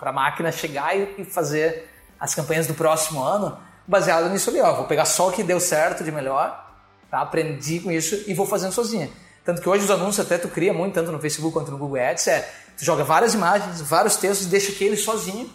a 0.00 0.12
máquina 0.12 0.50
chegar 0.50 0.96
e, 0.96 1.14
e 1.18 1.24
fazer 1.24 1.88
as 2.18 2.34
campanhas 2.34 2.66
do 2.66 2.74
próximo 2.74 3.22
ano 3.22 3.56
baseado 3.86 4.28
nisso 4.28 4.50
ali. 4.50 4.60
Ó, 4.60 4.74
vou 4.74 4.86
pegar 4.86 5.04
só 5.04 5.28
o 5.28 5.32
que 5.32 5.44
deu 5.44 5.60
certo 5.60 6.02
de 6.02 6.10
melhor, 6.10 6.68
tá? 7.08 7.20
aprendi 7.20 7.78
com 7.78 7.92
isso 7.92 8.24
e 8.26 8.34
vou 8.34 8.44
fazendo 8.44 8.72
sozinha. 8.72 9.08
Tanto 9.44 9.62
que 9.62 9.68
hoje 9.68 9.84
os 9.84 9.90
anúncios 9.90 10.26
até 10.26 10.36
tu 10.36 10.48
cria 10.48 10.72
muito, 10.72 10.94
tanto 10.94 11.12
no 11.12 11.20
Facebook 11.20 11.52
quanto 11.52 11.70
no 11.70 11.78
Google 11.78 12.02
Ads, 12.02 12.26
é 12.26 12.52
tu 12.76 12.84
joga 12.84 13.04
várias 13.04 13.34
imagens, 13.34 13.80
vários 13.80 14.16
textos 14.16 14.48
e 14.48 14.50
deixa 14.50 14.72
que 14.72 14.82
ele 14.82 14.96
sozinho 14.96 15.48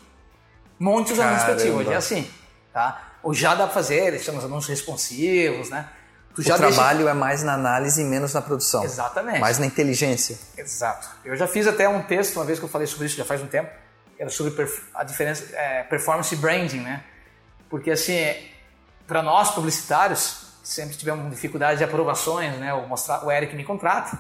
monte 0.80 1.14
os 1.14 1.20
anúncios 1.20 1.44
pra 1.44 1.56
ti. 1.56 1.70
Hoje 1.70 1.92
é 1.92 1.96
assim, 1.96 2.30
tá? 2.74 3.02
Ou 3.26 3.34
já 3.34 3.56
dá 3.56 3.66
pra 3.66 3.74
fazer, 3.74 4.06
eles 4.06 4.24
chamam 4.24 4.38
os 4.40 4.46
anúncios 4.46 4.70
responsivos, 4.70 5.70
né? 5.72 5.90
Tu 6.36 6.42
o 6.42 6.44
já 6.44 6.58
deixa- 6.58 6.74
trabalho 6.76 7.08
é 7.08 7.14
mais 7.14 7.42
na 7.44 7.54
análise 7.56 8.02
e 8.02 8.06
menos 8.06 8.34
na 8.34 8.42
produção. 8.42 8.84
Exatamente. 8.84 9.40
Mais 9.40 9.58
na 9.58 9.66
inteligência. 9.66 10.38
Exato. 10.58 11.08
Eu 11.26 11.36
já 11.36 11.48
fiz 11.48 11.66
até 11.66 11.90
um 11.90 12.04
texto, 12.04 12.36
uma 12.36 12.46
vez 12.46 12.60
que 12.60 12.66
eu 12.66 12.70
falei 12.70 12.86
sobre 12.86 13.08
isso, 13.08 13.18
já 13.18 13.26
faz 13.26 13.42
um 13.42 13.48
tempo, 13.48 13.70
era 14.20 14.30
sobre 14.30 14.54
a 14.94 15.04
diferença, 15.04 15.44
é, 15.56 15.84
performance 15.84 16.34
e 16.36 16.38
branding, 16.38 16.82
né? 16.82 17.04
Porque 17.70 17.90
assim, 17.92 18.16
para 19.08 19.24
nós 19.24 19.50
publicitários, 19.52 20.46
sempre 20.64 20.96
tivemos 20.96 21.28
dificuldade 21.32 21.80
de 21.80 21.84
aprovações, 21.84 22.56
né? 22.60 22.74
O, 22.76 22.88
mostrar, 22.88 23.26
o 23.26 23.32
Eric 23.32 23.56
me 23.56 23.64
contrata 23.64 24.18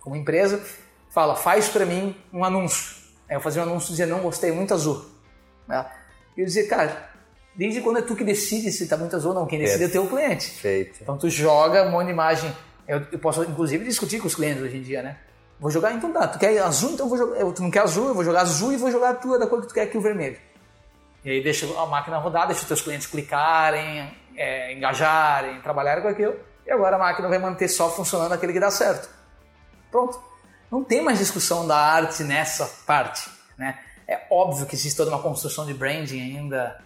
como 0.00 0.16
empresa, 0.16 0.64
fala, 1.12 1.36
faz 1.36 1.68
para 1.68 1.84
mim 1.84 2.16
um 2.32 2.42
anúncio. 2.44 2.96
Aí 3.28 3.36
eu 3.36 3.40
fazia 3.40 3.60
um 3.60 3.64
anúncio 3.64 3.90
dizendo, 3.90 4.10
não 4.12 4.20
gostei, 4.20 4.50
muito 4.52 4.72
azul. 4.72 5.04
Né? 5.68 5.84
E 6.36 6.40
eu 6.40 6.46
dizia, 6.46 6.66
cara, 6.68 7.10
desde 7.56 7.80
quando 7.80 7.98
é 7.98 8.02
tu 8.02 8.14
que 8.14 8.24
decide 8.24 8.70
se 8.70 8.86
tá 8.86 8.96
muito 8.96 9.16
azul 9.16 9.30
ou 9.30 9.40
não? 9.40 9.46
Quem 9.46 9.58
decide 9.58 9.84
é 9.84 9.86
o 9.86 9.90
teu 9.90 10.06
cliente. 10.06 10.50
Feito. 10.50 10.98
Então 11.02 11.16
tu 11.16 11.28
joga 11.28 11.84
um 11.84 11.90
monte 11.90 12.06
de 12.06 12.12
imagem. 12.12 12.54
Eu, 12.86 13.02
eu 13.10 13.18
posso 13.18 13.42
inclusive 13.42 13.84
discutir 13.84 14.20
com 14.20 14.26
os 14.26 14.34
clientes 14.34 14.62
hoje 14.62 14.76
em 14.76 14.82
dia, 14.82 15.02
né? 15.02 15.16
Vou 15.58 15.70
jogar, 15.70 15.92
então 15.92 16.12
tá. 16.12 16.28
Tu 16.28 16.38
quer 16.38 16.58
azul, 16.58 16.92
então 16.92 17.06
eu 17.06 17.10
vou 17.10 17.18
jogar. 17.18 17.52
Tu 17.52 17.62
não 17.62 17.70
quer 17.70 17.80
azul, 17.80 18.08
eu 18.08 18.14
vou 18.14 18.24
jogar 18.24 18.42
azul 18.42 18.72
e 18.72 18.76
vou 18.76 18.90
jogar 18.90 19.10
a 19.10 19.14
tua 19.14 19.38
da 19.38 19.46
cor 19.46 19.62
que 19.62 19.68
tu 19.68 19.74
quer, 19.74 19.86
que 19.86 19.96
é 19.96 20.00
o 20.00 20.02
vermelho. 20.02 20.36
E 21.24 21.30
aí 21.30 21.42
deixa 21.42 21.66
a 21.80 21.86
máquina 21.86 22.18
rodar, 22.18 22.46
deixa 22.46 22.62
os 22.62 22.68
teus 22.68 22.82
clientes 22.82 23.06
clicarem, 23.06 24.14
é, 24.36 24.72
engajarem, 24.74 25.60
trabalharem 25.60 26.02
com 26.02 26.08
aquilo. 26.08 26.36
E 26.66 26.70
agora 26.70 26.96
a 26.96 26.98
máquina 26.98 27.28
vai 27.28 27.38
manter 27.38 27.68
só 27.68 27.90
funcionando 27.90 28.32
aquele 28.32 28.52
que 28.52 28.60
dá 28.60 28.70
certo. 28.70 29.08
Pronto. 29.90 30.20
Não 30.70 30.84
tem 30.84 31.00
mais 31.02 31.18
discussão 31.18 31.66
da 31.66 31.76
arte 31.76 32.22
nessa 32.22 32.66
parte, 32.86 33.30
né? 33.56 33.78
É 34.06 34.20
óbvio 34.30 34.66
que 34.66 34.74
existe 34.74 34.96
toda 34.96 35.10
uma 35.10 35.22
construção 35.22 35.64
de 35.64 35.74
branding 35.74 36.20
ainda 36.20 36.78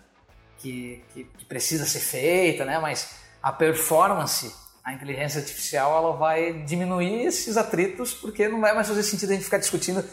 que, 0.60 1.02
que, 1.14 1.24
que 1.24 1.44
precisa 1.44 1.84
ser 1.86 2.00
feita, 2.00 2.64
né? 2.64 2.78
Mas 2.78 3.08
a 3.42 3.52
performance, 3.52 4.52
a 4.84 4.92
inteligência 4.92 5.40
artificial, 5.40 5.96
ela 5.96 6.16
vai 6.16 6.52
diminuir 6.64 7.24
esses 7.26 7.56
atritos 7.56 8.12
porque 8.14 8.48
não 8.48 8.60
vai 8.60 8.74
mais 8.74 8.86
fazer 8.88 9.02
sentido 9.02 9.30
a 9.30 9.34
gente 9.34 9.44
ficar 9.44 9.58
discutindo 9.58 10.04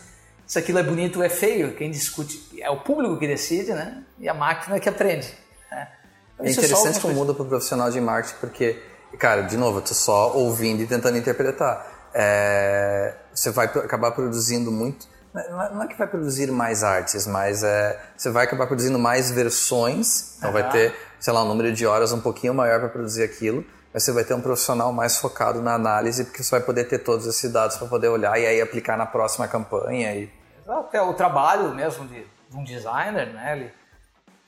se 0.46 0.58
aquilo 0.58 0.80
é 0.80 0.84
bonito 0.84 1.18
ou 1.18 1.24
é 1.26 1.30
feio. 1.30 1.76
Quem 1.76 1.92
discute 1.92 2.42
é 2.62 2.70
o 2.70 2.80
público 2.82 3.18
que 3.18 3.28
decide, 3.28 3.74
né? 3.74 4.04
E 4.20 4.30
a 4.30 4.34
máquina 4.34 4.80
que 4.80 4.88
aprende. 4.88 5.28
Né? 5.70 5.88
Então, 6.36 6.46
É 6.46 6.54
só 6.54 6.60
interessante 6.62 6.94
como 7.02 7.14
coisa- 7.14 7.20
muda 7.20 7.34
para 7.34 7.44
o 7.44 7.48
profissional 7.48 7.92
de 7.92 8.00
marketing, 8.00 8.38
porque, 8.40 8.82
cara, 9.20 9.42
de 9.42 9.58
novo, 9.58 9.80
eu 9.80 9.82
tô 9.82 9.94
só 9.94 10.34
ouvindo 10.38 10.82
e 10.82 10.88
tentando 10.88 11.18
interpretar. 11.18 12.10
É, 12.14 13.14
você 13.34 13.52
vai 13.52 13.66
acabar 13.66 14.12
produzindo 14.12 14.72
muito. 14.72 15.08
Não 15.50 15.62
é, 15.62 15.70
não 15.74 15.84
é 15.84 15.88
que 15.88 15.98
vai 15.98 16.08
produzir 16.08 16.52
mais 16.52 16.84
artes, 16.84 17.28
mas 17.28 17.64
é, 17.64 18.00
você 18.16 18.30
vai 18.30 18.46
acabar 18.46 18.68
produzindo 18.68 18.98
mais 18.98 19.32
versões. 19.32 20.38
Então 20.38 20.52
vai 20.52 20.64
Aham. 20.64 20.72
ter, 20.72 20.96
sei 21.20 21.34
lá, 21.34 21.44
um 21.44 21.48
número 21.48 21.72
de 21.74 21.86
horas 21.86 22.12
um 22.12 22.22
pouquinho 22.22 22.54
maior 22.54 22.80
para 22.80 22.90
produzir 22.90 23.24
aquilo. 23.24 23.66
Mas 23.94 24.04
você 24.04 24.12
vai 24.12 24.24
ter 24.24 24.34
um 24.34 24.42
profissional 24.42 24.92
mais 24.92 25.18
focado 25.18 25.62
na 25.62 25.74
análise, 25.74 26.26
porque 26.26 26.44
você 26.44 26.52
vai 26.52 26.62
poder 26.62 26.86
ter 26.86 27.00
todos 27.00 27.26
esses 27.26 27.52
dados 27.52 27.78
para 27.78 27.88
poder 27.88 28.10
olhar 28.10 28.38
e 28.40 28.46
aí 28.46 28.62
aplicar 28.62 28.98
na 28.98 29.06
próxima 29.06 29.48
campanha. 29.48 30.14
E, 30.14 30.32
até 30.68 31.02
o 31.02 31.14
trabalho 31.14 31.74
mesmo 31.74 32.06
de, 32.08 32.26
de 32.50 32.58
um 32.58 32.64
designer, 32.64 33.34
né? 33.34 33.58
Ele, 33.58 33.72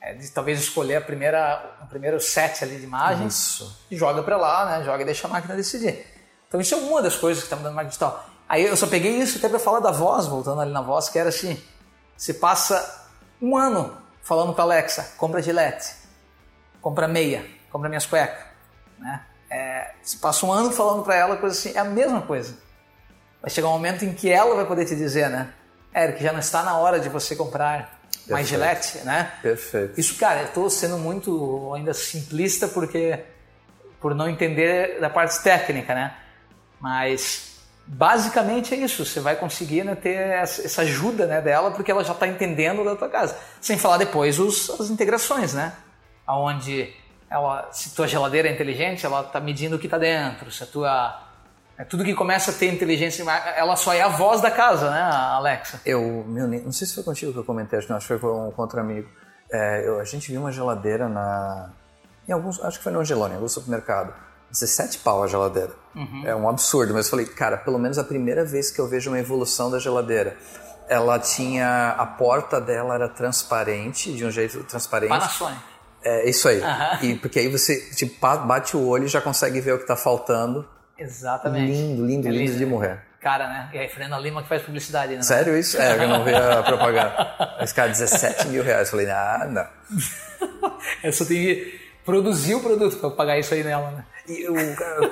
é, 0.00 0.14
de 0.14 0.30
talvez 0.30 0.58
escolher 0.60 0.96
a 0.96 1.00
primeira, 1.00 1.78
o 1.82 1.86
primeiro 1.86 2.18
set 2.20 2.64
ali 2.64 2.76
de 2.76 2.84
imagens 2.84 3.34
Isso. 3.34 3.86
e 3.90 3.96
joga 3.96 4.22
para 4.22 4.36
lá, 4.36 4.66
né? 4.66 4.84
Joga 4.84 5.02
e 5.02 5.04
deixa 5.04 5.26
a 5.26 5.30
máquina 5.30 5.54
decidir. 5.54 6.06
Então 6.48 6.60
isso 6.60 6.74
é 6.74 6.78
uma 6.78 7.02
das 7.02 7.16
coisas 7.16 7.42
que 7.42 7.46
está 7.46 7.56
mudando 7.56 7.72
no 7.72 7.76
marketing 7.76 7.98
digital. 7.98 8.26
Aí 8.50 8.66
eu 8.66 8.76
só 8.76 8.88
peguei 8.88 9.16
isso 9.16 9.38
até 9.38 9.48
para 9.48 9.60
falar 9.60 9.78
da 9.78 9.92
voz, 9.92 10.26
voltando 10.26 10.60
ali 10.60 10.72
na 10.72 10.82
voz, 10.82 11.08
que 11.08 11.16
era 11.16 11.28
assim: 11.28 11.56
você 12.16 12.34
passa 12.34 13.08
um 13.40 13.56
ano 13.56 13.96
falando 14.24 14.52
com 14.52 14.60
a 14.60 14.64
Alexa, 14.64 15.14
compra 15.16 15.40
gilete, 15.40 15.94
compra 16.82 17.06
meia, 17.06 17.46
compra 17.70 17.88
minhas 17.88 18.06
cuecas, 18.06 18.44
né? 18.98 19.24
É, 19.48 19.92
você 20.02 20.16
passa 20.18 20.44
um 20.44 20.52
ano 20.52 20.72
falando 20.72 21.04
para 21.04 21.14
ela 21.14 21.36
coisa 21.36 21.56
assim, 21.56 21.76
é 21.76 21.78
a 21.78 21.84
mesma 21.84 22.22
coisa. 22.22 22.56
Vai 23.40 23.50
chegar 23.50 23.68
um 23.68 23.72
momento 23.72 24.04
em 24.04 24.12
que 24.12 24.28
ela 24.28 24.56
vai 24.56 24.66
poder 24.66 24.84
te 24.84 24.96
dizer, 24.96 25.30
né? 25.30 25.52
Eric, 25.94 26.20
já 26.20 26.32
não 26.32 26.40
está 26.40 26.64
na 26.64 26.76
hora 26.76 26.98
de 26.98 27.08
você 27.08 27.36
comprar 27.36 28.00
mais 28.28 28.48
gilete, 28.48 28.98
né? 28.98 29.32
Perfeito. 29.40 29.98
Isso, 29.98 30.16
cara, 30.16 30.42
eu 30.42 30.48
tô 30.48 30.68
sendo 30.68 30.98
muito 30.98 31.72
ainda 31.72 31.94
simplista 31.94 32.66
porque 32.66 33.24
por 34.00 34.12
não 34.12 34.28
entender 34.28 34.98
da 35.00 35.08
parte 35.08 35.40
técnica, 35.40 35.94
né? 35.94 36.16
Mas 36.80 37.49
basicamente 37.90 38.74
é 38.74 38.78
isso. 38.78 39.04
Você 39.04 39.20
vai 39.20 39.34
conseguir 39.34 39.84
né, 39.84 39.94
ter 39.94 40.14
essa 40.14 40.82
ajuda 40.82 41.26
né, 41.26 41.40
dela 41.40 41.72
porque 41.72 41.90
ela 41.90 42.04
já 42.04 42.12
está 42.12 42.26
entendendo 42.26 42.84
da 42.84 42.94
tua 42.94 43.08
casa. 43.08 43.36
Sem 43.60 43.76
falar 43.76 43.98
depois 43.98 44.38
os, 44.38 44.70
as 44.70 44.90
integrações, 44.90 45.52
né? 45.52 45.72
Aonde 46.26 46.94
ela, 47.28 47.68
se 47.72 47.94
tua 47.94 48.06
geladeira 48.06 48.48
é 48.48 48.52
inteligente, 48.52 49.04
ela 49.04 49.22
está 49.22 49.40
medindo 49.40 49.76
o 49.76 49.78
que 49.78 49.86
está 49.86 49.98
dentro. 49.98 50.50
Se 50.52 50.62
a 50.62 50.66
tua 50.66 51.26
é 51.76 51.84
tudo 51.84 52.04
que 52.04 52.14
começa 52.14 52.50
a 52.50 52.54
ter 52.54 52.72
inteligência, 52.72 53.24
ela 53.56 53.74
só 53.74 53.92
é 53.92 54.02
a 54.02 54.08
voz 54.08 54.40
da 54.40 54.50
casa, 54.50 54.90
né, 54.90 55.00
Alexa? 55.00 55.80
Eu, 55.84 56.24
meu, 56.28 56.46
não 56.46 56.72
sei 56.72 56.86
se 56.86 56.94
foi 56.94 57.02
contigo 57.02 57.32
que 57.32 57.38
eu 57.38 57.44
comentei, 57.44 57.78
acho 57.78 57.88
que 57.88 58.02
foi 58.02 58.18
com, 58.18 58.52
outro 58.56 58.78
amigo. 58.78 59.08
É, 59.50 59.98
a 60.00 60.04
gente 60.04 60.30
viu 60.30 60.42
uma 60.42 60.52
geladeira 60.52 61.08
na. 61.08 61.70
Em 62.28 62.32
alguns, 62.32 62.62
acho 62.62 62.78
que 62.78 62.84
foi 62.84 62.92
no 62.92 63.00
Angelone, 63.00 63.32
em 63.32 63.36
algum 63.36 63.48
supermercado. 63.48 64.14
17 64.50 64.98
pau 64.98 65.22
a 65.22 65.26
geladeira. 65.26 65.72
É 66.24 66.34
um 66.34 66.48
absurdo, 66.48 66.94
mas 66.94 67.06
eu 67.06 67.10
falei, 67.10 67.26
cara, 67.26 67.56
pelo 67.56 67.78
menos 67.78 67.98
a 67.98 68.04
primeira 68.04 68.44
vez 68.44 68.70
que 68.70 68.80
eu 68.80 68.88
vejo 68.88 69.10
uma 69.10 69.18
evolução 69.18 69.70
da 69.70 69.78
geladeira. 69.78 70.36
Ela 70.88 71.18
tinha. 71.18 71.90
A 71.98 72.06
porta 72.06 72.60
dela 72.60 72.94
era 72.94 73.08
transparente, 73.08 74.12
de 74.12 74.24
um 74.24 74.30
jeito 74.30 74.62
transparente. 74.64 75.10
Panasonic. 75.10 75.60
É 76.02 76.28
isso 76.28 76.48
aí. 76.48 76.62
Aham. 76.62 76.98
E 77.02 77.14
porque 77.16 77.38
aí 77.38 77.48
você 77.48 77.78
tipo, 77.94 78.14
bate 78.20 78.76
o 78.76 78.86
olho 78.86 79.04
e 79.04 79.08
já 79.08 79.20
consegue 79.20 79.60
ver 79.60 79.74
o 79.74 79.78
que 79.78 79.86
tá 79.86 79.96
faltando. 79.96 80.66
Exatamente. 80.98 81.72
Lindo, 81.72 82.06
lindo, 82.06 82.28
É 82.28 82.30
lindo 82.30 82.52
de 82.52 82.64
né? 82.64 82.70
morrer. 82.70 83.00
Cara, 83.20 83.46
né? 83.48 83.70
E 83.74 83.78
aí, 83.78 83.88
Fernanda 83.88 84.18
Lima 84.18 84.42
que 84.42 84.48
faz 84.48 84.62
publicidade, 84.62 85.14
né? 85.14 85.22
Sério 85.22 85.56
isso? 85.56 85.76
É, 85.80 86.02
eu 86.02 86.08
não 86.08 86.24
vi 86.24 86.34
a 86.34 86.62
propaganda. 86.64 87.56
Esse 87.60 87.74
cara, 87.74 87.88
17 87.88 88.48
mil 88.48 88.62
reais. 88.62 88.88
Eu 88.88 88.90
falei, 88.92 89.10
ah, 89.10 89.46
não. 89.50 89.98
Eu 91.04 91.12
só 91.12 91.24
tenho 91.26 91.54
que 91.54 91.80
produzir 92.04 92.54
o 92.54 92.60
produto 92.60 92.96
pra 92.96 93.10
pagar 93.10 93.38
isso 93.38 93.52
aí 93.52 93.62
nela, 93.62 93.90
né? 93.90 94.04
Eu, 94.28 94.54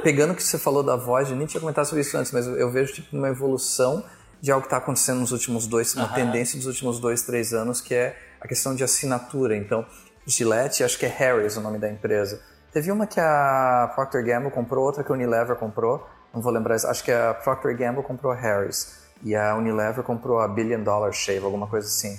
pegando 0.02 0.32
o 0.32 0.36
que 0.36 0.42
você 0.42 0.58
falou 0.58 0.82
da 0.82 0.96
voz, 0.96 1.30
eu 1.30 1.36
nem 1.36 1.46
tinha 1.46 1.60
comentado 1.60 1.86
sobre 1.86 2.02
isso 2.02 2.16
antes, 2.16 2.32
mas 2.32 2.46
eu, 2.46 2.70
vejo 2.70 2.92
tipo 2.92 3.16
uma 3.16 3.28
evolução 3.28 4.04
de 4.40 4.52
algo 4.52 4.62
que 4.62 4.66
está 4.66 4.76
acontecendo 4.76 5.20
nos 5.20 5.32
últimos 5.32 5.66
dois, 5.66 5.94
uma 5.94 6.08
tendência 6.08 6.56
dos 6.56 6.66
últimos 6.66 7.00
dois, 7.00 7.22
três 7.22 7.52
anos, 7.52 7.80
que 7.80 7.94
é 7.94 8.16
a 8.40 8.46
questão 8.46 8.74
de 8.74 8.84
assinatura. 8.84 9.56
Então, 9.56 9.84
Gillette, 10.26 10.84
acho 10.84 10.98
que 10.98 11.06
é 11.06 11.08
Harris 11.08 11.56
o 11.56 11.60
nome 11.60 11.78
da 11.78 11.88
empresa. 11.88 12.40
Teve 12.72 12.92
uma 12.92 13.06
que 13.06 13.18
a 13.18 13.90
Procter 13.94 14.24
Gamble 14.24 14.50
comprou, 14.50 14.84
outra 14.84 15.02
que 15.02 15.10
a 15.10 15.14
Unilever 15.14 15.56
comprou, 15.56 16.06
não 16.32 16.40
vou 16.40 16.52
lembrar, 16.52 16.76
acho 16.76 17.02
que 17.02 17.10
a 17.10 17.34
Procter 17.34 17.76
Gamble 17.76 18.02
comprou 18.02 18.32
a 18.32 18.36
Harris. 18.36 19.08
E 19.24 19.34
a 19.34 19.56
Unilever 19.56 20.04
comprou 20.04 20.38
a 20.38 20.46
Billion 20.46 20.82
Dollar 20.82 21.12
Shave, 21.12 21.44
alguma 21.44 21.66
coisa 21.66 21.88
assim. 21.88 22.16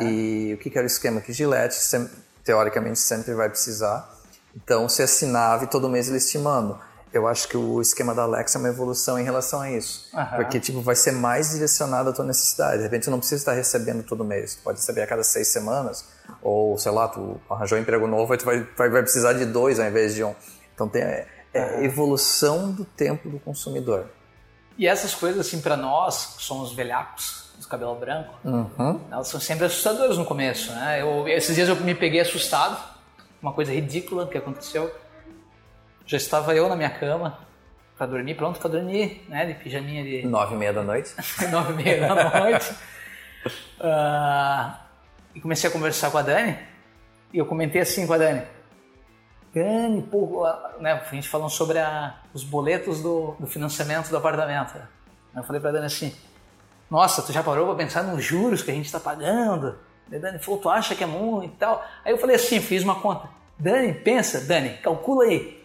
E 0.00 0.54
o 0.54 0.58
que, 0.58 0.68
que 0.68 0.76
era 0.76 0.84
o 0.84 0.86
esquema? 0.86 1.20
Que 1.20 1.32
Gillette, 1.32 1.76
teoricamente, 2.42 2.98
sempre 2.98 3.34
vai 3.34 3.48
precisar. 3.48 4.08
Então, 4.54 4.88
você 4.88 5.02
assinava 5.04 5.64
e 5.64 5.66
todo 5.66 5.88
mês 5.88 6.08
eles 6.08 6.30
te 6.30 6.38
mandam. 6.38 6.78
Eu 7.12 7.26
acho 7.26 7.48
que 7.48 7.56
o 7.56 7.80
esquema 7.80 8.14
da 8.14 8.22
Alexa 8.22 8.56
é 8.56 8.60
uma 8.60 8.68
evolução 8.68 9.18
em 9.18 9.24
relação 9.24 9.60
a 9.60 9.70
isso. 9.70 10.08
Aham. 10.14 10.36
Porque, 10.36 10.60
tipo, 10.60 10.80
vai 10.80 10.94
ser 10.94 11.10
mais 11.12 11.50
direcionado 11.50 12.10
à 12.10 12.12
tua 12.12 12.24
necessidade. 12.24 12.78
De 12.78 12.82
repente, 12.84 13.04
tu 13.04 13.10
não 13.10 13.18
precisa 13.18 13.40
estar 13.40 13.52
recebendo 13.52 14.04
todo 14.04 14.24
mês. 14.24 14.54
Tu 14.54 14.62
pode 14.62 14.78
receber 14.78 15.02
a 15.02 15.06
cada 15.08 15.24
seis 15.24 15.48
semanas. 15.48 16.04
Ou, 16.40 16.78
sei 16.78 16.92
lá, 16.92 17.08
tu 17.08 17.40
arranjou 17.50 17.76
um 17.78 17.80
emprego 17.80 18.06
novo 18.06 18.32
e 18.32 18.36
tu 18.36 18.44
vai, 18.44 18.60
vai, 18.76 18.88
vai 18.88 19.02
precisar 19.02 19.32
de 19.32 19.44
dois 19.44 19.80
ao 19.80 19.86
invés 19.86 20.14
de 20.14 20.22
um. 20.22 20.34
Então, 20.72 20.88
tem 20.88 21.02
é, 21.02 21.26
é 21.52 21.84
evolução 21.84 22.70
do 22.70 22.84
tempo 22.84 23.28
do 23.28 23.40
consumidor. 23.40 24.06
E 24.78 24.86
essas 24.86 25.12
coisas, 25.12 25.44
assim, 25.46 25.60
pra 25.60 25.76
nós, 25.76 26.34
que 26.36 26.42
somos 26.44 26.72
velhacos, 26.72 27.50
os 27.58 27.66
cabelo 27.66 27.94
branco, 27.96 28.32
Uhum. 28.44 29.00
elas 29.10 29.26
são 29.28 29.40
sempre 29.40 29.66
assustadoras 29.66 30.16
no 30.16 30.24
começo, 30.24 30.70
né? 30.72 31.02
Eu, 31.02 31.26
esses 31.28 31.54
dias 31.56 31.68
eu 31.68 31.76
me 31.76 31.94
peguei 31.94 32.20
assustado, 32.20 32.78
uma 33.42 33.52
coisa 33.52 33.72
ridícula 33.72 34.26
que 34.26 34.38
aconteceu. 34.38 34.92
Já 36.06 36.16
estava 36.16 36.54
eu 36.54 36.68
na 36.68 36.76
minha 36.76 36.90
cama, 36.90 37.38
pra 37.96 38.06
dormir, 38.06 38.34
pronto 38.34 38.58
pra 38.58 38.68
dormir, 38.68 39.24
né? 39.28 39.46
De 39.46 39.54
pijaminha 39.54 40.02
de 40.02 40.26
Nove 40.26 40.54
e 40.54 40.58
meia 40.58 40.72
da 40.72 40.82
noite. 40.82 41.14
nove 41.50 41.72
e 41.72 41.76
meia 41.84 42.14
da 42.14 42.40
noite. 42.40 42.74
Ah, 43.80 44.80
e 45.34 45.40
comecei 45.40 45.68
a 45.70 45.72
conversar 45.72 46.10
com 46.10 46.18
a 46.18 46.22
Dani. 46.22 46.58
E 47.32 47.38
eu 47.38 47.46
comentei 47.46 47.80
assim 47.80 48.06
com 48.06 48.12
a 48.12 48.18
Dani. 48.18 48.42
Dani, 49.54 50.02
pô, 50.02 50.44
a- 50.44 50.74
né, 50.80 50.92
a 50.92 51.14
gente 51.14 51.28
falando 51.28 51.50
sobre 51.50 51.78
a- 51.78 52.14
os 52.34 52.44
boletos 52.44 53.00
do, 53.02 53.36
do 53.38 53.46
financiamento 53.46 54.08
do 54.08 54.16
apartamento. 54.16 54.74
Eu 55.34 55.42
falei 55.44 55.60
pra 55.60 55.70
Dani 55.70 55.86
assim, 55.86 56.14
nossa, 56.90 57.22
tu 57.22 57.32
já 57.32 57.42
parou 57.42 57.66
pra 57.66 57.74
pensar 57.76 58.02
nos 58.02 58.24
juros 58.24 58.62
que 58.62 58.70
a 58.70 58.74
gente 58.74 58.90
tá 58.90 58.98
pagando? 59.00 59.78
A 60.12 60.18
Dani 60.18 60.38
falou, 60.38 60.60
tu 60.60 60.68
acha 60.68 60.94
que 60.94 61.04
é 61.04 61.06
muito 61.06 61.54
e 61.54 61.56
tal? 61.56 61.84
Aí 62.04 62.12
eu 62.12 62.18
falei 62.18 62.36
assim, 62.36 62.60
fiz 62.60 62.82
uma 62.82 62.96
conta. 63.00 63.28
Dani, 63.58 63.92
pensa, 63.94 64.40
Dani, 64.40 64.70
calcula 64.82 65.24
aí. 65.24 65.60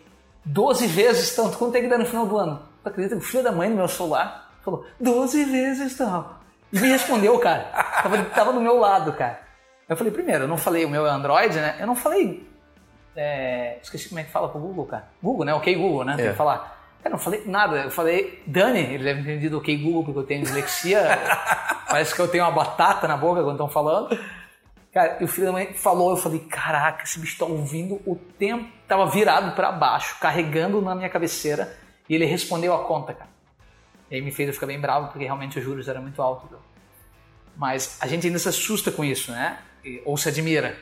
12 0.46 0.86
vezes 0.88 1.36
tanto, 1.36 1.58
quanto 1.58 1.76
é 1.76 1.82
que 1.82 1.88
dá 1.88 1.98
no 1.98 2.06
final 2.06 2.26
do 2.28 2.38
ano? 2.38 2.62
Tu 2.84 2.89
acredita 2.89 3.16
que 3.16 3.22
o 3.22 3.26
filho 3.26 3.43
da 3.43 3.52
mãe 3.52 3.70
no 3.70 3.76
meu 3.78 3.88
celular 3.88 4.52
falou, 4.64 4.86
12 5.00 5.43
vezes 5.46 5.98
tal. 5.98 6.39
E 6.72 6.80
me 6.80 6.88
respondeu, 6.89 7.39
cara. 7.39 7.64
Tava, 8.04 8.24
tava 8.26 8.54
do 8.54 8.62
meu 8.62 8.78
lado, 8.78 9.14
cara. 9.14 9.39
Eu 9.89 9.96
falei, 9.96 10.12
primeiro, 10.12 10.43
eu 10.43 10.48
não 10.48 10.58
falei, 10.58 10.84
o 10.86 10.89
meu 10.89 11.06
é 11.08 11.10
Android, 11.10 11.56
né? 11.56 11.78
Eu 11.80 11.88
não 11.88 11.96
falei. 11.96 12.48
é, 13.16 13.78
esqueci 13.82 14.10
como 14.10 14.20
é 14.20 14.24
que 14.24 14.32
fala 14.32 14.50
pro 14.50 14.60
Google, 14.60 14.86
cara. 14.86 15.06
Google, 15.24 15.46
né? 15.46 15.54
Ok, 15.54 15.74
Google, 15.76 16.04
né? 16.04 16.16
Tem 16.18 16.26
É. 16.26 16.30
que 16.32 16.36
falar. 16.36 16.84
Eu 17.06 17.12
não 17.12 17.18
falei 17.20 17.43
nada. 17.45 17.84
Eu 17.84 17.91
falei, 17.91 18.41
Dani, 18.47 18.80
ele 18.80 19.03
deve 19.03 19.22
ter 19.24 19.30
entendido 19.32 19.58
ok, 19.60 19.78
Google, 19.78 20.03
porque 20.06 20.20
eu 20.20 20.24
tenho 20.24 20.41
dislexia. 20.41 21.01
Parece 21.88 22.14
que 22.16 22.20
eu 22.20 22.28
tenho 22.28 22.43
uma 22.43 22.51
batata 22.51 23.08
na 23.08 23.16
boca 23.16 23.41
quando 23.43 23.53
estão 23.56 23.70
falando. 23.70 24.18
Cara, 24.91 25.18
e 25.22 25.24
o 25.24 25.28
filho 25.28 25.47
da 25.47 25.53
mãe 25.53 25.74
falou, 25.74 26.12
eu 26.12 26.18
falei, 26.18 26.39
caraca, 26.39 27.03
esse 27.03 27.20
bicho 27.20 27.38
tá 27.38 27.45
ouvindo 27.45 28.01
o 28.06 28.16
tempo. 28.16 28.68
Tava 28.88 29.06
virado 29.06 29.56
pra 29.56 29.72
baixo, 29.72 30.18
carregando 30.20 30.82
na 30.82 30.95
minha 30.95 31.10
cabeceira, 31.10 31.78
e 32.10 32.16
ele 32.16 32.26
respondeu 32.26 32.74
a 32.74 32.84
conta, 32.86 33.14
cara. 33.14 33.30
E 34.10 34.16
aí 34.16 34.22
me 34.22 34.32
fez 34.32 34.47
eu 34.47 34.53
ficar 34.53 34.66
bem 34.68 34.80
bravo, 34.80 35.08
porque 35.10 35.26
realmente 35.26 35.60
os 35.60 35.64
juros 35.66 35.88
eram 35.88 36.01
muito 36.01 36.22
altos. 36.22 36.49
viu? 36.49 36.60
Mas 37.56 37.97
a 38.01 38.08
gente 38.08 38.26
ainda 38.26 38.39
se 38.39 38.47
assusta 38.49 38.91
com 38.91 39.03
isso, 39.03 39.32
né? 39.32 39.60
E- 39.84 40.01
Ou 40.06 40.18
se 40.18 40.30
admira. 40.30 40.76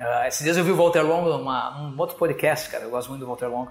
Ah, 0.00 0.26
esses 0.28 0.42
dias 0.42 0.56
eu 0.56 0.64
vi 0.64 0.70
o 0.70 0.76
Walter 0.76 1.02
Longo 1.02 1.28
numa, 1.28 1.70
num 1.78 1.98
outro 2.00 2.16
podcast, 2.16 2.70
cara, 2.70 2.84
eu 2.84 2.90
gosto 2.90 3.08
muito 3.10 3.20
do 3.20 3.26
Walter 3.26 3.46
Longo, 3.48 3.70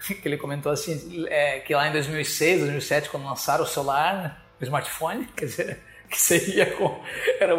que 0.20 0.26
ele 0.26 0.36
comentou 0.36 0.72
assim, 0.72 1.26
é, 1.28 1.60
que 1.60 1.74
lá 1.74 1.88
em 1.88 1.92
2006, 1.92 2.60
2007, 2.60 3.10
quando 3.10 3.26
lançaram 3.26 3.64
o 3.64 3.66
celular, 3.66 4.14
né, 4.14 4.36
o 4.60 4.64
smartphone, 4.64 5.26
quer 5.36 5.46
dizer, 5.46 5.78
que 6.08 6.20
seria 6.20 6.66
com... 6.66 7.00
Era, 7.38 7.54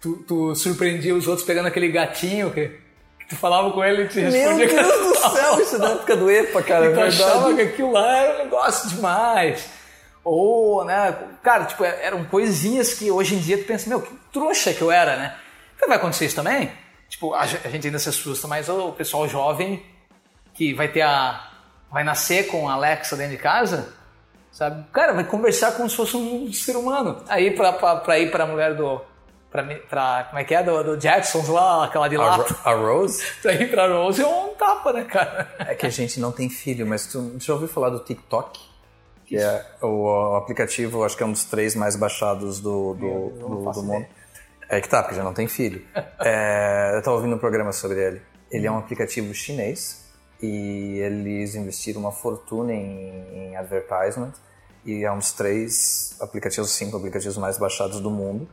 tu, 0.00 0.16
tu 0.26 0.54
surpreendia 0.54 1.14
os 1.14 1.26
outros 1.26 1.46
pegando 1.46 1.68
aquele 1.68 1.88
gatinho 1.88 2.50
que, 2.50 2.68
que 3.18 3.26
tu 3.28 3.36
falava 3.36 3.70
com 3.70 3.84
ele 3.84 4.02
e 4.04 4.08
te 4.08 4.20
Meu 4.20 4.30
respondia... 4.30 4.66
Deus 4.66 5.06
do 5.06 5.30
céu, 5.30 5.60
isso 5.60 5.76
é 5.76 5.78
da 5.78 5.90
época 5.90 6.16
do 6.16 6.30
EPA, 6.30 6.62
cara. 6.62 6.86
É 6.86 6.90
Tu 6.94 7.00
achava 7.00 7.46
verdade. 7.46 7.54
que 7.54 7.74
aquilo 7.74 7.92
lá 7.92 8.16
era 8.16 8.34
um 8.34 8.44
negócio 8.44 8.88
demais. 8.90 9.68
Ou, 10.24 10.84
né, 10.84 11.16
cara, 11.42 11.64
tipo, 11.64 11.84
eram 11.84 12.24
coisinhas 12.24 12.94
que 12.94 13.10
hoje 13.10 13.34
em 13.34 13.38
dia 13.38 13.58
tu 13.58 13.64
pensa, 13.64 13.88
meu, 13.88 14.00
que 14.00 14.14
trouxa 14.32 14.72
que 14.72 14.82
eu 14.82 14.90
era, 14.90 15.16
né? 15.16 15.36
Então 15.74 15.88
vai 15.88 15.96
acontecer 15.96 16.26
isso 16.26 16.36
também? 16.36 16.70
Tipo, 17.08 17.34
a 17.34 17.44
gente 17.44 17.86
ainda 17.86 17.98
se 17.98 18.08
assusta, 18.08 18.46
mas 18.46 18.68
o 18.68 18.92
pessoal 18.92 19.28
jovem 19.28 19.84
que 20.54 20.72
vai 20.72 20.88
ter 20.88 21.02
a. 21.02 21.51
vai 21.92 22.02
nascer 22.04 22.46
com 22.46 22.68
a 22.68 22.72
Alexa 22.72 23.16
dentro 23.16 23.32
de 23.36 23.42
casa, 23.42 23.92
sabe? 24.50 24.84
Cara, 24.92 25.12
vai 25.12 25.24
conversar 25.24 25.72
como 25.72 25.88
se 25.90 25.96
fosse 25.96 26.16
um 26.16 26.52
ser 26.52 26.76
humano. 26.76 27.22
Aí 27.28 27.50
pra, 27.50 27.72
pra, 27.72 27.96
pra 27.96 28.18
ir 28.18 28.30
pra 28.30 28.46
mulher 28.46 28.74
do. 28.74 29.00
Pra, 29.50 29.62
pra, 29.62 30.24
como 30.30 30.38
é 30.40 30.44
que 30.44 30.54
é? 30.54 30.62
Do, 30.62 30.82
do 30.82 30.98
Jetsons 31.00 31.46
lá, 31.48 31.84
aquela 31.84 32.08
de 32.08 32.16
A, 32.16 32.20
lá. 32.20 32.36
Ro- 32.36 32.56
a 32.64 32.72
Rose? 32.72 33.22
Pra 33.42 33.52
ir 33.52 33.70
pra 33.70 33.86
Rose 33.86 34.22
é 34.22 34.26
um 34.26 34.54
tapa, 34.54 34.94
né, 34.94 35.04
cara? 35.04 35.46
É 35.58 35.74
que 35.74 35.84
a 35.84 35.90
gente 35.90 36.18
não 36.18 36.32
tem 36.32 36.48
filho, 36.48 36.86
mas 36.86 37.06
tu 37.06 37.36
já 37.38 37.52
ouviu 37.52 37.68
falar 37.68 37.90
do 37.90 37.98
TikTok? 37.98 38.58
Que 39.26 39.36
é 39.36 39.62
o, 39.82 40.04
o 40.06 40.36
aplicativo, 40.36 41.04
acho 41.04 41.14
que 41.18 41.22
é 41.22 41.26
um 41.26 41.32
dos 41.32 41.44
três 41.44 41.74
mais 41.76 41.96
baixados 41.96 42.60
do, 42.60 42.94
do, 42.94 43.28
do, 43.30 43.72
do 43.72 43.82
mundo. 43.82 44.06
É 44.70 44.80
que 44.80 44.88
tá, 44.88 45.02
porque 45.02 45.16
já 45.16 45.22
não 45.22 45.34
tem 45.34 45.46
filho. 45.46 45.84
É, 46.24 46.92
eu 46.96 47.02
tava 47.02 47.16
ouvindo 47.16 47.34
um 47.36 47.38
programa 47.38 47.72
sobre 47.72 48.00
ele. 48.02 48.22
Ele 48.50 48.66
é 48.66 48.70
um 48.72 48.78
aplicativo 48.78 49.34
chinês 49.34 50.01
e 50.42 50.98
eles 50.98 51.54
investiram 51.54 52.00
uma 52.00 52.12
fortuna 52.12 52.72
em, 52.72 53.50
em 53.50 53.56
advertisement 53.56 54.32
e 54.84 55.04
é 55.04 55.12
um 55.12 55.18
dos 55.18 55.32
três 55.32 56.16
aplicativos, 56.20 56.70
cinco 56.72 56.96
aplicativos 56.96 57.38
mais 57.38 57.56
baixados 57.56 58.00
do 58.00 58.10
mundo. 58.10 58.48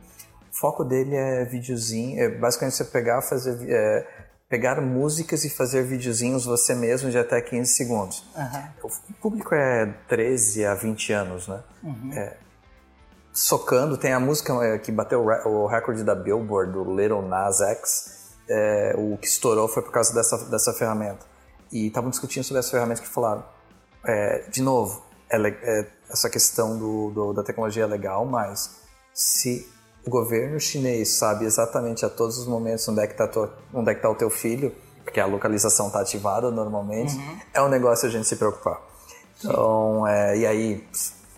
O 0.52 0.56
foco 0.56 0.84
dele 0.84 1.16
é 1.16 1.44
videozinho, 1.44 2.20
é 2.20 2.28
basicamente 2.28 2.76
você 2.76 2.84
pegar, 2.84 3.20
fazer, 3.22 3.58
é, 3.68 4.06
pegar 4.48 4.80
músicas 4.80 5.44
e 5.44 5.50
fazer 5.50 5.82
videozinhos 5.82 6.44
você 6.44 6.74
mesmo 6.74 7.10
de 7.10 7.18
até 7.18 7.40
15 7.40 7.72
segundos. 7.72 8.24
O 8.82 9.12
público 9.14 9.54
é 9.54 9.86
13 10.08 10.64
a 10.66 10.74
20 10.74 11.12
anos, 11.12 11.48
né? 11.48 11.62
É, 12.16 12.36
socando, 13.32 13.96
tem 13.96 14.12
a 14.12 14.20
música 14.20 14.52
é, 14.64 14.78
que 14.78 14.92
bateu 14.92 15.24
o 15.24 15.66
recorde 15.66 16.04
da 16.04 16.14
Billboard, 16.14 16.72
do 16.72 16.84
Little 16.94 17.22
Nas 17.22 17.60
X. 17.60 18.20
É, 18.48 18.94
o 18.96 19.16
que 19.16 19.26
estourou 19.26 19.68
foi 19.68 19.82
por 19.82 19.92
causa 19.92 20.12
dessa, 20.12 20.36
dessa 20.46 20.72
ferramenta. 20.72 21.29
E 21.72 21.86
estavam 21.86 22.10
discutindo 22.10 22.42
sobre 22.44 22.60
essa 22.60 22.70
ferramenta 22.70 23.00
que 23.02 23.08
falaram. 23.08 23.44
é, 24.04 24.44
de 24.50 24.62
novo, 24.62 25.02
é 25.28 25.36
é, 25.36 25.86
essa 26.10 26.28
questão 26.30 26.76
do, 26.78 27.10
do- 27.10 27.32
da 27.32 27.42
tecnologia 27.42 27.84
é 27.84 27.86
legal, 27.86 28.24
mas 28.24 28.76
se 29.14 29.68
o 30.06 30.10
governo 30.10 30.58
chinês 30.58 31.10
sabe 31.10 31.44
exatamente 31.44 32.04
a 32.04 32.08
todos 32.08 32.38
os 32.38 32.46
momentos 32.46 32.88
onde 32.88 33.00
é 33.00 33.06
que 33.06 33.12
está 33.12 33.24
é 33.90 33.94
que 33.94 34.00
tá 34.00 34.08
o 34.10 34.14
teu 34.14 34.30
filho, 34.30 34.74
porque 35.04 35.20
a 35.20 35.26
localização 35.26 35.88
está 35.88 36.00
ativada 36.00 36.50
normalmente, 36.50 37.14
é 37.52 37.60
um 37.62 37.68
negócio 37.68 38.08
a 38.08 38.10
gente 38.10 38.26
se 38.26 38.36
preocupar. 38.36 38.80
Então, 39.38 40.06
é, 40.06 40.38
e 40.38 40.46
aí, 40.46 40.88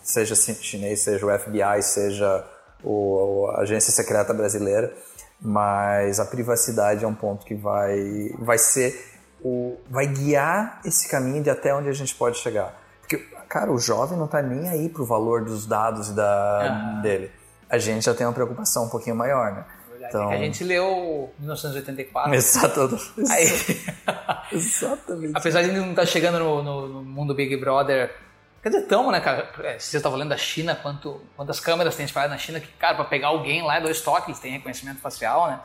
seja 0.02 0.34
chinês, 0.34 1.00
seja 1.00 1.26
o 1.26 1.38
FBI, 1.38 1.82
seja 1.82 2.44
o, 2.82 3.48
a 3.54 3.62
Agência 3.62 3.92
Secreta 3.92 4.32
Brasileira, 4.32 4.92
mas 5.40 6.20
a 6.20 6.24
privacidade 6.24 7.04
é 7.04 7.08
um 7.08 7.14
ponto 7.14 7.44
que 7.44 7.54
vai, 7.54 8.30
vai 8.38 8.58
ser 8.58 9.11
o, 9.44 9.78
vai 9.90 10.06
guiar 10.06 10.80
esse 10.84 11.08
caminho 11.08 11.42
de 11.42 11.50
até 11.50 11.74
onde 11.74 11.88
a 11.88 11.92
gente 11.92 12.14
pode 12.14 12.38
chegar. 12.38 12.74
Porque, 13.00 13.18
cara, 13.48 13.70
o 13.72 13.78
jovem 13.78 14.16
não 14.16 14.26
está 14.26 14.40
nem 14.40 14.68
aí 14.68 14.88
pro 14.88 15.04
valor 15.04 15.44
dos 15.44 15.66
dados 15.66 16.10
da, 16.10 17.00
dele. 17.02 17.30
A 17.68 17.78
gente 17.78 18.04
já 18.04 18.14
tem 18.14 18.26
uma 18.26 18.32
preocupação 18.32 18.84
um 18.84 18.88
pouquinho 18.88 19.16
maior, 19.16 19.52
né? 19.52 19.64
É 20.04 20.08
que 20.08 20.16
a 20.16 20.36
gente 20.36 20.62
leu 20.64 21.32
1984. 21.38 22.34
Exato. 22.34 22.98
Aí, 23.30 23.46
Exatamente. 24.52 25.32
apesar 25.34 25.62
de 25.62 25.72
não 25.72 25.90
estar 25.90 26.06
chegando 26.06 26.38
no, 26.38 26.62
no- 26.62 26.88
no 26.88 27.02
mundo 27.02 27.34
Big 27.34 27.56
Brother, 27.56 28.14
quer 28.62 28.68
dizer, 28.70 28.82
tamo, 28.86 29.10
né, 29.10 29.20
cara? 29.20 29.48
É, 29.60 29.78
Você 29.78 29.96
estava 29.96 30.14
falando 30.14 30.30
da 30.30 30.36
China, 30.36 30.74
quanto, 30.74 31.20
quantas 31.36 31.60
câmeras 31.60 31.94
tem 31.96 32.04
espalhadas 32.04 32.36
na 32.36 32.38
China, 32.42 32.60
que, 32.60 32.68
cara, 32.72 32.94
pra 32.96 33.04
pegar 33.04 33.28
alguém 33.28 33.62
lá 33.62 33.76
é 33.76 33.80
dois 33.80 34.00
toques, 34.00 34.38
tem 34.38 34.52
reconhecimento 34.52 35.00
facial, 35.00 35.48
né? 35.48 35.60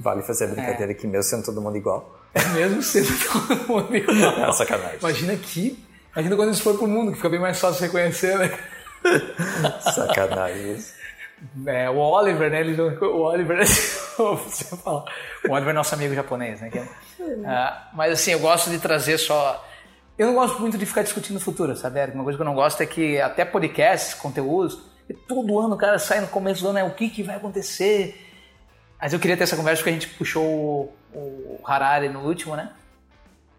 Vale 0.00 0.22
fazer 0.22 0.44
a 0.44 0.48
brincadeira 0.48 0.94
que 0.94 1.06
mesmo 1.06 1.24
sendo 1.24 1.44
todo 1.44 1.60
mundo 1.60 1.76
igual. 1.76 2.18
É 2.34 2.44
mesmo 2.48 2.82
sendo 2.82 3.08
todo 3.48 3.68
mundo 3.68 3.96
igual. 3.96 4.48
É 4.48 4.52
sacanagem. 4.52 4.98
Imagina 5.00 5.36
que. 5.36 5.84
Imagina 6.14 6.36
quando 6.36 6.52
isso 6.52 6.62
for 6.62 6.76
pro 6.76 6.86
mundo, 6.88 7.10
que 7.12 7.16
fica 7.16 7.28
bem 7.28 7.40
mais 7.40 7.58
fácil 7.60 7.82
reconhecer, 7.82 8.36
né? 8.38 8.58
Sacanagem 9.94 10.72
isso. 10.74 10.92
É, 11.66 11.88
o 11.88 11.96
Oliver, 11.98 12.50
né? 12.50 12.60
Ele, 12.60 12.80
o 12.80 13.20
Oliver, 13.22 13.58
você 14.16 14.76
fala. 14.76 15.04
O 15.48 15.52
Oliver 15.52 15.70
é 15.70 15.72
nosso 15.72 15.94
amigo 15.94 16.14
japonês, 16.14 16.60
né? 16.60 16.70
que 16.70 16.78
é- 16.78 16.88
Ah, 17.46 17.88
mas 17.94 18.12
assim, 18.12 18.32
eu 18.32 18.40
gosto 18.40 18.70
de 18.70 18.78
trazer 18.78 19.18
só. 19.18 19.64
Eu 20.18 20.26
não 20.26 20.34
gosto 20.34 20.58
muito 20.60 20.76
de 20.76 20.84
ficar 20.84 21.02
discutindo 21.02 21.36
o 21.36 21.40
futuro, 21.40 21.76
sabe, 21.76 22.00
Eric? 22.00 22.14
Uma 22.16 22.24
coisa 22.24 22.36
que 22.36 22.42
eu 22.42 22.46
não 22.46 22.54
gosto 22.54 22.80
é 22.82 22.86
que 22.86 23.20
até 23.20 23.44
podcasts, 23.44 24.14
conteúdos, 24.14 24.80
e 25.08 25.14
todo 25.14 25.60
ano 25.60 25.76
o 25.76 25.78
cara 25.78 25.96
sai 25.98 26.20
no 26.20 26.26
começo 26.26 26.60
do 26.62 26.70
ano, 26.70 26.78
é 26.80 26.84
o 26.84 26.90
que, 26.90 27.08
que 27.08 27.22
vai 27.22 27.36
acontecer. 27.36 28.27
Mas 29.00 29.12
eu 29.12 29.18
queria 29.20 29.36
ter 29.36 29.44
essa 29.44 29.56
conversa 29.56 29.80
porque 29.82 29.90
a 29.90 29.92
gente 29.92 30.08
puxou 30.08 30.44
o, 30.44 30.94
o 31.14 31.60
Harari 31.64 32.08
no 32.08 32.20
último, 32.20 32.56
né? 32.56 32.70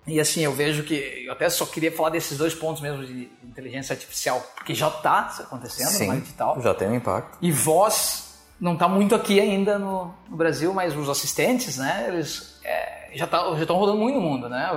E 0.08 0.20
assim, 0.20 0.42
eu 0.42 0.52
vejo 0.54 0.84
que. 0.84 1.24
Eu 1.26 1.34
até 1.34 1.50
só 1.50 1.66
queria 1.66 1.92
falar 1.92 2.10
desses 2.10 2.38
dois 2.38 2.54
pontos 2.54 2.82
mesmo 2.82 3.06
de 3.06 3.30
inteligência 3.44 3.94
artificial, 3.94 4.42
porque 4.56 4.74
já 4.74 4.88
está 4.88 5.20
acontecendo 5.40 5.86
no 5.92 5.92
Sim, 5.98 6.08
marketing 6.08 6.26
digital. 6.26 6.62
já 6.62 6.74
tem 6.74 6.88
um 6.88 6.96
impacto. 6.96 7.38
E 7.42 7.52
voz 7.52 8.38
não 8.60 8.74
está 8.74 8.88
muito 8.88 9.14
aqui 9.16 9.40
ainda 9.40 9.78
no, 9.80 10.14
no 10.28 10.36
Brasil, 10.36 10.74
mas 10.74 10.96
os 10.96 11.08
assistentes, 11.08 11.78
né, 11.78 12.06
eles 12.10 12.60
é, 12.64 13.12
já 13.14 13.26
tá- 13.28 13.54
já 13.56 13.62
estão 13.62 13.78
rodando 13.78 13.98
muito 14.00 14.16
no 14.16 14.22
mundo, 14.22 14.50
né? 14.50 14.70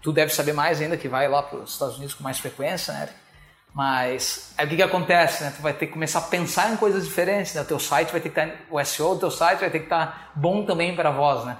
Tu 0.00 0.12
deve 0.12 0.32
saber 0.32 0.52
mais 0.52 0.80
ainda 0.80 0.96
que 0.96 1.08
vai 1.08 1.28
lá 1.28 1.42
para 1.42 1.58
os 1.58 1.72
Estados 1.72 1.96
Unidos 1.96 2.14
com 2.14 2.22
mais 2.22 2.38
frequência, 2.38 2.94
né? 2.94 3.08
Mas 3.76 4.52
aí 4.56 4.64
o 4.64 4.70
que, 4.70 4.76
que 4.76 4.82
acontece, 4.82 5.44
né? 5.44 5.52
Tu 5.54 5.60
vai 5.60 5.74
ter 5.74 5.86
que 5.86 5.92
começar 5.92 6.20
a 6.20 6.22
pensar 6.22 6.72
em 6.72 6.78
coisas 6.78 7.04
diferentes, 7.04 7.52
né? 7.52 7.60
O 7.60 7.64
teu 7.66 7.78
site 7.78 8.10
vai 8.10 8.22
ter 8.22 8.30
que 8.30 8.40
estar, 8.40 8.56
o 8.70 8.82
SEO 8.82 9.12
do 9.12 9.20
teu 9.20 9.30
site 9.30 9.60
vai 9.60 9.68
ter 9.68 9.80
que 9.80 9.84
estar 9.84 10.32
bom 10.34 10.64
também 10.64 10.96
para 10.96 11.10
a 11.10 11.12
voz, 11.12 11.44
né? 11.44 11.58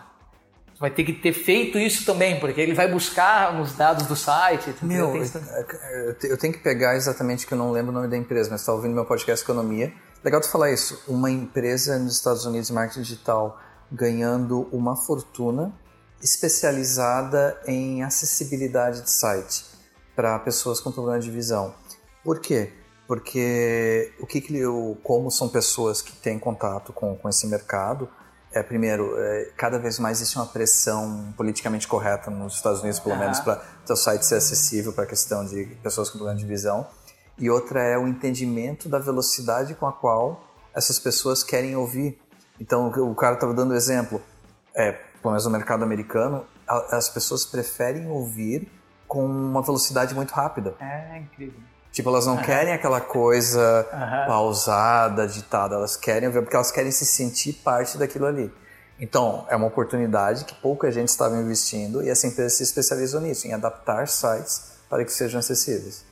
Tu 0.74 0.80
vai 0.80 0.88
ter 0.88 1.04
que 1.04 1.12
ter 1.12 1.34
feito 1.34 1.78
isso 1.78 2.06
também, 2.06 2.40
porque 2.40 2.58
ele 2.58 2.72
vai 2.72 2.90
buscar 2.90 3.52
nos 3.52 3.74
dados 3.74 4.06
do 4.06 4.16
site. 4.16 4.74
Meu, 4.80 5.14
eu, 5.14 6.16
eu 6.22 6.38
tenho 6.38 6.54
que 6.54 6.60
pegar 6.60 6.96
exatamente 6.96 7.46
que 7.46 7.52
eu 7.52 7.58
não 7.58 7.70
lembro 7.70 7.90
o 7.90 7.94
nome 7.94 8.08
da 8.08 8.16
empresa, 8.16 8.48
mas 8.50 8.60
está 8.60 8.72
ouvindo 8.72 8.94
meu 8.94 9.04
podcast 9.04 9.44
Economia. 9.44 9.92
Legal 10.24 10.40
tu 10.40 10.48
falar 10.48 10.70
isso. 10.70 10.98
Uma 11.06 11.30
empresa 11.30 11.98
nos 11.98 12.14
Estados 12.14 12.46
Unidos 12.46 12.68
de 12.68 12.72
marketing 12.72 13.02
digital 13.02 13.60
ganhando 13.92 14.66
uma 14.72 14.96
fortuna 14.96 15.70
especializada 16.22 17.60
em 17.66 18.02
acessibilidade 18.02 19.02
de 19.02 19.10
site 19.10 19.66
para 20.14 20.38
pessoas 20.38 20.80
com 20.80 20.90
problema 20.90 21.20
de 21.20 21.30
visão. 21.30 21.74
Por 22.26 22.40
quê? 22.40 22.72
Porque 23.06 24.12
o 24.18 24.26
que, 24.26 24.40
que 24.40 24.56
eu, 24.58 24.98
como 25.04 25.30
são 25.30 25.48
pessoas 25.48 26.02
que 26.02 26.10
têm 26.12 26.38
contato 26.40 26.92
com, 26.92 27.14
com 27.16 27.28
esse 27.28 27.46
mercado, 27.46 28.08
é 28.52 28.62
primeiro, 28.64 29.14
é, 29.16 29.52
cada 29.56 29.78
vez 29.78 29.98
mais 30.00 30.20
existe 30.20 30.36
uma 30.36 30.46
pressão 30.46 31.32
politicamente 31.36 31.86
correta 31.86 32.28
nos 32.30 32.54
Estados 32.56 32.80
Unidos, 32.80 32.98
pelo 32.98 33.14
Aham. 33.14 33.22
menos, 33.22 33.38
para 33.38 33.62
o 33.88 33.94
site 33.96 34.26
ser 34.26 34.34
acessível 34.36 34.92
para 34.92 35.04
a 35.04 35.06
questão 35.06 35.44
de 35.46 35.66
pessoas 35.82 36.10
com 36.10 36.18
problema 36.18 36.36
de 36.38 36.44
visão. 36.46 36.84
E 37.38 37.48
outra 37.48 37.80
é 37.80 37.96
o 37.96 38.08
entendimento 38.08 38.88
da 38.88 38.98
velocidade 38.98 39.74
com 39.76 39.86
a 39.86 39.92
qual 39.92 40.42
essas 40.74 40.98
pessoas 40.98 41.44
querem 41.44 41.76
ouvir. 41.76 42.18
Então, 42.58 42.88
o 42.88 43.14
cara 43.14 43.34
estava 43.34 43.54
dando 43.54 43.72
exemplo, 43.74 44.20
é, 44.74 44.90
pelo 44.92 45.30
menos 45.32 45.44
no 45.44 45.50
mercado 45.52 45.84
americano, 45.84 46.44
a- 46.66 46.96
as 46.96 47.08
pessoas 47.08 47.46
preferem 47.46 48.08
ouvir 48.08 48.68
com 49.06 49.24
uma 49.24 49.62
velocidade 49.62 50.12
muito 50.14 50.32
rápida. 50.32 50.74
É 50.80 51.18
incrível. 51.18 51.60
Tipo, 51.96 52.10
elas 52.10 52.26
não 52.26 52.36
querem 52.36 52.74
aquela 52.74 53.00
coisa 53.00 53.88
Aham. 53.90 54.26
pausada, 54.26 55.26
ditada, 55.26 55.76
elas 55.76 55.96
querem 55.96 56.28
ver 56.28 56.42
porque 56.42 56.54
elas 56.54 56.70
querem 56.70 56.90
se 56.90 57.06
sentir 57.06 57.54
parte 57.54 57.96
daquilo 57.96 58.26
ali. 58.26 58.52
Então, 59.00 59.46
é 59.48 59.56
uma 59.56 59.66
oportunidade 59.66 60.44
que 60.44 60.54
pouca 60.56 60.92
gente 60.92 61.08
estava 61.08 61.34
investindo 61.38 62.02
e 62.02 62.10
essa 62.10 62.26
empresa 62.26 62.50
se 62.50 62.62
especializou 62.64 63.18
nisso, 63.22 63.46
em 63.48 63.54
adaptar 63.54 64.06
sites 64.08 64.72
para 64.90 65.06
que 65.06 65.10
sejam 65.10 65.38
acessíveis. 65.40 66.04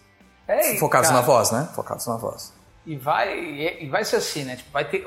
É, 0.49 0.74
Focados 0.76 1.11
cara, 1.11 1.20
na 1.20 1.26
voz, 1.26 1.51
né? 1.51 1.68
Focados 1.74 2.07
na 2.07 2.16
voz. 2.16 2.55
E 2.87 2.97
vai, 2.97 3.39
e 3.39 3.87
vai 3.91 4.07
ser 4.07 4.16
assim, 4.16 4.43
né? 4.43 4.57
Tipo, 4.57 4.70
vai 4.70 4.89
ter 4.89 5.05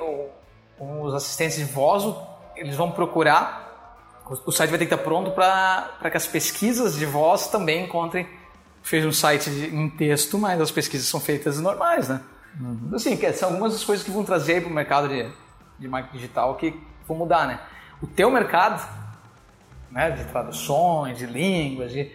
os 0.80 1.14
assistentes 1.16 1.58
de 1.58 1.64
voz, 1.64 2.04
eles 2.56 2.76
vão 2.76 2.92
procurar, 2.92 3.98
o, 4.30 4.50
o 4.50 4.52
site 4.52 4.70
vai 4.70 4.78
ter 4.78 4.86
que 4.86 4.94
estar 4.94 5.04
pronto 5.04 5.32
para 5.32 6.12
que 6.12 6.18
as 6.18 6.28
pesquisas 6.28 6.94
de 6.94 7.08
voz 7.08 7.48
também 7.48 7.86
encontrem. 7.86 8.37
Fez 8.84 9.06
um 9.06 9.12
site 9.12 9.50
em 9.50 9.90
texto, 9.90 10.38
mas 10.38 10.60
as 10.62 10.72
pesquisas 10.72 11.08
são 11.08 11.20
feitas 11.20 11.60
normais, 11.60 12.08
né? 12.08 12.22
Então, 12.60 12.96
Assim, 12.96 13.20
são 13.34 13.50
algumas 13.50 13.74
das 13.74 13.84
coisas 13.84 14.04
que 14.06 14.10
vão 14.12 14.24
trazer 14.24 14.62
para 14.62 14.72
o 14.72 14.74
mercado 14.74 15.08
de, 15.10 15.30
de 15.78 15.88
marketing 15.88 16.18
digital 16.18 16.56
que 16.56 16.74
vão 17.08 17.18
mudar, 17.18 17.46
né? 17.48 17.60
O 18.02 18.08
teu 18.08 18.32
mercado, 18.32 18.82
né, 19.92 20.12
de 20.12 20.24
traduções, 20.26 21.18
de 21.18 21.26
línguas, 21.26 21.92
de, 21.92 22.12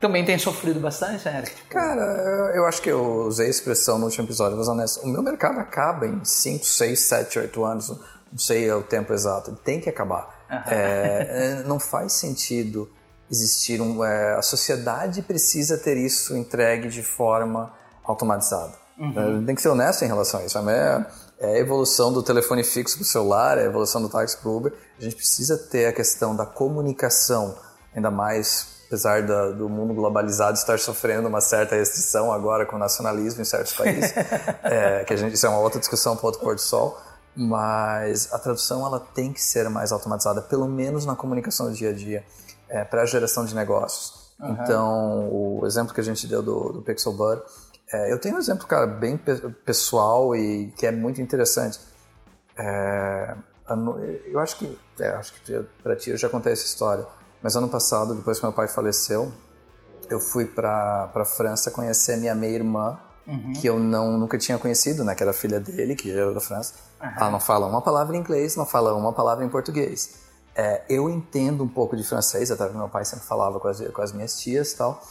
também 0.00 0.24
tem 0.24 0.38
sofrido 0.38 0.80
bastante, 0.80 1.24
né, 1.24 1.38
Eric? 1.38 1.54
Tipo, 1.56 1.68
Cara, 1.70 2.00
eu- 2.00 2.56
eu 2.56 2.66
acho 2.66 2.80
que 2.80 2.90
eu 2.90 3.02
usei 3.26 3.46
a 3.46 3.50
expressão 3.50 3.98
no 3.98 4.06
último 4.06 4.24
episódio, 4.26 4.56
mas 4.56 4.68
honesto, 4.68 5.00
o 5.04 5.08
meu 5.08 5.22
mercado 5.22 5.58
acaba 5.58 6.06
em 6.06 6.24
5, 6.24 6.64
6, 6.64 6.98
7, 7.00 7.38
8 7.38 7.64
anos, 7.64 7.88
não 8.30 8.38
sei 8.38 8.70
o 8.72 8.82
tempo 8.82 9.12
exato, 9.12 9.50
ele 9.50 9.58
tem 9.58 9.80
que 9.80 9.88
acabar. 9.88 10.40
É, 10.68 11.60
é, 11.60 11.62
não 11.66 11.78
faz 11.80 12.12
sentido 12.12 12.90
existir 13.32 13.80
um... 13.80 14.04
é, 14.04 14.34
a 14.34 14.42
sociedade 14.42 15.22
precisa 15.22 15.78
ter 15.78 15.96
isso 15.96 16.36
entregue 16.36 16.88
de 16.88 17.02
forma 17.02 17.72
automatizada. 18.04 18.74
É, 18.98 19.46
tem 19.46 19.54
que 19.54 19.62
ser 19.62 19.70
honesto 19.70 20.04
em 20.04 20.06
relação 20.06 20.40
a 20.40 20.44
isso. 20.44 20.58
É, 20.70 21.06
é 21.40 21.46
a 21.54 21.58
evolução 21.58 22.12
do 22.12 22.22
telefone 22.22 22.62
fixo 22.62 22.96
para 22.96 23.02
o 23.02 23.06
celular, 23.06 23.58
é 23.58 23.62
a 23.62 23.64
evolução 23.64 24.00
do 24.00 24.08
táxi 24.08 24.36
para 24.36 24.48
o 24.50 24.56
Uber. 24.56 24.72
A 24.98 25.02
gente 25.02 25.16
precisa 25.16 25.56
ter 25.56 25.86
a 25.86 25.92
questão 25.92 26.36
da 26.36 26.44
comunicação, 26.46 27.56
ainda 27.96 28.10
mais 28.10 28.70
apesar 28.86 29.22
da- 29.22 29.50
do 29.52 29.70
mundo 29.70 29.94
globalizado 29.94 30.58
estar 30.58 30.78
sofrendo 30.78 31.26
uma 31.26 31.40
certa 31.40 31.74
restrição 31.74 32.30
agora 32.30 32.66
com 32.66 32.76
o 32.76 32.78
nacionalismo 32.78 33.40
em 33.40 33.44
certos 33.44 33.72
países, 33.72 34.12
é, 34.62 35.02
que 35.04 35.14
a 35.14 35.16
gente 35.16 35.32
isso 35.34 35.46
é 35.46 35.48
uma 35.48 35.60
outra 35.60 35.80
discussão 35.80 36.14
para 36.14 36.26
outro 36.26 36.42
pôr 36.42 36.54
do 36.54 36.60
sol, 36.60 37.00
mas 37.34 38.30
a 38.30 38.38
tradução 38.38 38.84
ela 38.84 39.00
tem 39.00 39.32
que 39.32 39.40
ser 39.42 39.68
mais 39.70 39.92
automatizada, 39.92 40.42
pelo 40.42 40.68
menos 40.68 41.06
na 41.06 41.16
comunicação 41.16 41.66
do 41.70 41.72
dia 41.72 41.88
a 41.88 41.92
dia, 41.94 42.22
para 42.84 43.02
a 43.02 43.06
geração 43.06 43.44
de 43.44 43.54
negócios. 43.54 44.32
Então, 44.62 45.28
o 45.30 45.66
exemplo 45.66 45.94
que 45.94 46.00
a 46.00 46.04
gente 46.04 46.26
deu 46.26 46.42
do, 46.42 46.72
do 46.72 46.82
Pixel 46.82 47.12
Bud, 47.12 47.40
é, 47.92 48.12
eu 48.12 48.18
tenho 48.18 48.36
um 48.36 48.38
exemplo, 48.38 48.66
cara, 48.66 48.86
bem 48.86 49.16
pe- 49.16 49.48
pessoal 49.64 50.34
e 50.34 50.72
que 50.76 50.86
é 50.86 50.90
muito 50.90 51.20
interessante. 51.20 51.78
É, 52.56 53.34
eu 54.26 54.38
acho 54.40 54.56
que, 54.56 54.78
é, 55.00 55.08
acho 55.10 55.32
que 55.34 55.60
para 55.82 55.96
ti 55.96 56.10
eu 56.10 56.16
já 56.16 56.28
contei 56.28 56.52
essa 56.52 56.64
história, 56.64 57.06
mas 57.42 57.56
ano 57.56 57.68
passado, 57.68 58.14
depois 58.14 58.38
que 58.38 58.44
meu 58.44 58.52
pai 58.52 58.68
faleceu, 58.68 59.32
eu 60.10 60.18
fui 60.20 60.44
para 60.44 61.08
para 61.12 61.24
França 61.24 61.70
conhecer 61.70 62.16
minha 62.16 62.34
meia-irmã, 62.34 62.98
que 63.60 63.66
eu 63.68 63.78
não 63.78 64.18
nunca 64.18 64.36
tinha 64.36 64.58
conhecido, 64.58 65.04
né, 65.04 65.14
que 65.14 65.22
era 65.22 65.32
filha 65.32 65.60
dele, 65.60 65.94
que 65.94 66.10
era 66.10 66.34
da 66.34 66.40
França. 66.40 66.74
Ela 67.00 67.30
não 67.30 67.38
fala 67.40 67.66
uma 67.66 67.80
palavra 67.80 68.16
em 68.16 68.18
inglês, 68.20 68.56
não 68.56 68.66
fala 68.66 68.92
uma 68.94 69.12
palavra 69.12 69.44
em 69.44 69.48
português. 69.48 70.21
É, 70.54 70.82
eu 70.88 71.08
entendo 71.08 71.64
um 71.64 71.68
pouco 71.68 71.96
de 71.96 72.04
francês, 72.04 72.50
até 72.50 72.64
porque 72.64 72.78
meu 72.78 72.88
pai 72.88 73.04
sempre 73.04 73.26
falava 73.26 73.58
com 73.58 73.68
as, 73.68 73.80
com 73.80 74.02
as 74.02 74.12
minhas 74.12 74.38
tias 74.38 74.72
e 74.72 74.76
tal. 74.76 75.02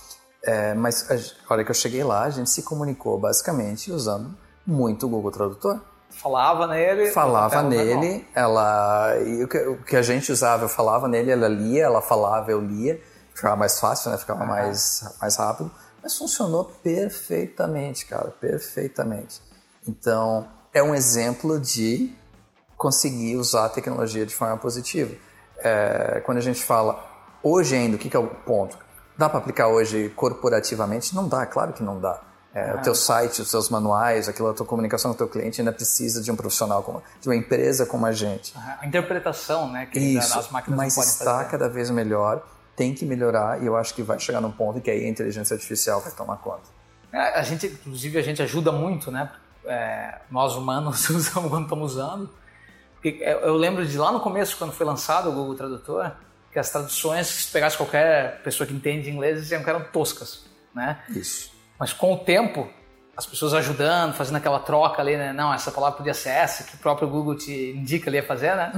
É, 0.44 0.74
mas 0.74 1.10
a, 1.10 1.54
hora 1.54 1.64
que 1.64 1.72
eu 1.72 1.76
cheguei 1.76 2.04
lá, 2.04 2.24
a 2.24 2.30
gente 2.30 2.50
se 2.50 2.64
comunicou 2.64 3.20
basicamente 3.20 3.92
usando 3.92 4.36
muito 4.66 5.06
o 5.06 5.10
Google 5.10 5.32
Tradutor 5.32 5.82
falava 6.12 6.68
nele. 6.68 7.12
falava 7.12 7.64
nele, 7.64 8.28
ela 8.36 9.16
o 9.44 9.48
que, 9.48 9.58
o 9.58 9.84
que 9.84 9.96
a 9.96 10.02
gente 10.02 10.32
usava, 10.32 10.66
eu 10.66 10.70
falava 10.70 11.08
nele, 11.08 11.32
ela 11.32 11.48
lia, 11.48 11.86
ela 11.86 12.02
falava, 12.02 12.52
eu 12.52 12.62
lia, 12.62 13.02
ficava 13.34 13.56
mais 13.56 13.80
fácil, 13.80 14.12
né? 14.12 14.18
Ficava 14.18 14.46
mais 14.46 15.16
mais 15.20 15.36
rápido, 15.38 15.72
mas 16.04 16.18
funcionou 16.18 16.66
perfeitamente, 16.84 18.06
cara, 18.06 18.30
perfeitamente. 18.30 19.42
Então 19.88 20.48
é 20.74 20.84
um 20.84 20.94
exemplo 20.94 21.60
de 21.60 22.14
conseguir 22.78 23.36
usar 23.38 23.66
a 23.66 23.70
tecnologia 23.70 24.26
de 24.26 24.36
forma 24.36 24.58
positiva. 24.58 25.16
É, 25.64 26.22
quando 26.26 26.38
a 26.38 26.42
gente 26.42 26.64
fala 26.64 27.04
hoje 27.44 27.76
ainda, 27.76 27.96
o 27.96 28.00
que, 28.00 28.10
que 28.10 28.16
é 28.16 28.20
o 28.20 28.28
ponto? 28.28 28.78
Dá 29.18 29.30
para 29.30 29.40
aplicar 29.40 29.68
hoje 29.68 30.10
corporativamente? 30.16 31.16
Não 31.16 31.28
dá, 31.28 31.46
claro 31.46 31.74
que 31.74 31.84
não 31.84 32.00
dá. 32.00 32.22
É, 32.54 32.74
O 32.74 32.82
teu 32.82 32.94
site, 32.94 33.42
os 33.42 33.50
teus 33.50 33.70
manuais, 33.70 34.28
aquilo, 34.28 34.50
a 34.50 34.54
tua 34.54 34.66
comunicação 34.66 35.12
com 35.12 35.16
o 35.16 35.18
teu 35.18 35.28
cliente 35.28 35.62
ainda 35.62 35.72
precisa 35.72 36.22
de 36.22 36.30
um 36.32 36.36
profissional, 36.36 36.84
como, 36.84 37.02
de 37.22 37.30
uma 37.30 37.36
empresa 37.36 37.86
como 37.86 38.06
a 38.06 38.12
gente. 38.12 38.54
A 38.80 38.86
interpretação, 38.86 39.72
né? 39.72 39.86
Que 39.86 40.00
Isso, 40.00 40.38
as 40.38 40.50
máquinas 40.52 40.78
mas 40.78 40.96
não 40.96 41.04
podem 41.04 41.12
está 41.12 41.38
fazer. 41.38 41.50
cada 41.50 41.70
vez 41.70 41.90
melhor, 41.90 42.44
tem 42.76 42.94
que 42.94 43.06
melhorar 43.06 43.62
e 43.62 43.66
eu 43.66 43.78
acho 43.78 43.94
que 43.94 44.02
vai 44.04 44.20
chegar 44.20 44.42
num 44.42 44.52
ponto 44.52 44.82
que 44.82 44.92
aí 44.92 45.06
a 45.06 45.08
inteligência 45.08 45.54
artificial 45.54 46.02
vai 46.02 46.12
tomar 46.12 46.38
conta. 46.38 46.64
É, 47.14 47.40
a 47.40 47.44
gente, 47.44 47.68
inclusive, 47.68 48.18
a 48.18 48.22
gente 48.22 48.42
ajuda 48.42 48.72
muito, 48.72 49.12
né? 49.12 49.30
É, 49.66 50.20
nós 50.30 50.56
humanos 50.56 51.08
usamos 51.12 51.50
quando 51.50 51.64
estamos 51.64 51.94
usando. 51.94 52.30
Eu 53.04 53.56
lembro 53.56 53.86
de 53.86 53.98
lá 53.98 54.12
no 54.12 54.20
começo, 54.20 54.58
quando 54.58 54.72
foi 54.72 54.86
lançado 54.86 55.30
o 55.30 55.32
Google 55.34 55.56
Tradutor, 55.56 56.12
que 56.52 56.60
as 56.60 56.70
traduções, 56.70 57.28
se 57.28 57.52
pegasse 57.52 57.78
qualquer 57.78 58.42
pessoa 58.44 58.68
que 58.68 58.74
entende 58.74 59.10
inglês, 59.10 59.40
diziam 59.40 59.64
que 59.64 59.70
eram 59.70 59.82
toscas, 59.86 60.46
né? 60.76 61.00
Isso. 61.10 61.52
Mas 61.80 61.94
com 61.94 62.14
o 62.14 62.18
tempo, 62.18 62.70
as 63.18 63.26
pessoas 63.26 63.54
ajudando, 63.54 64.14
fazendo 64.14 64.36
aquela 64.36 64.60
troca 64.60 65.02
ali, 65.02 65.18
né? 65.18 65.34
Não, 65.34 65.54
essa 65.54 65.72
palavra 65.72 65.98
podia 65.98 66.14
ser 66.14 66.30
essa, 66.30 66.64
que 66.64 66.76
o 66.76 66.78
próprio 66.78 67.08
Google 67.08 67.36
te 67.36 67.72
indica 67.72 68.10
ali 68.10 68.20
a 68.20 68.24
fazer, 68.24 68.56
né? 68.56 68.72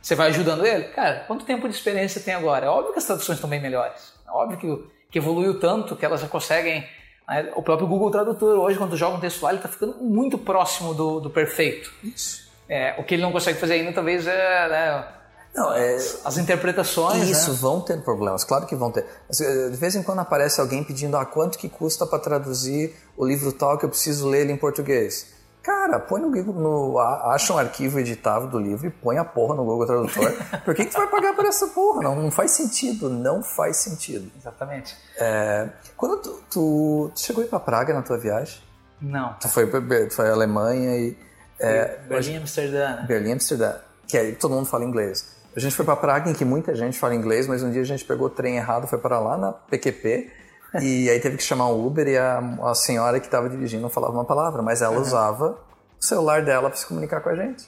Você 0.00 0.14
vai 0.14 0.28
ajudando 0.28 0.64
ele. 0.64 0.84
Cara, 0.84 1.24
quanto 1.26 1.44
tempo 1.44 1.68
de 1.68 1.74
experiência 1.74 2.20
tem 2.20 2.34
agora? 2.34 2.66
É 2.66 2.68
óbvio 2.68 2.92
que 2.92 2.98
as 2.98 3.04
traduções 3.04 3.36
estão 3.38 3.50
bem 3.50 3.60
melhores. 3.60 4.12
É 4.26 4.30
óbvio 4.30 4.58
que, 4.58 4.84
que 5.10 5.18
evoluiu 5.18 5.58
tanto 5.58 5.96
que 5.96 6.04
elas 6.04 6.20
já 6.20 6.28
conseguem. 6.28 6.86
né? 7.26 7.50
O 7.56 7.62
próprio 7.62 7.88
Google 7.88 8.10
Tradutor, 8.10 8.58
hoje, 8.58 8.78
quando 8.78 8.90
tu 8.90 8.96
joga 8.96 9.16
um 9.16 9.20
texto 9.20 9.42
lá, 9.42 9.50
ele 9.50 9.58
está 9.58 9.68
ficando 9.68 9.96
muito 9.96 10.38
próximo 10.38 10.94
do, 10.94 11.18
do 11.18 11.30
perfeito. 11.30 11.92
Isso. 12.04 12.45
É, 12.68 12.94
o 12.98 13.04
que 13.04 13.14
ele 13.14 13.22
não 13.22 13.32
consegue 13.32 13.58
fazer 13.58 13.74
ainda, 13.74 13.92
talvez, 13.92 14.26
é 14.26 14.68
né, 14.68 15.08
Não, 15.54 15.72
é, 15.72 15.96
as 15.96 16.36
interpretações. 16.36 17.28
Isso, 17.28 17.52
né? 17.52 17.58
vão 17.60 17.80
ter 17.80 18.02
problemas, 18.02 18.44
claro 18.44 18.66
que 18.66 18.74
vão 18.74 18.90
ter. 18.90 19.04
Eh, 19.40 19.68
De 19.70 19.76
vez 19.76 19.94
em 19.94 20.02
quando 20.02 20.18
aparece 20.20 20.60
alguém 20.60 20.82
pedindo 20.82 21.16
ah, 21.16 21.24
quanto 21.24 21.58
que 21.58 21.68
custa 21.68 22.04
para 22.06 22.18
traduzir 22.18 22.94
o 23.16 23.24
livro 23.24 23.52
tal 23.52 23.78
que 23.78 23.84
eu 23.84 23.88
preciso 23.88 24.28
ler 24.28 24.42
ele 24.42 24.52
em 24.52 24.56
português. 24.56 25.34
Cara, 25.62 25.98
põe 25.98 26.20
no 26.20 26.30
Google, 26.30 26.54
no, 26.54 26.98
acha 27.00 27.52
um 27.52 27.58
arquivo 27.58 27.98
editável 27.98 28.48
do 28.48 28.56
livro 28.56 28.86
e 28.86 28.90
põe 28.90 29.18
a 29.18 29.24
porra 29.24 29.56
no 29.56 29.64
Google 29.64 29.84
Tradutor. 29.84 30.32
Por 30.64 30.74
que, 30.76 30.84
que 30.84 30.92
tu 30.92 30.96
vai 30.96 31.08
pagar 31.08 31.34
por 31.34 31.44
essa 31.44 31.66
porra? 31.68 32.02
Não, 32.02 32.14
não 32.14 32.30
faz 32.30 32.52
sentido, 32.52 33.10
não 33.10 33.42
faz 33.42 33.78
sentido. 33.78 34.30
Exatamente. 34.38 34.96
É, 35.18 35.68
quando 35.96 36.18
tu, 36.18 36.40
tu, 36.48 37.10
tu 37.12 37.20
chegou 37.20 37.42
a 37.42 37.46
ir 37.46 37.48
pra 37.48 37.58
Praga 37.58 37.92
na 37.92 38.00
tua 38.02 38.16
viagem, 38.16 38.60
Não. 39.00 39.34
tu 39.40 39.48
foi, 39.48 39.66
tu 39.68 40.14
foi 40.14 40.28
à 40.28 40.32
Alemanha 40.34 40.96
e 40.98 41.18
é, 41.58 41.98
Berlim, 42.08 42.36
Amsterdã. 42.36 42.96
né? 42.96 43.04
Berlim, 43.06 43.32
Amsterdã, 43.32 43.74
que 44.06 44.16
aí 44.16 44.34
todo 44.34 44.54
mundo 44.54 44.66
fala 44.66 44.84
inglês. 44.84 45.36
A 45.56 45.60
gente 45.60 45.74
foi 45.74 45.84
para 45.84 45.96
Praga, 45.96 46.30
em 46.30 46.34
que 46.34 46.44
muita 46.44 46.74
gente 46.74 46.98
fala 46.98 47.14
inglês, 47.14 47.46
mas 47.46 47.62
um 47.62 47.70
dia 47.70 47.80
a 47.80 47.84
gente 47.84 48.04
pegou 48.04 48.26
o 48.26 48.30
trem 48.30 48.56
errado, 48.56 48.86
foi 48.86 48.98
para 48.98 49.18
lá 49.18 49.38
na 49.38 49.52
PQP, 49.52 50.30
e 50.82 51.08
aí 51.08 51.18
teve 51.18 51.38
que 51.38 51.42
chamar 51.42 51.68
um 51.68 51.86
Uber 51.86 52.06
e 52.06 52.18
a, 52.18 52.38
a 52.62 52.74
senhora 52.74 53.18
que 53.18 53.26
estava 53.26 53.48
dirigindo 53.48 53.82
não 53.82 53.88
falava 53.88 54.12
uma 54.12 54.24
palavra, 54.24 54.60
mas 54.60 54.82
ela 54.82 54.98
usava 54.98 55.58
o 55.98 56.04
celular 56.04 56.44
dela 56.44 56.68
para 56.68 56.78
se 56.78 56.86
comunicar 56.86 57.20
com 57.22 57.30
a 57.30 57.34
gente. 57.34 57.66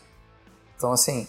Então, 0.76 0.93
assim, 0.93 1.26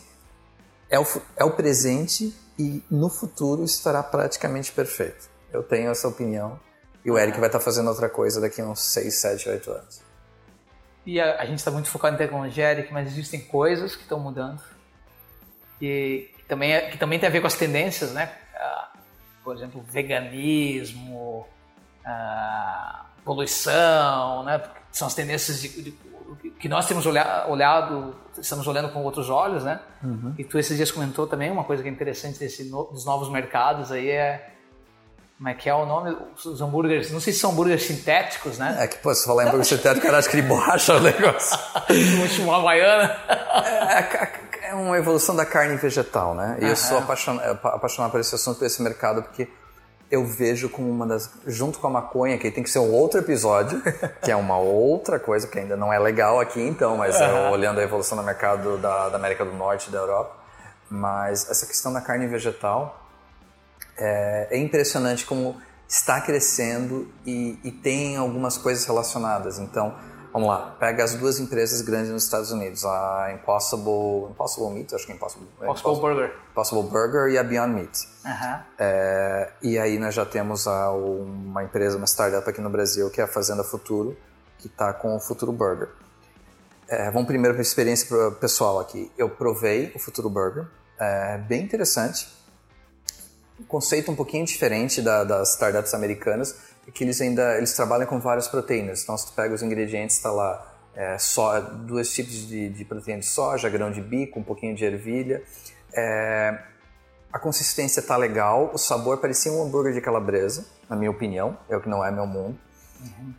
é 0.90 1.00
o, 1.00 1.06
é 1.38 1.46
o 1.46 1.52
presente 1.52 2.36
e 2.58 2.84
no 2.92 3.10
futuro 3.10 3.64
estará 3.64 4.04
praticamente 4.04 4.72
perfeito. 4.72 5.30
Eu 5.52 5.64
tenho 5.64 5.90
essa 5.90 6.08
opinião. 6.08 6.60
E 7.06 7.10
o 7.10 7.18
Eric 7.18 7.40
vai 7.40 7.48
estar 7.48 7.62
fazendo 7.62 7.88
outra 7.88 8.10
coisa 8.10 8.42
daqui 8.42 8.62
a 8.62 8.66
uns 8.66 8.82
6, 8.82 9.16
7, 9.16 9.50
8 9.50 9.72
anos. 9.72 10.02
E 11.06 11.20
a, 11.20 11.42
a 11.42 11.46
gente 11.46 11.60
está 11.60 11.72
muito 11.72 11.90
focado 11.90 12.16
em 12.16 12.18
tecnologia, 12.18 12.72
Eric, 12.72 12.92
mas 12.94 13.08
existem 13.08 13.40
coisas 13.42 13.96
que 13.96 14.04
estão 14.04 14.20
mudando 14.20 14.62
e 15.82 16.30
que 16.38 16.44
também, 16.44 16.74
é- 16.74 16.90
que 16.90 16.98
também 16.98 17.18
tem 17.20 17.28
a 17.28 17.32
ver 17.32 17.42
com 17.42 17.48
as 17.48 17.56
tendências, 17.56 18.12
né? 18.12 18.32
Ah, 18.56 18.90
por 19.44 19.56
exemplo, 19.56 19.82
veganismo, 19.90 21.48
ah, 22.06 23.06
poluição, 23.24 24.44
né? 24.44 24.62
São 24.92 25.08
as 25.08 25.16
tendências 25.16 25.62
de, 25.62 25.70
de- 25.84 25.98
que 26.60 26.68
nós 26.70 26.86
temos 26.88 27.06
olha- 27.06 27.46
olhado, 27.48 28.16
estamos 28.38 28.68
olhando 28.68 28.90
com 28.92 29.04
outros 29.04 29.30
olhos, 29.30 29.64
né? 29.64 29.80
E 30.38 30.44
tu 30.44 30.60
esses 30.60 30.76
dias 30.78 30.92
comentou 30.92 31.26
também 31.28 31.50
uma 31.50 31.64
coisa 31.64 31.82
que 31.82 31.90
é 31.90 31.92
interessante 31.92 32.38
desse 32.40 32.66
no- 32.70 32.84
dos 32.86 33.06
novos 33.06 33.30
mercados 33.30 33.92
aí 33.92 34.10
é 34.10 34.54
como 35.40 35.48
é 35.48 35.54
que 35.54 35.70
é 35.70 35.74
o 35.74 35.86
nome? 35.86 36.18
Os 36.36 36.60
hambúrgueres, 36.60 37.12
não 37.12 37.22
sei 37.22 37.32
se 37.32 37.40
são 37.40 37.52
hambúrgueres 37.52 37.86
sintéticos, 37.86 38.58
né? 38.58 38.76
É 38.78 38.88
que, 38.88 38.98
pô, 38.98 39.16
se 39.16 39.26
falar 39.26 39.44
em 39.44 39.48
hambúrguer 39.48 39.66
sintético, 39.66 40.06
cara, 40.06 40.18
acho 40.18 40.30
que 40.30 40.36
ele 40.36 40.46
borracha 40.46 40.98
o 40.98 41.00
negócio. 41.00 41.58
Uma 42.44 42.58
havaiana. 42.58 43.18
É, 43.90 44.70
é 44.72 44.74
uma 44.74 44.98
evolução 44.98 45.34
da 45.34 45.46
carne 45.46 45.78
vegetal, 45.78 46.36
né? 46.36 46.58
E 46.60 46.66
eu 46.66 46.76
sou 46.76 46.98
apaixonado, 46.98 47.58
apaixonado 47.68 48.12
por 48.12 48.20
esse 48.20 48.36
assunto, 48.36 48.58
por 48.58 48.66
esse 48.66 48.82
mercado, 48.82 49.24
porque 49.24 49.48
eu 50.12 50.26
vejo 50.26 50.68
como 50.68 50.90
uma 50.90 51.08
das. 51.08 51.32
junto 51.48 51.80
com 51.80 51.88
a 51.88 51.90
maconha, 51.90 52.38
que 52.38 52.52
tem 52.52 52.62
que 52.62 52.70
ser 52.70 52.80
um 52.80 52.92
outro 52.92 53.22
episódio, 53.22 53.82
que 54.22 54.30
é 54.30 54.36
uma 54.36 54.58
outra 54.58 55.20
coisa, 55.20 55.48
que 55.48 55.58
ainda 55.58 55.78
não 55.78 55.94
é 55.94 55.98
legal 55.98 56.42
aqui 56.42 56.62
então, 56.62 56.98
mas 56.98 57.16
é, 57.16 57.50
olhando 57.50 57.80
a 57.80 57.84
evolução 57.84 58.18
do 58.18 58.24
mercado 58.26 58.78
da, 58.78 59.08
da 59.08 59.16
América 59.16 59.46
do 59.46 59.54
Norte 59.54 59.88
e 59.88 59.92
da 59.92 60.00
Europa. 60.00 60.36
Mas 60.90 61.50
essa 61.50 61.66
questão 61.66 61.94
da 61.94 62.02
carne 62.02 62.28
vegetal 62.28 63.09
é, 64.00 64.48
é 64.52 64.58
impressionante 64.58 65.26
como 65.26 65.56
está 65.88 66.22
crescendo 66.22 67.08
e, 67.26 67.60
e 67.64 67.72
tem 67.72 68.16
algumas 68.18 68.58
coisas 68.58 68.86
relacionadas. 68.86 69.58
Então, 69.60 69.94
vamos 70.32 70.48
lá, 70.48 70.76
pega 70.80 71.04
as 71.04 71.16
duas 71.16 71.40
empresas 71.40 71.82
grandes 71.82 72.12
nos 72.12 72.24
Estados 72.24 72.52
Unidos, 72.52 72.86
a 72.86 73.32
Impossible, 73.34 74.30
Impossible 74.32 74.70
Meat, 74.72 74.94
acho 74.94 75.06
que 75.06 75.12
é 75.12 75.16
Impossible, 75.16 75.48
é 75.62 75.66
Possible 75.66 75.96
Burger. 76.00 76.36
Impossible 76.52 76.84
Burger 76.84 77.28
e 77.34 77.38
a 77.38 77.44
Beyond 77.44 77.74
Meat. 77.74 78.08
É, 78.78 79.50
e 79.62 79.80
aí 79.80 79.98
nós 79.98 80.14
já 80.14 80.26
temos 80.26 80.68
a- 80.68 80.92
uma 80.92 81.64
empresa, 81.64 81.98
uma 81.98 82.06
startup 82.08 82.48
aqui 82.48 82.62
no 82.62 82.70
Brasil, 82.70 83.10
que 83.10 83.20
é 83.20 83.24
a 83.24 83.28
Fazenda 83.28 83.64
Futuro, 83.64 84.16
que 84.60 84.68
está 84.68 84.94
com 84.94 85.16
o 85.16 85.20
Futuro 85.20 85.52
Burger. 85.52 85.90
É, 86.88 87.10
vamos 87.12 87.28
primeiro 87.28 87.56
para 87.56 87.62
a 87.62 87.64
experiência 87.64 88.08
pessoal 88.40 88.80
aqui. 88.80 89.12
Eu 89.18 89.30
provei 89.30 89.92
o 89.96 90.00
Futuro 90.00 90.30
Burger, 90.30 90.66
é 91.00 91.38
bem 91.40 91.64
interessante. 91.64 92.28
Conceito 93.68 94.12
um 94.12 94.16
pouquinho 94.16 94.46
diferente 94.46 95.02
da- 95.02 95.24
das 95.24 95.52
startups 95.54 95.94
americanas, 95.94 96.56
é 96.88 96.92
que 96.92 97.04
eles 97.04 97.20
ainda 97.22 97.58
eles 97.58 97.74
trabalham 97.74 98.08
com 98.08 98.20
várias 98.20 98.48
proteínas. 98.48 99.04
Então, 99.04 99.18
se 99.18 99.28
tu 99.28 99.34
pega 99.34 99.54
os 99.54 99.62
ingredientes, 99.62 100.16
está 100.18 100.32
lá 100.32 100.66
é, 100.96 101.18
só, 101.18 101.60
dois 101.62 102.12
tipos 102.12 102.48
de, 102.48 102.70
de 102.70 102.84
proteína 102.84 103.22
de 103.22 103.28
soja, 103.28 103.70
grão 103.70 103.92
de 103.92 104.02
bico, 104.02 104.40
um 104.40 104.44
pouquinho 104.44 104.76
de 104.76 104.84
ervilha. 104.84 105.42
É, 105.94 106.58
a 107.32 107.40
consistência 107.40 108.02
tá 108.02 108.18
legal, 108.18 108.72
o 108.74 108.78
sabor 108.78 109.18
parecia 109.18 109.52
um 109.52 109.64
hambúrguer 109.64 109.94
de 109.94 110.02
calabresa, 110.02 110.66
na 110.90 110.96
minha 110.96 111.12
opinião, 111.12 111.58
é 111.70 111.78
o 111.78 111.82
que 111.82 111.88
não 111.88 112.04
é 112.04 112.12
meu 112.12 112.26
mundo. 112.26 112.58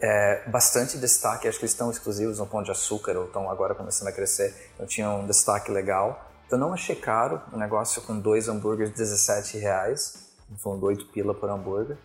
É, 0.00 0.48
bastante 0.48 0.96
destaque, 0.96 1.48
acho 1.48 1.58
que 1.58 1.64
eles 1.64 1.72
estão 1.72 1.90
exclusivos 1.90 2.38
no 2.38 2.46
Pão 2.46 2.62
de 2.62 2.70
Açúcar, 2.70 3.16
ou 3.16 3.26
estão 3.26 3.50
agora 3.50 3.74
começando 3.74 4.08
a 4.08 4.12
crescer, 4.12 4.54
então 4.74 4.86
tinha 4.86 5.10
um 5.10 5.26
destaque 5.26 5.70
legal. 5.70 6.30
Eu 6.51 6.59
não 6.59 6.72
achei 6.72 6.96
caro, 6.96 7.40
um 7.53 7.59
negócio 7.59 8.03
com 8.03 8.18
dois 8.18 8.48
hambúrgueres, 8.48 8.92
17 8.92 9.59
reais, 9.59 10.30
falando 10.62 10.84
8 10.84 11.07
pila 11.07 11.32
por 11.34 11.48
hambúrguer. 11.48 11.96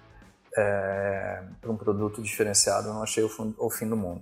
É, 0.57 1.41
para 1.59 1.69
um 1.71 1.75
produto 1.75 2.21
diferenciado, 2.21 2.87
eu 2.87 2.93
não 2.93 3.03
achei 3.03 3.23
o, 3.23 3.29
fun- 3.29 3.53
o 3.57 3.69
fim 3.69 3.87
do 3.89 3.97
mundo. 3.97 4.21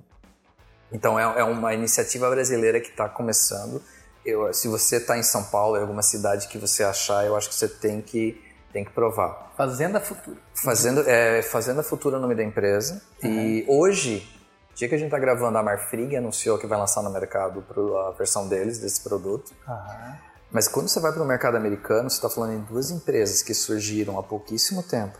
Então 0.91 1.19
é, 1.19 1.41
é 1.41 1.43
uma 1.43 1.73
iniciativa 1.73 2.29
brasileira 2.29 2.79
que 2.79 2.89
está 2.89 3.07
começando. 3.09 3.81
Eu, 4.25 4.51
se 4.53 4.67
você 4.67 4.97
está 4.97 5.17
em 5.17 5.23
São 5.23 5.43
Paulo, 5.43 5.77
em 5.77 5.81
alguma 5.81 6.01
cidade 6.01 6.47
que 6.47 6.57
você 6.57 6.83
achar, 6.83 7.25
eu 7.25 7.35
acho 7.35 7.49
que 7.49 7.55
você 7.55 7.67
tem 7.67 8.01
que, 8.01 8.41
tem 8.71 8.83
que 8.85 8.91
provar. 8.91 9.51
Fazenda 9.57 9.99
Futura. 9.99 10.37
Fazenda, 10.55 11.01
é, 11.07 11.41
Fazenda 11.43 11.83
Futura 11.83 12.15
é 12.15 12.19
o 12.19 12.21
nome 12.21 12.33
da 12.33 12.43
empresa. 12.43 13.01
E 13.21 13.65
hoje, 13.67 14.25
dia 14.75 14.89
que 14.89 14.95
a 14.95 14.97
gente 14.97 15.07
está 15.07 15.19
gravando, 15.19 15.57
a 15.57 15.63
Marfrig 15.63 16.15
anunciou 16.15 16.57
que 16.57 16.65
vai 16.67 16.77
lançar 16.79 17.01
no 17.03 17.09
mercado 17.09 17.63
a 18.07 18.11
versão 18.11 18.47
deles, 18.47 18.79
desse 18.79 19.01
produto. 19.01 19.53
Mas 20.51 20.67
quando 20.67 20.87
você 20.87 20.99
vai 20.99 21.11
para 21.11 21.21
o 21.23 21.25
mercado 21.25 21.57
americano, 21.57 22.09
você 22.09 22.15
está 22.17 22.29
falando 22.29 22.53
em 22.53 22.59
duas 22.61 22.91
empresas 22.91 23.41
que 23.41 23.53
surgiram 23.53 24.19
há 24.19 24.23
pouquíssimo 24.23 24.83
tempo, 24.83 25.17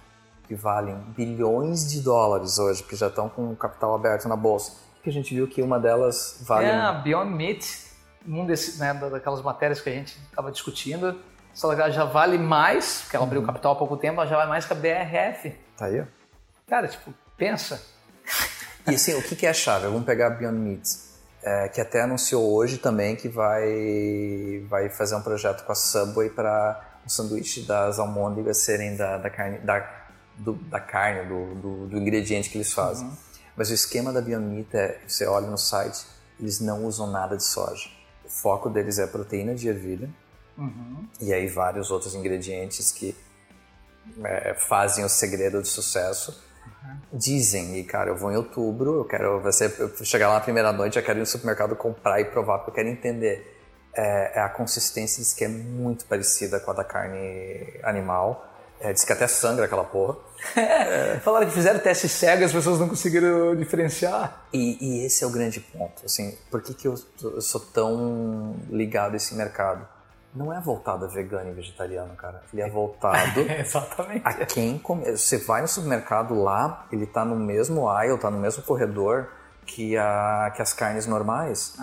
que 0.47 0.53
valem 0.55 0.95
bilhões 1.15 1.89
de 1.89 2.01
dólares 2.01 2.59
hoje, 2.59 2.83
que 2.83 2.95
já 2.95 3.07
estão 3.07 3.27
com 3.29 3.51
o 3.51 3.55
capital 3.55 3.95
aberto 3.95 4.27
na 4.27 4.35
bolsa. 4.35 4.73
Que 5.03 5.09
a 5.09 5.13
gente 5.13 5.33
viu 5.33 5.47
que 5.47 5.61
uma 5.61 5.79
delas 5.79 6.37
vale. 6.41 6.65
É 6.67 6.75
a 6.79 6.93
Beyond 6.93 7.31
Meat, 7.31 7.65
um 8.27 8.45
desse, 8.45 8.79
né, 8.79 8.93
da- 8.93 9.09
daquelas 9.09 9.41
matérias 9.41 9.81
que 9.81 9.89
a 9.89 9.93
gente 9.93 10.17
estava 10.29 10.51
discutindo. 10.51 11.19
Ela 11.63 11.89
já 11.91 12.05
vale 12.05 12.37
mais, 12.37 13.01
porque 13.01 13.15
ela 13.15 13.25
abriu 13.25 13.41
Uhum. 13.41 13.47
capital 13.47 13.73
há 13.73 13.75
pouco 13.75 13.97
tempo, 13.97 14.19
ela 14.21 14.29
já 14.29 14.37
vale 14.37 14.49
mais 14.49 14.65
que 14.65 14.73
a 14.73 14.75
BRF. 14.75 15.49
Tá 15.77 15.85
aí. 15.85 16.03
Cara, 16.67 16.87
tipo, 16.87 17.13
pensa. 17.37 17.81
E 18.89 18.95
assim, 18.95 19.13
o 19.15 19.21
que, 19.23 19.45
é 19.45 19.49
a 19.49 19.53
chave? 19.53 19.85
Vamos 19.87 20.03
pegar 20.05 20.27
a 20.27 20.29
Beyond 20.31 20.57
Meat, 20.57 20.89
é, 21.41 21.69
que 21.69 21.79
até 21.79 22.01
anunciou 22.01 22.53
hoje 22.53 22.77
também 22.77 23.15
que 23.15 23.29
vai, 23.29 24.63
vai 24.67 24.89
fazer 24.89 25.15
um 25.15 25.21
projeto 25.21 25.63
com 25.63 25.71
a 25.71 25.75
Subway 25.75 26.29
para 26.29 26.99
o 27.05 27.09
sanduíche 27.09 27.61
das 27.63 27.99
almôndegas 27.99 28.57
serem 28.57 28.95
da, 28.95 29.17
da 29.17 29.29
carne, 29.29 29.57
da, 29.59 30.05
do- 30.37 30.53
da 30.53 30.79
carne 30.79 31.27
do, 31.27 31.55
do- 31.55 31.87
do 31.87 31.97
ingrediente 31.97 32.49
que 32.49 32.57
eles 32.57 32.73
fazem. 32.73 33.09
Mas 33.55 33.69
o 33.69 33.73
esquema 33.73 34.11
da 34.11 34.21
Beyond 34.21 34.45
Meat 34.47 34.73
é, 34.75 34.99
você 35.07 35.25
olha 35.25 35.47
no 35.47 35.57
site, 35.57 36.05
eles 36.39 36.59
não 36.59 36.85
usam 36.85 37.07
nada 37.07 37.37
de 37.37 37.43
soja. 37.43 37.89
O 38.25 38.29
foco 38.29 38.69
deles 38.69 38.97
é 38.99 39.07
proteína 39.07 39.53
de 39.55 39.67
ervilha 39.67 40.09
Uhum. 40.55 41.07
e 41.19 41.33
aí 41.33 41.47
vários 41.47 41.89
outros 41.89 42.13
ingredientes 42.13 42.91
que 42.91 43.15
é, 44.23 44.53
fazem 44.53 45.03
o 45.03 45.09
segredo 45.09 45.61
de 45.61 45.67
sucesso. 45.67 46.43
Dizem, 47.11 47.77
e 47.77 47.83
cara, 47.83 48.09
eu 48.09 48.15
vou 48.15 48.31
em 48.31 48.35
outubro, 48.35 48.99
eu 48.99 49.05
quero 49.05 49.39
você 49.39 49.69
chegar 50.03 50.29
lá 50.29 50.35
na 50.35 50.41
primeira 50.41 50.71
noite, 50.71 50.97
eu 50.97 51.03
quero 51.03 51.19
ir 51.19 51.21
no 51.21 51.25
supermercado 51.25 51.75
comprar 51.75 52.19
e 52.19 52.25
provar, 52.25 52.59
porque 52.59 52.71
eu 52.71 52.75
quero 52.75 52.89
entender. 52.89 53.51
É, 53.95 54.39
é 54.39 54.41
a 54.41 54.49
consistência 54.49 55.21
diz 55.21 55.33
que 55.33 55.45
é 55.45 55.47
muito 55.47 56.05
parecida 56.05 56.59
com 56.59 56.71
a 56.71 56.73
da 56.73 56.83
carne 56.83 57.79
animal. 57.83 58.49
É, 58.79 58.91
diz 58.91 59.05
que 59.05 59.13
até 59.13 59.27
sangra 59.27 59.65
aquela 59.65 59.83
porra. 59.83 60.17
Falaram 61.23 61.47
que 61.47 61.53
fizeram 61.53 61.79
teste 61.79 62.09
cego 62.09 62.41
e 62.41 62.45
as 62.45 62.51
pessoas 62.51 62.79
não 62.79 62.89
conseguiram 62.89 63.55
diferenciar. 63.55 64.45
E, 64.51 64.77
e 64.81 65.05
esse 65.05 65.23
é 65.23 65.27
o 65.27 65.29
grande 65.29 65.59
ponto. 65.59 66.05
Assim, 66.05 66.37
por 66.51 66.61
que, 66.61 66.73
que 66.73 66.87
eu, 66.87 66.95
eu 67.23 67.41
sou 67.41 67.61
tão 67.61 68.57
ligado 68.69 69.13
a 69.13 69.17
esse 69.17 69.35
mercado? 69.35 69.87
Não 70.35 70.51
é 70.51 70.59
voltado 70.59 71.05
a 71.05 71.07
vegano 71.07 71.49
e 71.49 71.53
vegetariano, 71.53 72.15
cara. 72.15 72.41
Ele 72.51 72.61
é 72.61 72.69
voltado 72.69 73.39
Exatamente. 73.59 74.25
a 74.25 74.33
quem 74.45 74.79
come... 74.79 75.11
Você 75.11 75.37
vai 75.37 75.61
no 75.61 75.67
supermercado 75.67 76.33
lá, 76.33 76.87
ele 76.91 77.05
tá 77.05 77.23
no 77.23 77.35
mesmo 77.35 77.87
aisle, 77.89 78.17
tá 78.17 78.31
no 78.31 78.39
mesmo 78.39 78.63
corredor, 78.63 79.29
que, 79.65 79.97
a, 79.97 80.51
que 80.55 80.61
as 80.61 80.73
carnes 80.73 81.05
normais. 81.05 81.75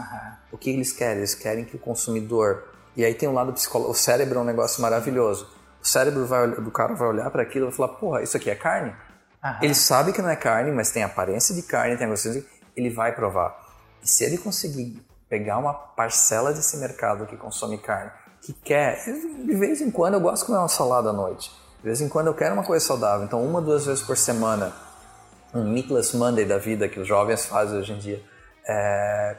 O 0.51 0.59
que 0.59 0.71
eles 0.71 0.93
querem? 0.93 1.19
Eles 1.19 1.35
querem 1.35 1.65
que 1.65 1.77
o 1.77 1.79
consumidor. 1.79 2.65
E 2.97 3.05
aí 3.05 3.15
tem 3.15 3.29
um 3.29 3.35
lado 3.35 3.53
psicológico. 3.53 3.93
O 3.93 3.95
cérebro 3.95 4.39
é 4.39 4.43
um 4.43 4.45
negócio 4.45 4.83
maravilhoso. 4.83 5.49
O 5.81 5.87
cérebro 5.87 6.27
vai, 6.27 6.49
do 6.49 6.71
cara 6.71 6.95
vai 6.95 7.09
olhar 7.09 7.31
para 7.31 7.43
aquilo 7.43 7.67
e 7.67 7.69
vai 7.69 7.77
falar: 7.77 7.89
porra, 7.99 8.23
isso 8.23 8.37
aqui 8.37 8.51
é 8.51 8.55
carne? 8.55 8.95
Ele 9.63 9.75
sabe 9.75 10.13
que 10.13 10.21
não 10.21 10.29
é 10.29 10.37
carne, 10.37 10.71
mas 10.71 10.91
tem 10.91 11.03
aparência 11.03 11.55
de 11.55 11.63
carne, 11.63 11.97
tem 11.97 12.13
de... 12.13 12.47
Ele 12.77 12.91
vai 12.91 13.15
provar. 13.15 13.59
E 14.03 14.09
se 14.09 14.23
ele 14.23 14.37
conseguir 14.37 15.03
pegar 15.31 15.57
uma 15.59 15.73
parcela 15.73 16.53
desse 16.53 16.77
mercado 16.77 17.27
que 17.27 17.37
consome 17.37 17.79
carne, 17.79 18.11
que 18.43 18.53
quer, 18.53 19.05
de 19.05 19.55
vez 19.55 19.81
em 19.81 19.91
quando 19.91 20.15
eu 20.15 20.21
gosto 20.21 20.43
de 20.43 20.47
comer 20.47 20.59
uma 20.59 20.69
salada 20.69 21.11
à 21.11 21.13
noite. 21.13 21.51
De 21.79 21.85
vez 21.85 22.01
em 22.01 22.09
quando 22.09 22.27
eu 22.27 22.35
quero 22.35 22.55
uma 22.55 22.65
coisa 22.65 22.85
saudável. 22.85 23.25
Então, 23.25 23.45
uma, 23.45 23.61
duas 23.61 23.87
vezes 23.87 24.03
por 24.03 24.17
semana, 24.17 24.73
um 25.55 25.65
Meatless 25.65 26.17
Monday 26.17 26.45
da 26.45 26.59
vida 26.59 26.89
que 26.89 27.01
os 27.01 27.07
jovens 27.07 27.47
fazem 27.47 27.79
hoje 27.79 27.93
em 27.93 27.99
dia, 27.99 28.23
é... 28.67 29.37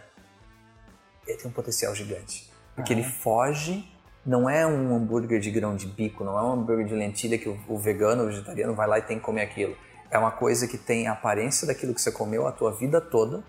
ele 1.27 1.37
tem 1.37 1.49
um 1.49 1.53
potencial 1.53 1.93
gigante. 1.93 2.51
Porque 2.75 2.93
ele 2.93 3.03
foge, 3.03 3.85
não 4.25 4.49
é 4.49 4.65
um 4.65 4.95
hambúrguer 4.95 5.39
de 5.39 5.51
grão 5.51 5.75
de 5.75 5.87
bico, 5.87 6.23
não 6.23 6.37
é 6.37 6.41
um 6.41 6.53
hambúrguer 6.53 6.87
de 6.87 6.95
lentilha 6.95 7.37
que 7.37 7.49
o, 7.49 7.59
o 7.67 7.77
vegano, 7.77 8.23
o 8.23 8.27
vegetariano 8.27 8.73
vai 8.73 8.87
lá 8.87 8.99
e 8.99 9.01
tem 9.01 9.17
que 9.17 9.23
comer 9.23 9.41
aquilo. 9.41 9.75
É 10.09 10.17
uma 10.17 10.31
coisa 10.31 10.67
que 10.67 10.77
tem 10.77 11.07
a 11.07 11.13
aparência 11.13 11.67
daquilo 11.67 11.93
que 11.93 12.01
você 12.01 12.11
comeu 12.11 12.47
a 12.47 12.51
tua 12.51 12.71
vida 12.71 12.99
toda, 12.99 13.43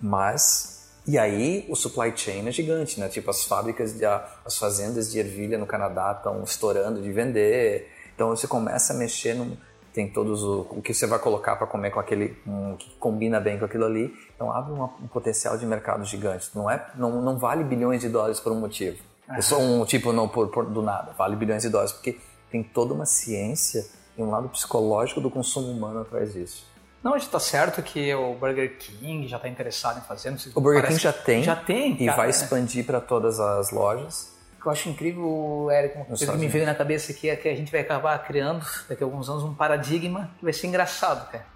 mas... 0.00 0.75
E 1.06 1.16
aí 1.18 1.64
o 1.68 1.76
supply 1.76 2.12
chain 2.16 2.46
é 2.48 2.50
gigante, 2.50 2.98
né? 2.98 3.08
Tipo, 3.08 3.30
as 3.30 3.44
fábricas, 3.44 3.92
de, 3.92 4.04
as 4.04 4.58
fazendas 4.58 5.10
de 5.12 5.18
ervilha 5.20 5.56
no 5.56 5.66
Canadá 5.66 6.14
estão 6.16 6.42
estourando 6.42 7.00
de 7.00 7.12
vender. 7.12 7.88
Então 8.14 8.30
você 8.30 8.48
começa 8.48 8.92
a 8.92 8.96
mexer 8.96 9.34
no, 9.34 9.56
tem 9.92 10.08
todos 10.10 10.42
o, 10.42 10.66
o 10.70 10.82
que 10.82 10.92
você 10.92 11.06
vai 11.06 11.18
colocar 11.20 11.54
para 11.56 11.66
comer 11.66 11.90
com 11.90 12.00
aquele 12.00 12.36
um, 12.46 12.74
que 12.76 12.90
combina 12.98 13.38
bem 13.38 13.56
com 13.58 13.64
aquilo 13.64 13.84
ali. 13.84 14.12
Então 14.34 14.50
abre 14.50 14.72
uma- 14.72 14.92
um 15.00 15.06
potencial 15.06 15.56
de 15.56 15.64
mercado 15.64 16.04
gigante. 16.04 16.50
Não 16.54 16.68
é 16.68 16.84
não, 16.96 17.22
não 17.22 17.38
vale 17.38 17.62
bilhões 17.62 18.00
de 18.00 18.08
dólares 18.08 18.40
por 18.40 18.50
um 18.50 18.58
motivo. 18.58 18.98
É 19.28 19.40
só 19.40 19.58
um 19.58 19.84
tipo 19.84 20.12
não 20.12 20.28
por, 20.28 20.48
por- 20.48 20.66
do 20.66 20.82
nada. 20.82 21.12
Vale 21.16 21.36
bilhões 21.36 21.62
de 21.62 21.68
dólares 21.68 21.92
porque 21.92 22.18
tem 22.50 22.62
toda 22.64 22.92
uma 22.92 23.06
ciência 23.06 23.86
e 24.18 24.22
um 24.22 24.30
lado 24.30 24.48
psicológico 24.48 25.20
do 25.20 25.30
consumo 25.30 25.70
humano 25.70 26.00
atrás 26.00 26.32
disso 26.32 26.64
Não, 27.06 27.14
a 27.14 27.18
gente 27.18 27.30
tá 27.30 27.38
certo 27.38 27.80
que 27.84 28.12
o 28.16 28.34
Burger 28.34 28.76
King 28.78 29.28
já 29.28 29.38
tá 29.38 29.48
interessado 29.48 29.98
em 29.98 30.02
fazer. 30.02 30.30
não 30.32 30.38
sei- 30.38 30.50
o 30.52 30.60
Burger 30.60 30.88
King 30.88 30.98
já 31.00 31.12
tem 31.12 31.40
Já 31.44 31.54
tem, 31.54 31.92
e 31.94 32.04
cara, 32.06 32.16
vai 32.16 32.26
né? 32.26 32.30
expandir 32.32 32.84
para 32.84 33.00
todas 33.00 33.38
as 33.38 33.70
lojas 33.70 34.36
O 34.58 34.62
que 34.62 34.66
eu 34.66 34.72
acho 34.72 34.88
incrível, 34.88 35.68
Eric, 35.70 35.94
uma 35.98 36.04
coisa 36.06 36.32
que 36.32 36.36
me 36.38 36.48
veio 36.48 36.66
na 36.66 36.74
cabeça 36.74 37.12
aqui 37.12 37.30
é 37.30 37.36
que 37.36 37.48
a 37.48 37.54
gente 37.54 37.70
vai 37.70 37.82
acabar 37.82 38.18
criando, 38.24 38.66
daqui 38.88 39.04
a 39.04 39.06
alguns 39.06 39.30
anos, 39.30 39.44
um 39.44 39.54
paradigma 39.54 40.30
que 40.38 40.42
vai 40.44 40.52
ser 40.52 40.66
engraçado, 40.66 41.30
cara. 41.30 41.46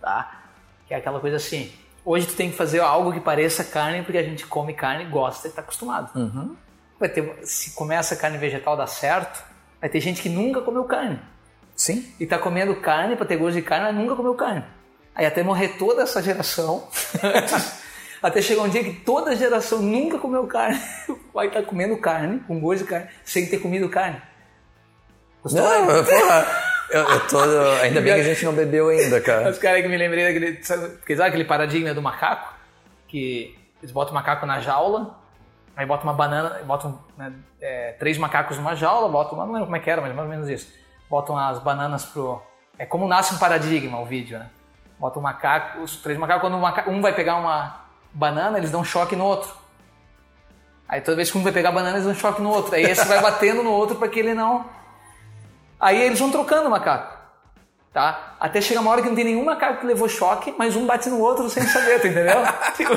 Tá? 0.00 0.42
Que 0.86 0.94
é 0.94 0.98
aquela 0.98 1.18
coisa 1.18 1.38
assim, 1.38 1.72
hoje 2.04 2.28
tu 2.28 2.34
tem 2.36 2.48
que 2.48 2.56
fazer 2.56 2.78
algo 2.78 3.12
que 3.12 3.18
pareça 3.18 3.64
carne 3.64 4.04
porque 4.04 4.16
a 4.18 4.22
gente 4.22 4.46
come 4.46 4.74
carne, 4.74 5.06
gosta 5.06 5.48
e 5.48 5.50
tá 5.50 5.60
acostumado. 5.60 6.16
Uhum. 6.16 6.54
Vai 7.00 7.08
ter, 7.08 7.36
se 7.42 7.72
começa 7.72 8.14
carne 8.14 8.38
vegetal 8.38 8.76
dar 8.76 8.86
certo, 8.86 9.42
vai 9.80 9.90
ter 9.90 9.98
gente 9.98 10.22
que 10.22 10.28
nunca 10.28 10.60
comeu 10.60 10.84
carne. 10.84 11.18
sim 11.74 12.14
E 12.20 12.26
tá 12.26 12.38
comendo 12.38 12.76
carne 12.76 13.16
pra 13.16 13.26
ter 13.26 13.36
gosto 13.36 13.56
de 13.56 13.62
carne, 13.62 13.86
mas 13.86 13.96
nunca 13.96 14.14
comeu 14.14 14.34
carne. 14.36 14.64
Aí 15.14 15.26
até 15.26 15.42
morrer 15.42 15.76
toda 15.78 16.02
essa 16.02 16.22
geração, 16.22 16.88
até 18.22 18.40
chegar 18.40 18.62
um 18.62 18.68
dia 18.68 18.84
que 18.84 18.92
toda 18.92 19.36
geração 19.36 19.80
nunca 19.82 20.18
comeu 20.18 20.46
carne, 20.46 20.80
vai 21.34 21.48
estar 21.48 21.62
comendo 21.62 21.96
carne, 21.98 22.40
com 22.40 22.60
gosto 22.60 22.84
de 22.84 22.90
carne, 22.90 23.08
sem 23.24 23.46
ter 23.46 23.58
comido 23.58 23.88
carne. 23.88 24.20
Gostou? 25.42 25.62
não 25.62 26.04
porra, 26.04 26.46
eu, 26.90 27.02
eu 27.02 27.28
tô 27.28 27.38
ainda 27.82 28.00
bem 28.00 28.14
que 28.14 28.20
a 28.20 28.24
gente 28.24 28.44
não 28.44 28.52
bebeu 28.52 28.88
ainda 28.88 29.20
cara 29.20 29.48
Os 29.48 29.58
caras 29.58 29.80
que 29.80 29.88
me 29.88 29.96
lembrei 29.96 30.24
daquele. 30.24 30.62
Sabe, 30.62 30.98
sabe 31.06 31.28
aquele 31.28 31.44
paradigma 31.44 31.94
do 31.94 32.02
macaco? 32.02 32.54
Que 33.06 33.56
eles 33.80 33.92
botam 33.92 34.12
o 34.12 34.14
macaco 34.14 34.44
na 34.44 34.60
jaula, 34.60 35.18
aí 35.76 35.86
botam 35.86 36.04
uma 36.04 36.12
banana, 36.12 36.60
botam 36.64 37.02
né, 37.16 37.32
é, 37.60 37.92
três 37.92 38.18
macacos 38.18 38.56
numa 38.56 38.74
jaula, 38.74 39.08
botam. 39.08 39.38
Não 39.38 39.46
lembro 39.46 39.64
como 39.64 39.76
é 39.76 39.80
que 39.80 39.88
era, 39.88 40.00
mas 40.00 40.14
mais 40.14 40.28
ou 40.28 40.34
menos 40.34 40.48
isso. 40.48 40.72
Botam 41.08 41.36
as 41.36 41.58
bananas 41.58 42.04
pro. 42.04 42.42
É 42.78 42.84
como 42.84 43.08
nasce 43.08 43.34
um 43.34 43.38
paradigma 43.38 44.00
o 44.00 44.04
vídeo, 44.04 44.38
né? 44.38 44.50
Botam 45.00 45.20
um 45.20 45.24
macaco, 45.24 45.80
os 45.80 45.96
três 45.96 46.16
macacos, 46.18 46.42
quando 46.42 46.56
um, 46.56 46.60
maca- 46.60 46.88
um 46.88 47.00
vai 47.00 47.12
pegar 47.14 47.36
uma 47.36 47.80
banana, 48.12 48.58
eles 48.58 48.70
dão 48.70 48.84
choque 48.84 49.16
no 49.16 49.24
outro. 49.24 49.50
Aí 50.86 51.00
toda 51.00 51.16
vez 51.16 51.30
que 51.30 51.38
um 51.38 51.42
vai 51.42 51.52
pegar 51.52 51.72
banana, 51.72 51.96
eles 51.96 52.04
dão 52.04 52.14
choque 52.14 52.42
no 52.42 52.50
outro. 52.50 52.74
Aí 52.74 52.82
esse 52.84 53.04
vai 53.08 53.18
batendo 53.22 53.62
no 53.62 53.70
outro 53.72 53.96
para 53.96 54.08
que 54.08 54.20
ele 54.20 54.34
não. 54.34 54.66
Aí 55.80 55.98
eles 56.02 56.18
vão 56.18 56.30
trocando 56.30 56.68
o 56.68 56.70
macaco 56.70 57.19
tá? 57.92 58.36
Até 58.40 58.60
chega 58.60 58.80
uma 58.80 58.90
hora 58.90 59.02
que 59.02 59.08
não 59.08 59.14
tem 59.16 59.24
nenhum 59.24 59.44
macaco 59.44 59.80
que 59.80 59.86
levou 59.86 60.08
choque, 60.08 60.54
mas 60.58 60.76
um 60.76 60.86
bate 60.86 61.08
no 61.08 61.20
outro 61.20 61.48
sem 61.50 61.62
saber, 61.64 62.00
tu 62.00 62.06
entendeu? 62.08 62.36
Tipo, 62.76 62.94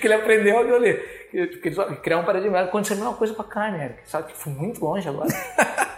que 0.00 0.06
ele 0.06 0.14
aprendeu 0.14 0.58
aquilo 0.58 0.76
ali. 0.76 0.94
Que, 1.30 1.46
criar 2.02 2.18
um 2.18 2.24
paradigma. 2.24 2.60
Aconteceu 2.60 2.96
a 2.96 3.00
mesma 3.00 3.14
coisa 3.14 3.34
com 3.34 3.42
a 3.42 3.44
carne, 3.44 3.84
Eric. 3.84 3.98
Sabe 4.06 4.32
que 4.32 4.38
fui 4.38 4.52
muito 4.52 4.82
longe 4.84 5.08
agora. 5.08 5.28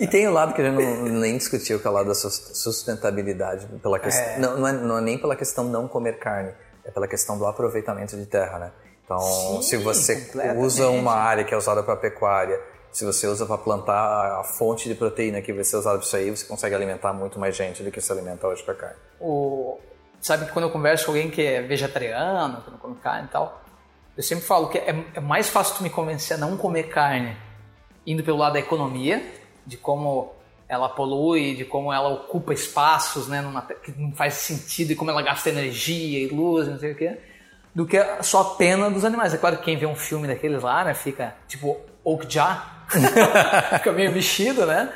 E 0.00 0.06
tem 0.08 0.26
o 0.26 0.32
lado 0.32 0.52
que 0.54 0.60
a 0.60 0.64
gente 0.64 0.82
não, 0.82 1.04
nem 1.20 1.38
discutiu, 1.38 1.78
que 1.78 1.86
é 1.86 1.90
o 1.90 1.92
lado 1.92 2.08
da 2.08 2.14
sus- 2.14 2.50
sustentabilidade. 2.54 3.66
Pela 3.80 3.98
questão, 3.98 4.24
É. 4.24 4.38
não, 4.38 4.58
não, 4.58 4.68
é, 4.68 4.72
não 4.72 4.98
é 4.98 5.00
nem 5.00 5.18
pela 5.18 5.36
questão 5.36 5.62
não 5.64 5.86
comer 5.86 6.18
carne, 6.18 6.52
é 6.84 6.90
pela 6.90 7.06
questão 7.06 7.38
do 7.38 7.46
aproveitamento 7.46 8.16
de 8.16 8.26
terra, 8.26 8.58
né? 8.58 8.72
Então, 9.04 9.18
Sim, 9.20 9.62
se 9.62 9.76
você 9.76 10.30
usa 10.56 10.88
uma 10.88 11.14
área 11.14 11.44
que 11.44 11.54
é 11.54 11.56
usada 11.56 11.82
para 11.82 11.94
pecuária, 11.96 12.60
se 12.92 13.04
você 13.04 13.26
usa 13.26 13.46
para 13.46 13.58
plantar 13.58 14.40
a 14.40 14.44
fonte 14.44 14.88
de 14.88 14.94
proteína 14.94 15.40
que 15.40 15.52
vai 15.52 15.64
ser 15.64 15.76
usada 15.76 15.98
para 15.98 16.06
isso 16.06 16.16
aí, 16.16 16.30
você 16.30 16.44
consegue 16.44 16.74
alimentar 16.74 17.12
muito 17.12 17.38
mais 17.38 17.56
gente 17.56 17.82
do 17.82 17.90
que 17.90 18.00
se 18.00 18.10
alimenta 18.10 18.46
hoje 18.46 18.62
com 18.62 18.70
a 18.70 18.74
carne. 18.74 18.96
o, 19.20 19.78
sabe 20.20 20.46
que 20.46 20.52
quando 20.52 20.66
eu 20.66 20.70
converso 20.70 21.06
com 21.06 21.12
alguém 21.12 21.30
que 21.30 21.42
é 21.42 21.62
vegetariano, 21.62 22.62
que 22.62 22.70
não 22.70 22.78
come 22.78 22.96
carne 22.96 23.26
e 23.26 23.30
tal, 23.30 23.62
eu 24.16 24.22
sempre 24.22 24.44
falo 24.44 24.68
que 24.68 24.78
é, 24.78 25.04
é 25.14 25.20
mais 25.20 25.48
fácil 25.48 25.76
tu 25.76 25.82
me 25.82 25.90
convencer 25.90 26.36
a 26.36 26.40
não 26.40 26.56
comer 26.56 26.84
carne 26.84 27.36
indo 28.06 28.22
pelo 28.22 28.38
lado 28.38 28.54
da 28.54 28.58
economia, 28.58 29.24
de 29.66 29.76
como 29.76 30.32
ela 30.68 30.88
polui, 30.88 31.54
de 31.54 31.64
como 31.64 31.92
ela 31.92 32.08
ocupa 32.08 32.52
espaços, 32.52 33.28
né, 33.28 33.40
numa, 33.40 33.62
que 33.62 33.92
não 33.92 34.12
faz 34.12 34.34
sentido, 34.34 34.92
e 34.92 34.94
como 34.96 35.10
ela 35.10 35.22
gasta 35.22 35.48
energia 35.48 36.20
e 36.20 36.28
luz, 36.28 36.68
não 36.68 36.78
sei 36.78 36.92
o 36.92 36.94
quê, 36.94 37.18
do 37.74 37.86
que 37.86 37.98
só 38.22 38.40
a 38.40 38.44
pena 38.56 38.90
dos 38.90 39.04
animais. 39.04 39.34
É 39.34 39.38
claro 39.38 39.58
que 39.58 39.64
quem 39.64 39.76
vê 39.76 39.86
um 39.86 39.96
filme 39.96 40.28
daqueles 40.28 40.62
lá, 40.62 40.84
né, 40.84 40.94
fica 40.94 41.34
tipo 41.48 41.76
Okja, 42.04 42.62
fica 43.78 43.92
meio 43.92 44.12
mexido, 44.12 44.66
né? 44.66 44.92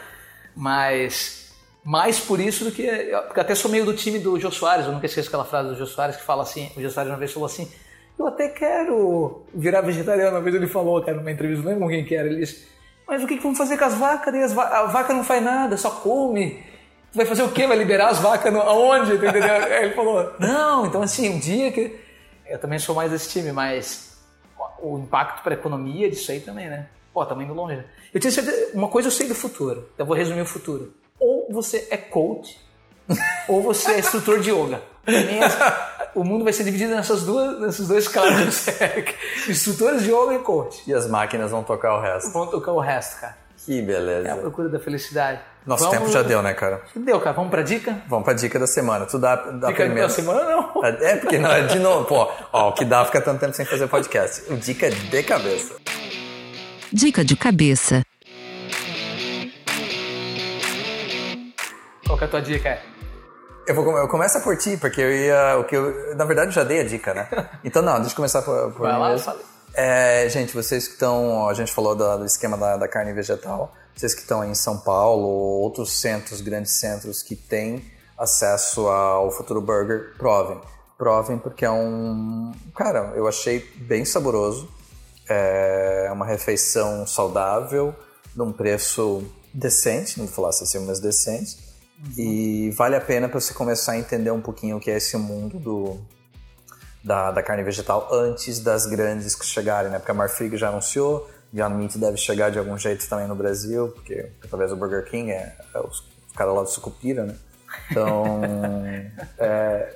Mas 0.55 1.53
mais 1.85 2.19
por 2.19 2.41
isso 2.41 2.65
do 2.65 2.73
que. 2.73 2.87
Porque 3.27 3.41
até 3.41 3.55
sou 3.55 3.71
meio 3.71 3.85
do 3.85 3.95
time 3.95 4.19
do 4.19 4.39
Jô 4.39 4.51
Soares, 4.51 4.87
eu 4.87 4.93
nunca 4.93 5.07
esqueço 5.07 5.29
aquela 5.29 5.45
frase 5.45 5.71
do 5.71 5.77
Jô 5.77 5.87
Soares 5.87 6.17
que 6.17 6.23
fala 6.23 6.43
assim: 6.43 6.71
o 6.77 6.81
Jô 6.83 6.91
Soares 6.91 7.11
uma 7.13 7.19
vez 7.19 7.33
falou 7.33 7.47
assim. 7.47 7.71
Eu 8.17 8.29
até 8.29 8.49
quero 8.49 9.45
virar 9.53 9.81
vegetariano. 9.81 10.37
Uma 10.37 10.41
vez 10.41 10.55
ele 10.55 10.69
falou, 10.69 11.03
cara, 11.03 11.17
numa 11.17 11.33
entrevista, 11.33 11.65
não 11.65 11.71
lembro 11.73 11.85
com 11.87 11.91
quem 11.91 12.05
que 12.05 12.15
era. 12.15 12.29
Ele 12.29 12.41
disse: 12.41 12.69
Mas 13.09 13.23
o 13.23 13.27
que, 13.27 13.37
que 13.37 13.43
vamos 13.43 13.59
fazer 13.59 13.77
com 13.77 13.85
as 13.85 13.95
vacas? 13.95 14.35
As 14.35 14.53
va- 14.53 14.69
a 14.69 14.87
vaca 14.87 15.13
não 15.13 15.25
faz 15.25 15.43
nada, 15.43 15.77
só 15.77 15.91
come. 15.91 16.63
Vai 17.13 17.27
fazer 17.27 17.43
o 17.43 17.51
quê? 17.51 17.67
Vai 17.67 17.77
liberar 17.77 18.09
as 18.11 18.19
vacas 18.21 18.53
no, 18.53 18.61
aonde? 18.61 19.15
Entendeu? 19.15 19.43
Aí 19.53 19.87
ele 19.87 19.95
falou: 19.95 20.33
Não, 20.39 20.87
então 20.87 21.03
assim, 21.03 21.29
um 21.29 21.39
dia 21.41 21.73
que. 21.73 21.99
Eu 22.47 22.59
também 22.59 22.79
sou 22.79 22.95
mais 22.95 23.11
desse 23.11 23.31
time, 23.31 23.51
mas 23.51 24.17
o 24.81 24.99
impacto 24.99 25.43
para 25.43 25.55
a 25.55 25.59
economia 25.59 26.09
disso 26.09 26.31
aí 26.31 26.41
também, 26.41 26.69
né? 26.69 26.87
Pô, 27.15 27.23
estamos 27.23 27.45
indo 27.45 27.55
longe. 27.55 27.83
Eu 28.13 28.21
tenho 28.21 28.35
certeza, 28.35 28.71
uma 28.75 28.89
coisa 28.89 29.07
eu 29.07 29.13
sei 29.13 29.29
do 29.29 29.35
futuro, 29.37 29.89
eu 29.97 30.05
vou 30.05 30.17
resumir 30.17 30.41
o 30.43 30.47
futuro. 30.47 30.93
Ou 31.21 31.47
você 31.51 31.87
é 31.91 31.97
coach, 31.97 32.59
ou 33.49 33.63
você 33.63 33.93
é 33.93 33.99
instrutor 34.01 34.41
de 34.41 34.51
yoga. 34.51 34.83
Mim, 35.07 35.39
essa- 35.39 36.11
O 36.15 36.25
mundo 36.25 36.43
vai 36.45 36.53
ser 36.53 36.65
dividido 36.65 36.95
nessas 36.95 37.23
duas, 37.23 37.61
nesses 37.61 37.87
dois 37.89 38.09
caras, 38.09 38.67
Eric. 38.81 39.15
instrutores 39.51 40.03
de 40.03 40.11
yoga 40.13 40.35
e 40.35 40.39
coach. 40.41 40.83
E 40.87 40.93
as 40.95 41.09
máquinas 41.09 41.51
vão 41.51 41.63
tocar 41.63 41.97
o 41.97 42.01
resto. 42.01 42.33
Vamos 42.33 42.51
tocar 42.51 42.73
o 42.73 42.81
resto, 42.81 43.21
cara. 43.21 43.37
Que 43.65 43.79
É 43.79 43.83
a 43.83 43.87
beleza. 43.87 44.37
procura 44.37 44.69
da 44.69 44.79
felicidade. 44.79 45.41
Nosso 45.67 45.85
Vamos- 45.85 45.99
tempo 45.99 46.11
já 46.13 46.23
deu, 46.23 46.43
né, 46.43 46.53
cara? 46.53 46.83
Deu, 46.95 47.19
cara. 47.21 47.35
Vamos 47.35 47.51
pra 47.51 47.63
dica? 47.63 48.03
Vamos 48.07 48.25
pra 48.25 48.35
dica 48.35 48.59
da 48.59 48.67
semana. 48.67 49.07
Tu 49.07 49.19
dá, 49.19 49.37
dá 49.37 49.69
Dica 49.69 49.85
primeiro. 49.85 50.09
da 50.09 50.15
semana, 50.15 50.45
não. 50.45 50.85
É, 50.85 51.17
porque 51.17 51.39
não 51.39 51.51
é 51.51 51.63
de 51.63 51.79
novo. 51.79 52.05
Pô, 52.05 52.29
ó, 52.53 52.69
o 52.69 52.73
que 52.75 52.85
dá 52.85 53.05
fica 53.07 53.21
tanto 53.23 53.41
tempo 53.41 53.55
sem 53.55 53.65
fazer 53.65 53.87
podcast. 53.89 54.53
O 54.53 54.57
dica 54.57 54.87
é 54.87 54.91
de 54.91 55.23
cabeça. 55.23 55.75
Dica 56.95 57.25
de 57.25 57.35
cabeça. 57.37 58.05
Qual 62.07 62.17
que 62.17 62.25
é 62.25 62.27
a 62.27 62.31
tua 62.31 62.41
dica? 62.41 62.79
Eu, 63.67 63.75
vou, 63.75 63.97
eu 63.99 64.07
começo 64.09 64.41
por 64.43 64.57
ti, 64.57 64.77
porque 64.77 65.01
eu 65.01 65.11
ia. 65.11 65.59
O 65.59 65.65
que 65.65 65.75
eu, 65.75 66.15
na 66.17 66.25
verdade, 66.25 66.49
eu 66.49 66.53
já 66.53 66.63
dei 66.63 66.81
a 66.81 66.85
dica, 66.85 67.13
né? 67.13 67.29
Então, 67.65 67.83
não, 67.83 67.95
deixa 67.97 68.13
eu 68.13 68.17
começar 68.17 68.43
por, 68.43 68.71
por 68.73 68.83
Vai 68.83 68.93
mim 68.93 68.99
lá, 69.01 69.09
mesmo. 69.11 69.25
fala. 69.25 69.41
É, 69.75 70.29
gente, 70.29 70.55
vocês 70.55 70.87
que 70.87 70.93
estão. 70.95 71.49
A 71.49 71.55
gente 71.55 71.73
falou 71.73 71.97
da- 71.97 72.17
do 72.17 72.25
esquema 72.27 72.57
da, 72.57 72.77
da 72.77 72.87
carne 72.87 73.13
vegetal. 73.13 73.75
Vocês 73.97 74.15
que 74.15 74.21
estão 74.21 74.45
em 74.45 74.55
São 74.55 74.79
Paulo 74.79 75.27
ou 75.27 75.61
outros 75.63 75.93
centros, 76.01 76.41
grandes 76.41 76.73
centros 76.73 77.23
que 77.23 77.35
têm 77.35 77.85
acesso 78.17 78.87
ao 78.87 79.31
Futuro 79.33 79.61
Burger, 79.61 80.13
provem. 80.17 80.61
Provem 80.97 81.39
porque 81.39 81.65
é 81.65 81.71
um. 81.71 82.53
Cara, 82.77 83.13
eu 83.17 83.27
achei 83.27 83.59
bem 83.77 84.05
saboroso. 84.05 84.69
É 85.29 86.11
uma 86.13 86.27
refeição 86.27 87.07
saudável, 87.07 87.95
num 88.35 88.53
preço 88.53 89.25
decente, 89.53 90.19
não 90.19 90.27
vou 90.27 90.35
falar 90.35 90.49
acessível, 90.51 90.87
mas 90.87 91.01
decente. 91.01 91.59
E 92.17 92.71
vale 92.77 92.97
a 92.97 93.01
pena 93.01 93.29
para 93.29 93.41
você 93.41 93.55
começar 93.55 93.93
a 93.93 93.99
entender 93.99 94.31
um 94.31 94.41
pouquinho 94.41 94.77
o 94.77 94.81
que 94.81 94.91
é 94.91 94.97
esse 94.97 95.17
mundo 95.17 95.59
do, 95.59 95.99
da, 97.03 97.31
da 97.31 97.43
carne 97.43 97.63
vegetal 97.63 98.09
antes 98.13 98.59
das 98.59 98.87
grandes 98.87 99.35
que 99.35 99.47
chegarem, 99.47 99.91
né? 99.91 99.99
Porque 99.99 100.11
a 100.11 100.15
Marfrig 100.15 100.57
já 100.57 100.69
anunciou, 100.69 101.31
Beyond 101.53 101.77
Meat 101.77 101.99
deve 101.99 102.17
chegar 102.17 102.51
de 102.51 102.59
algum 102.59 102.77
jeito 102.77 103.09
também 103.09 103.29
no 103.29 103.35
Brasil, 103.37 103.89
porque 103.89 104.31
talvez 104.51 104.73
o 104.73 104.77
Burger 104.77 105.05
King 105.09 105.31
é, 105.31 105.55
é 105.73 105.79
os, 105.79 106.01
os 106.27 106.33
caras 106.35 106.55
lá 106.55 106.63
do 106.63 106.69
Sucupira, 106.69 107.25
né? 107.25 107.37
Então, 107.91 108.41
é, 109.39 109.95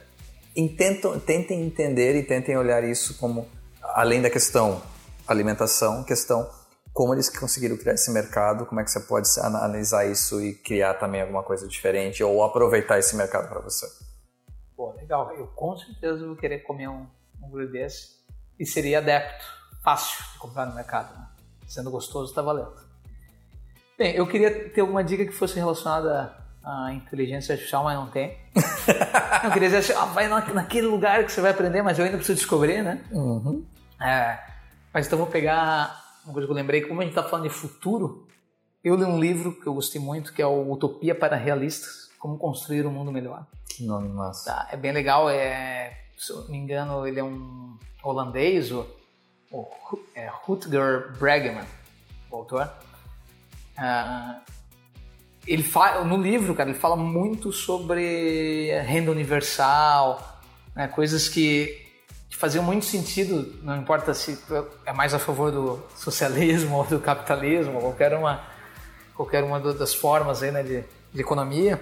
intentam, 0.55 1.18
tentem 1.18 1.62
entender 1.62 2.14
e 2.16 2.22
tentem 2.22 2.57
olhar 2.57 2.85
isso 2.85 3.18
como, 3.18 3.49
além 3.83 4.22
da 4.22 4.31
questão 4.31 4.81
alimentação, 5.29 6.03
questão 6.05 6.49
como 6.99 7.14
eles 7.14 7.29
conseguiram 7.31 7.76
criar 7.76 7.95
esse 7.95 8.11
mercado, 8.11 8.66
como 8.66 8.81
é 8.81 8.85
que 8.85 8.91
você 8.91 8.99
pode 8.99 9.29
analisar 9.41 10.05
isso 10.05 10.43
e 10.43 10.53
criar 10.53 10.95
também 10.95 11.22
alguma 11.22 11.45
coisa 11.45 11.68
diferente 11.68 12.24
ou 12.24 12.43
aproveitar 12.43 12.99
esse 12.99 13.14
mercado 13.14 13.49
para 13.49 13.61
você. 13.61 13.87
Pô, 14.76 14.93
legal. 14.95 15.33
Eu 15.33 15.47
com 15.47 15.76
certeza 15.76 16.26
vou 16.26 16.35
querer 16.35 16.59
comer 16.64 16.89
um 16.89 17.07
hambúrguer 17.41 17.70
desse 17.70 18.18
e 18.59 18.66
seria 18.66 18.99
adepto, 18.99 19.45
fácil 19.85 20.24
de 20.33 20.39
comprar 20.41 20.66
no 20.66 20.74
mercado. 20.74 21.16
Né? 21.16 21.26
Sendo 21.68 21.89
gostoso, 21.89 22.31
está 22.31 22.43
valendo. 22.43 22.74
Bem, 23.97 24.16
eu 24.16 24.26
queria 24.26 24.68
ter 24.70 24.81
alguma 24.81 25.05
dica 25.05 25.24
que 25.24 25.33
fosse 25.33 25.55
relacionada 25.55 26.37
à 26.64 26.93
inteligência 26.93 27.53
artificial, 27.53 27.85
mas 27.85 27.97
não 27.97 28.09
tem. 28.09 28.37
eu 29.45 29.53
queria 29.53 29.68
dizer 29.68 29.79
assim, 29.79 29.93
ah, 29.93 30.07
vai 30.07 30.26
naquele 30.29 30.89
lugar 30.89 31.24
que 31.24 31.31
você 31.31 31.41
vai 31.41 31.53
aprender, 31.53 31.81
mas 31.81 31.97
eu 31.97 32.05
ainda 32.05 32.16
preciso 32.16 32.39
descobrir, 32.39 32.83
né? 32.83 33.05
Uhum. 33.12 33.64
É, 34.01 34.39
mas 34.93 35.07
então 35.07 35.18
vou 35.18 35.26
pegar 35.26 36.09
uma 36.24 36.32
coisa 36.32 36.47
que 36.47 36.53
eu 36.53 36.57
lembrei, 36.57 36.82
como 36.82 37.01
a 37.01 37.05
gente 37.05 37.16
está 37.16 37.22
falando 37.22 37.49
de 37.49 37.55
futuro, 37.55 38.26
eu 38.82 38.95
li 38.95 39.05
um 39.05 39.18
livro 39.18 39.59
que 39.59 39.66
eu 39.66 39.74
gostei 39.74 40.01
muito, 40.01 40.32
que 40.32 40.43
é 40.43 40.47
o 40.47 40.72
Utopia 40.72 41.14
para 41.14 41.36
Realistas, 41.36 42.11
Como 42.18 42.39
Construir 42.39 42.86
um 42.86 42.91
Mundo 42.91 43.11
Melhor. 43.11 43.47
Que 43.68 43.84
nome 43.84 44.09
massa. 44.09 44.53
Tá, 44.53 44.68
é 44.70 44.76
bem 44.76 44.93
legal, 44.93 45.28
é, 45.30 45.97
se 46.16 46.32
eu 46.32 46.43
não 46.43 46.49
me 46.51 46.59
engano, 46.59 47.07
ele 47.07 47.18
é 47.18 47.24
um 47.24 47.76
holandês, 48.03 48.70
o, 48.70 48.86
o 49.51 49.66
é 50.14 50.28
Rutger 50.28 51.12
Bregman, 51.18 51.66
o 52.30 52.36
autor. 52.36 52.70
Uh, 53.78 54.41
ele 55.47 55.62
fala, 55.62 56.05
no 56.05 56.16
livro, 56.16 56.55
cara, 56.55 56.70
ele 56.70 56.78
fala 56.78 56.97
muito 56.97 57.53
sobre 57.53 58.70
renda 58.82 59.11
universal, 59.11 60.41
né, 60.74 60.86
coisas 60.89 61.28
que 61.28 61.88
faziam 62.37 62.62
muito 62.62 62.85
sentido, 62.85 63.59
não 63.62 63.76
importa 63.76 64.12
se 64.12 64.39
é 64.85 64.93
mais 64.93 65.14
a 65.14 65.18
favor 65.18 65.51
do 65.51 65.83
socialismo 65.97 66.76
ou 66.79 66.85
do 66.85 67.01
capitalismo, 67.01 67.74
ou 67.74 67.81
qualquer 67.81 68.14
uma, 68.14 68.45
qualquer 69.14 69.45
uma 69.45 69.61
das 69.61 69.95
formas 69.95 70.43
aí, 70.43 70.51
né, 70.51 70.62
de, 70.62 70.85
de 71.12 71.20
economia, 71.20 71.81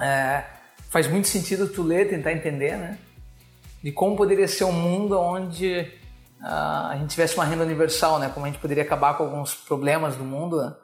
é, 0.00 0.44
faz 0.90 1.06
muito 1.06 1.28
sentido 1.28 1.68
tu 1.68 1.82
ler, 1.82 2.08
tentar 2.08 2.32
entender, 2.32 2.76
né, 2.76 2.98
de 3.82 3.92
como 3.92 4.16
poderia 4.16 4.48
ser 4.48 4.64
um 4.64 4.72
mundo 4.72 5.18
onde 5.20 5.80
uh, 6.40 6.88
a 6.90 6.96
gente 6.96 7.10
tivesse 7.10 7.34
uma 7.34 7.44
renda 7.44 7.64
universal, 7.64 8.18
né, 8.18 8.30
como 8.32 8.46
a 8.46 8.48
gente 8.48 8.60
poderia 8.60 8.82
acabar 8.82 9.14
com 9.14 9.24
alguns 9.24 9.54
problemas 9.54 10.16
do 10.16 10.24
mundo. 10.24 10.56
Né? 10.56 10.74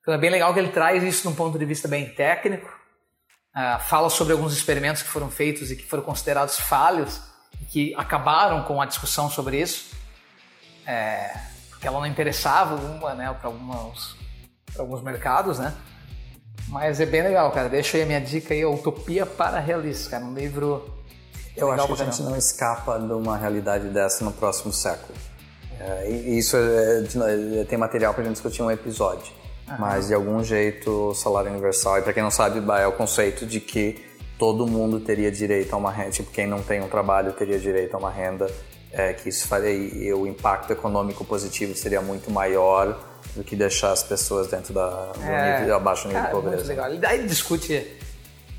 Então 0.00 0.14
é 0.14 0.18
bem 0.18 0.30
legal 0.30 0.54
que 0.54 0.60
ele 0.60 0.68
traz 0.68 1.02
isso 1.02 1.22
de 1.22 1.28
um 1.28 1.34
ponto 1.34 1.58
de 1.58 1.64
vista 1.64 1.88
bem 1.88 2.14
técnico, 2.14 2.68
uh, 3.56 3.80
fala 3.80 4.08
sobre 4.08 4.32
alguns 4.32 4.52
experimentos 4.52 5.02
que 5.02 5.08
foram 5.08 5.30
feitos 5.30 5.72
e 5.72 5.76
que 5.76 5.84
foram 5.84 6.04
considerados 6.04 6.60
falhos, 6.60 7.20
que 7.68 7.94
acabaram 7.96 8.62
com 8.64 8.80
a 8.80 8.86
discussão 8.86 9.30
sobre 9.30 9.60
isso, 9.60 9.94
é, 10.86 11.36
porque 11.70 11.86
ela 11.86 11.98
não 11.98 12.06
interessava 12.06 12.74
alguma, 12.74 13.14
né, 13.14 13.34
para 13.38 13.48
alguns, 13.48 14.16
alguns 14.78 15.02
mercados, 15.02 15.58
né? 15.58 15.74
Mas 16.68 17.00
é 17.00 17.06
bem 17.06 17.22
legal, 17.22 17.50
cara. 17.52 17.68
Deixa 17.68 17.96
aí 17.96 18.02
a 18.02 18.06
minha 18.06 18.20
dica 18.20 18.54
aí, 18.54 18.64
Utopia 18.64 19.26
para 19.26 19.58
Realistas, 19.60 20.08
cara. 20.08 20.24
Um 20.24 20.34
livro. 20.34 20.88
Eu 21.56 21.70
acho 21.70 21.86
que 21.86 21.92
a 21.92 22.04
gente 22.04 22.22
não 22.22 22.36
escapa 22.36 22.98
de 22.98 23.12
uma 23.12 23.36
realidade 23.36 23.88
dessa 23.88 24.24
no 24.24 24.32
próximo 24.32 24.72
século. 24.72 25.14
É, 25.78 26.10
isso 26.10 26.56
é, 26.56 27.04
é, 27.60 27.64
tem 27.64 27.78
material 27.78 28.14
para 28.14 28.22
a 28.22 28.26
gente 28.26 28.34
discutir 28.34 28.62
um 28.62 28.70
episódio. 28.70 29.32
Aham. 29.68 29.76
Mas 29.78 30.08
de 30.08 30.14
algum 30.14 30.42
jeito 30.42 30.90
o 31.10 31.14
salário 31.14 31.50
universal, 31.50 31.98
e 31.98 32.02
para 32.02 32.12
quem 32.12 32.22
não 32.22 32.30
sabe, 32.30 32.60
é 32.80 32.86
o 32.86 32.92
conceito 32.92 33.46
de 33.46 33.60
que 33.60 34.04
todo 34.38 34.66
mundo 34.66 35.00
teria 35.00 35.30
direito 35.30 35.72
a 35.74 35.76
uma 35.76 35.90
renda, 35.90 36.10
tipo, 36.10 36.30
quem 36.30 36.46
não 36.46 36.62
tem 36.62 36.80
um 36.82 36.88
trabalho 36.88 37.32
teria 37.32 37.58
direito 37.58 37.94
a 37.94 37.98
uma 37.98 38.10
renda, 38.10 38.50
é, 38.92 39.12
que 39.12 39.28
isso 39.28 39.46
faria, 39.46 39.70
e 39.70 40.12
o 40.12 40.26
impacto 40.26 40.72
econômico 40.72 41.24
positivo 41.24 41.74
seria 41.74 42.00
muito 42.00 42.30
maior 42.30 42.98
do 43.34 43.42
que 43.42 43.56
deixar 43.56 43.92
as 43.92 44.02
pessoas 44.02 44.48
dentro 44.48 44.72
da, 44.72 45.12
é, 45.22 45.60
nível, 45.60 45.76
abaixo 45.76 46.04
do 46.04 46.08
nível 46.08 46.24
de 46.24 46.30
pobreza. 46.30 46.56
Muito 46.56 46.68
legal. 46.68 46.94
E 46.94 46.98
daí 46.98 47.26
discute 47.26 47.96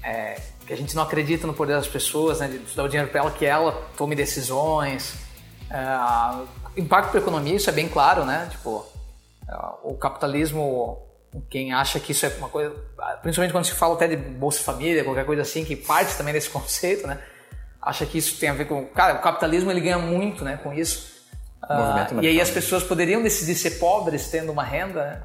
é, 0.04 0.40
que 0.66 0.74
a 0.74 0.78
gente 0.78 0.96
não 0.96 1.04
acredita 1.04 1.48
no 1.48 1.54
poder 1.54 1.74
das 1.74 1.88
pessoas, 1.88 2.40
né, 2.40 2.48
de 2.48 2.76
dar 2.76 2.84
o 2.84 2.88
dinheiro 2.88 3.10
para 3.10 3.22
ela, 3.22 3.32
que 3.32 3.46
ela 3.46 3.72
tome 3.98 4.16
decisões. 4.16 5.16
É, 5.70 6.80
impacto 6.80 7.12
para 7.12 7.20
a 7.20 7.24
economia, 7.24 7.56
isso 7.56 7.70
é 7.70 7.74
bem 7.74 7.88
claro, 7.88 8.26
né? 8.26 8.48
Tipo, 8.52 8.86
é, 9.48 9.54
o 9.84 9.94
capitalismo 9.96 11.05
quem 11.50 11.74
acha 11.74 12.00
que 12.00 12.12
isso 12.12 12.26
é 12.26 12.30
uma 12.38 12.50
coisa, 12.50 12.76
principalmente 13.22 13.52
quando 13.52 13.66
se 13.66 13.74
fala 13.74 13.96
até 13.96 14.08
de 14.08 14.16
Bolsa 14.16 14.64
Família, 14.64 15.04
qualquer 15.04 15.26
coisa 15.26 15.42
assim, 15.42 15.66
que 15.66 15.76
parte 15.76 16.16
também 16.16 16.34
desse 16.34 16.50
conceito, 16.52 17.08
né? 17.08 17.20
Acha 17.82 18.06
que 18.06 18.18
isso 18.18 18.40
tem 18.40 18.50
a 18.50 18.54
ver 18.54 18.66
com. 18.66 18.86
Cara, 18.88 19.16
o 19.16 19.22
capitalismo 19.22 19.70
ele 19.70 19.82
ganha 19.82 20.00
muito 20.00 20.44
né, 20.44 20.60
com 20.64 20.74
isso. 20.74 21.14
Uh, 21.64 22.22
e 22.22 22.28
aí 22.28 22.42
as 22.42 22.50
pessoas 22.50 22.84
poderiam 22.84 23.22
decidir 23.22 23.56
ser 23.56 23.72
pobres 23.72 24.28
tendo 24.30 24.52
uma 24.52 24.64
renda, 24.64 25.04
né? 25.04 25.22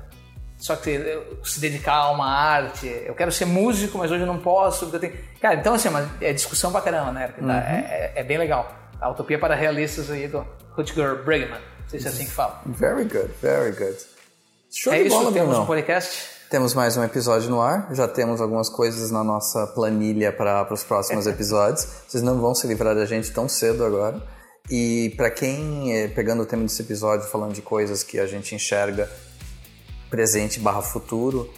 só 0.61 0.77
que 0.77 1.23
se 1.43 1.59
dedicar 1.59 1.95
a 1.95 2.11
uma 2.11 2.27
arte. 2.27 2.87
Eu 3.07 3.15
quero 3.15 3.33
ser 3.33 3.47
músico, 3.47 3.97
mas 3.97 4.11
hoje 4.11 4.23
eu 4.23 4.27
não 4.27 4.39
posso. 4.39 4.87
Porque 4.87 4.97
eu 4.97 5.01
tenho... 5.01 5.25
Cara, 5.41 5.55
então 5.55 5.75
assim, 5.75 5.89
é 6.21 6.33
discussão 6.35 6.71
pra 6.71 6.83
caramba, 6.83 7.13
né? 7.13 7.33
Uhum. 7.41 7.51
É, 7.51 8.13
é, 8.15 8.21
é, 8.21 8.23
bem 8.23 8.37
legal. 8.37 8.71
A 9.01 9.09
Utopia 9.09 9.39
para 9.39 9.55
Realistas 9.55 10.11
aí 10.11 10.29
do 10.29 10.47
Rutger 10.73 11.25
Bregman. 11.25 11.59
Não 11.59 11.89
sei 11.89 11.99
se 11.99 12.07
é 12.07 12.11
assim 12.11 12.25
que 12.27 12.31
fala. 12.31 12.61
Very 12.67 13.05
good, 13.05 13.31
very 13.41 13.73
good. 13.73 13.97
Show 14.73 14.93
é 14.93 15.03
de 15.03 15.09
bola, 15.09 15.25
isso, 15.25 15.33
temos 15.33 15.59
um 15.59 15.67
podcast. 15.67 16.29
Temos 16.49 16.75
mais 16.75 16.97
um 16.97 17.03
episódio 17.03 17.51
no 17.51 17.61
ar. 17.61 17.93
Já 17.93 18.07
temos 18.07 18.41
algumas 18.41 18.69
coisas 18.69 19.11
na 19.11 19.25
nossa 19.25 19.67
planilha 19.67 20.33
para 20.33 20.73
os 20.73 20.85
próximos 20.85 21.27
episódios. 21.29 21.89
Vocês 22.07 22.23
não 22.23 22.41
vão 22.41 22.55
se 22.55 22.69
livrar 22.69 22.95
da 22.95 23.05
gente 23.05 23.33
tão 23.33 23.49
cedo 23.49 23.85
agora. 23.85 24.23
E 24.71 25.13
para 25.17 25.29
quem, 25.29 25.93
é, 25.93 26.07
pegando 26.07 26.45
o 26.45 26.47
tema 26.47 26.63
desse 26.63 26.83
episódio, 26.83 27.27
falando 27.27 27.53
de 27.53 27.61
coisas 27.61 28.05
que 28.05 28.21
a 28.21 28.29
gente 28.29 28.55
enxerga 28.55 29.11
presente 30.09 30.61
barra 30.61 30.83
futuro, 30.83 31.51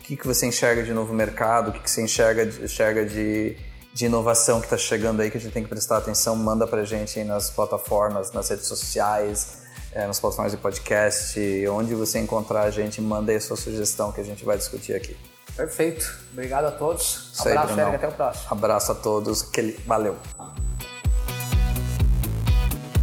o 0.00 0.02
que, 0.02 0.14
que 0.14 0.26
você 0.26 0.44
enxerga 0.44 0.82
de 0.82 0.92
novo 0.92 1.14
mercado? 1.14 1.70
O 1.70 1.72
que, 1.72 1.80
que 1.80 1.90
você 1.90 2.02
enxerga, 2.02 2.44
enxerga 2.44 3.06
de, 3.06 3.56
de 3.94 4.04
inovação 4.04 4.60
que 4.60 4.66
está 4.66 4.76
chegando 4.76 5.22
aí 5.22 5.30
que 5.30 5.38
a 5.38 5.40
gente 5.40 5.52
tem 5.52 5.62
que 5.62 5.70
prestar 5.70 5.96
atenção? 5.96 6.36
Manda 6.36 6.66
para 6.66 6.82
a 6.82 6.84
gente 6.84 7.18
aí 7.18 7.24
nas 7.24 7.48
plataformas, 7.48 8.30
nas 8.30 8.50
redes 8.50 8.66
sociais, 8.66 9.67
é, 9.92 10.06
nas 10.06 10.20
plataformas 10.20 10.52
de 10.52 10.58
podcast, 10.58 11.38
onde 11.68 11.94
você 11.94 12.18
encontrar 12.18 12.62
a 12.62 12.70
gente, 12.70 13.00
manda 13.00 13.32
aí 13.32 13.38
a 13.38 13.40
sua 13.40 13.56
sugestão 13.56 14.12
que 14.12 14.20
a 14.20 14.24
gente 14.24 14.44
vai 14.44 14.56
discutir 14.56 14.94
aqui. 14.94 15.16
Perfeito. 15.56 16.16
Obrigado 16.32 16.66
a 16.66 16.70
todos. 16.70 17.30
Isso 17.32 17.48
Abraço, 17.48 17.72
aí, 17.72 17.80
Eric, 17.80 17.96
até 17.96 18.08
o 18.08 18.12
próximo. 18.12 18.46
Abraço 18.50 18.92
a 18.92 18.94
todos. 18.94 19.42
Aquele... 19.42 19.72
Valeu. 19.86 20.16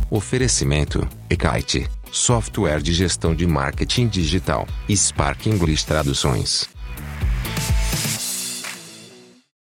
Oferecimento: 0.09 1.05
Ekite, 1.29 1.89
software 2.11 2.81
de 2.81 2.93
gestão 2.93 3.35
de 3.35 3.45
marketing 3.45 4.07
digital. 4.07 4.65
Spark 4.89 5.47
English 5.47 5.85
Traduções. 5.85 6.74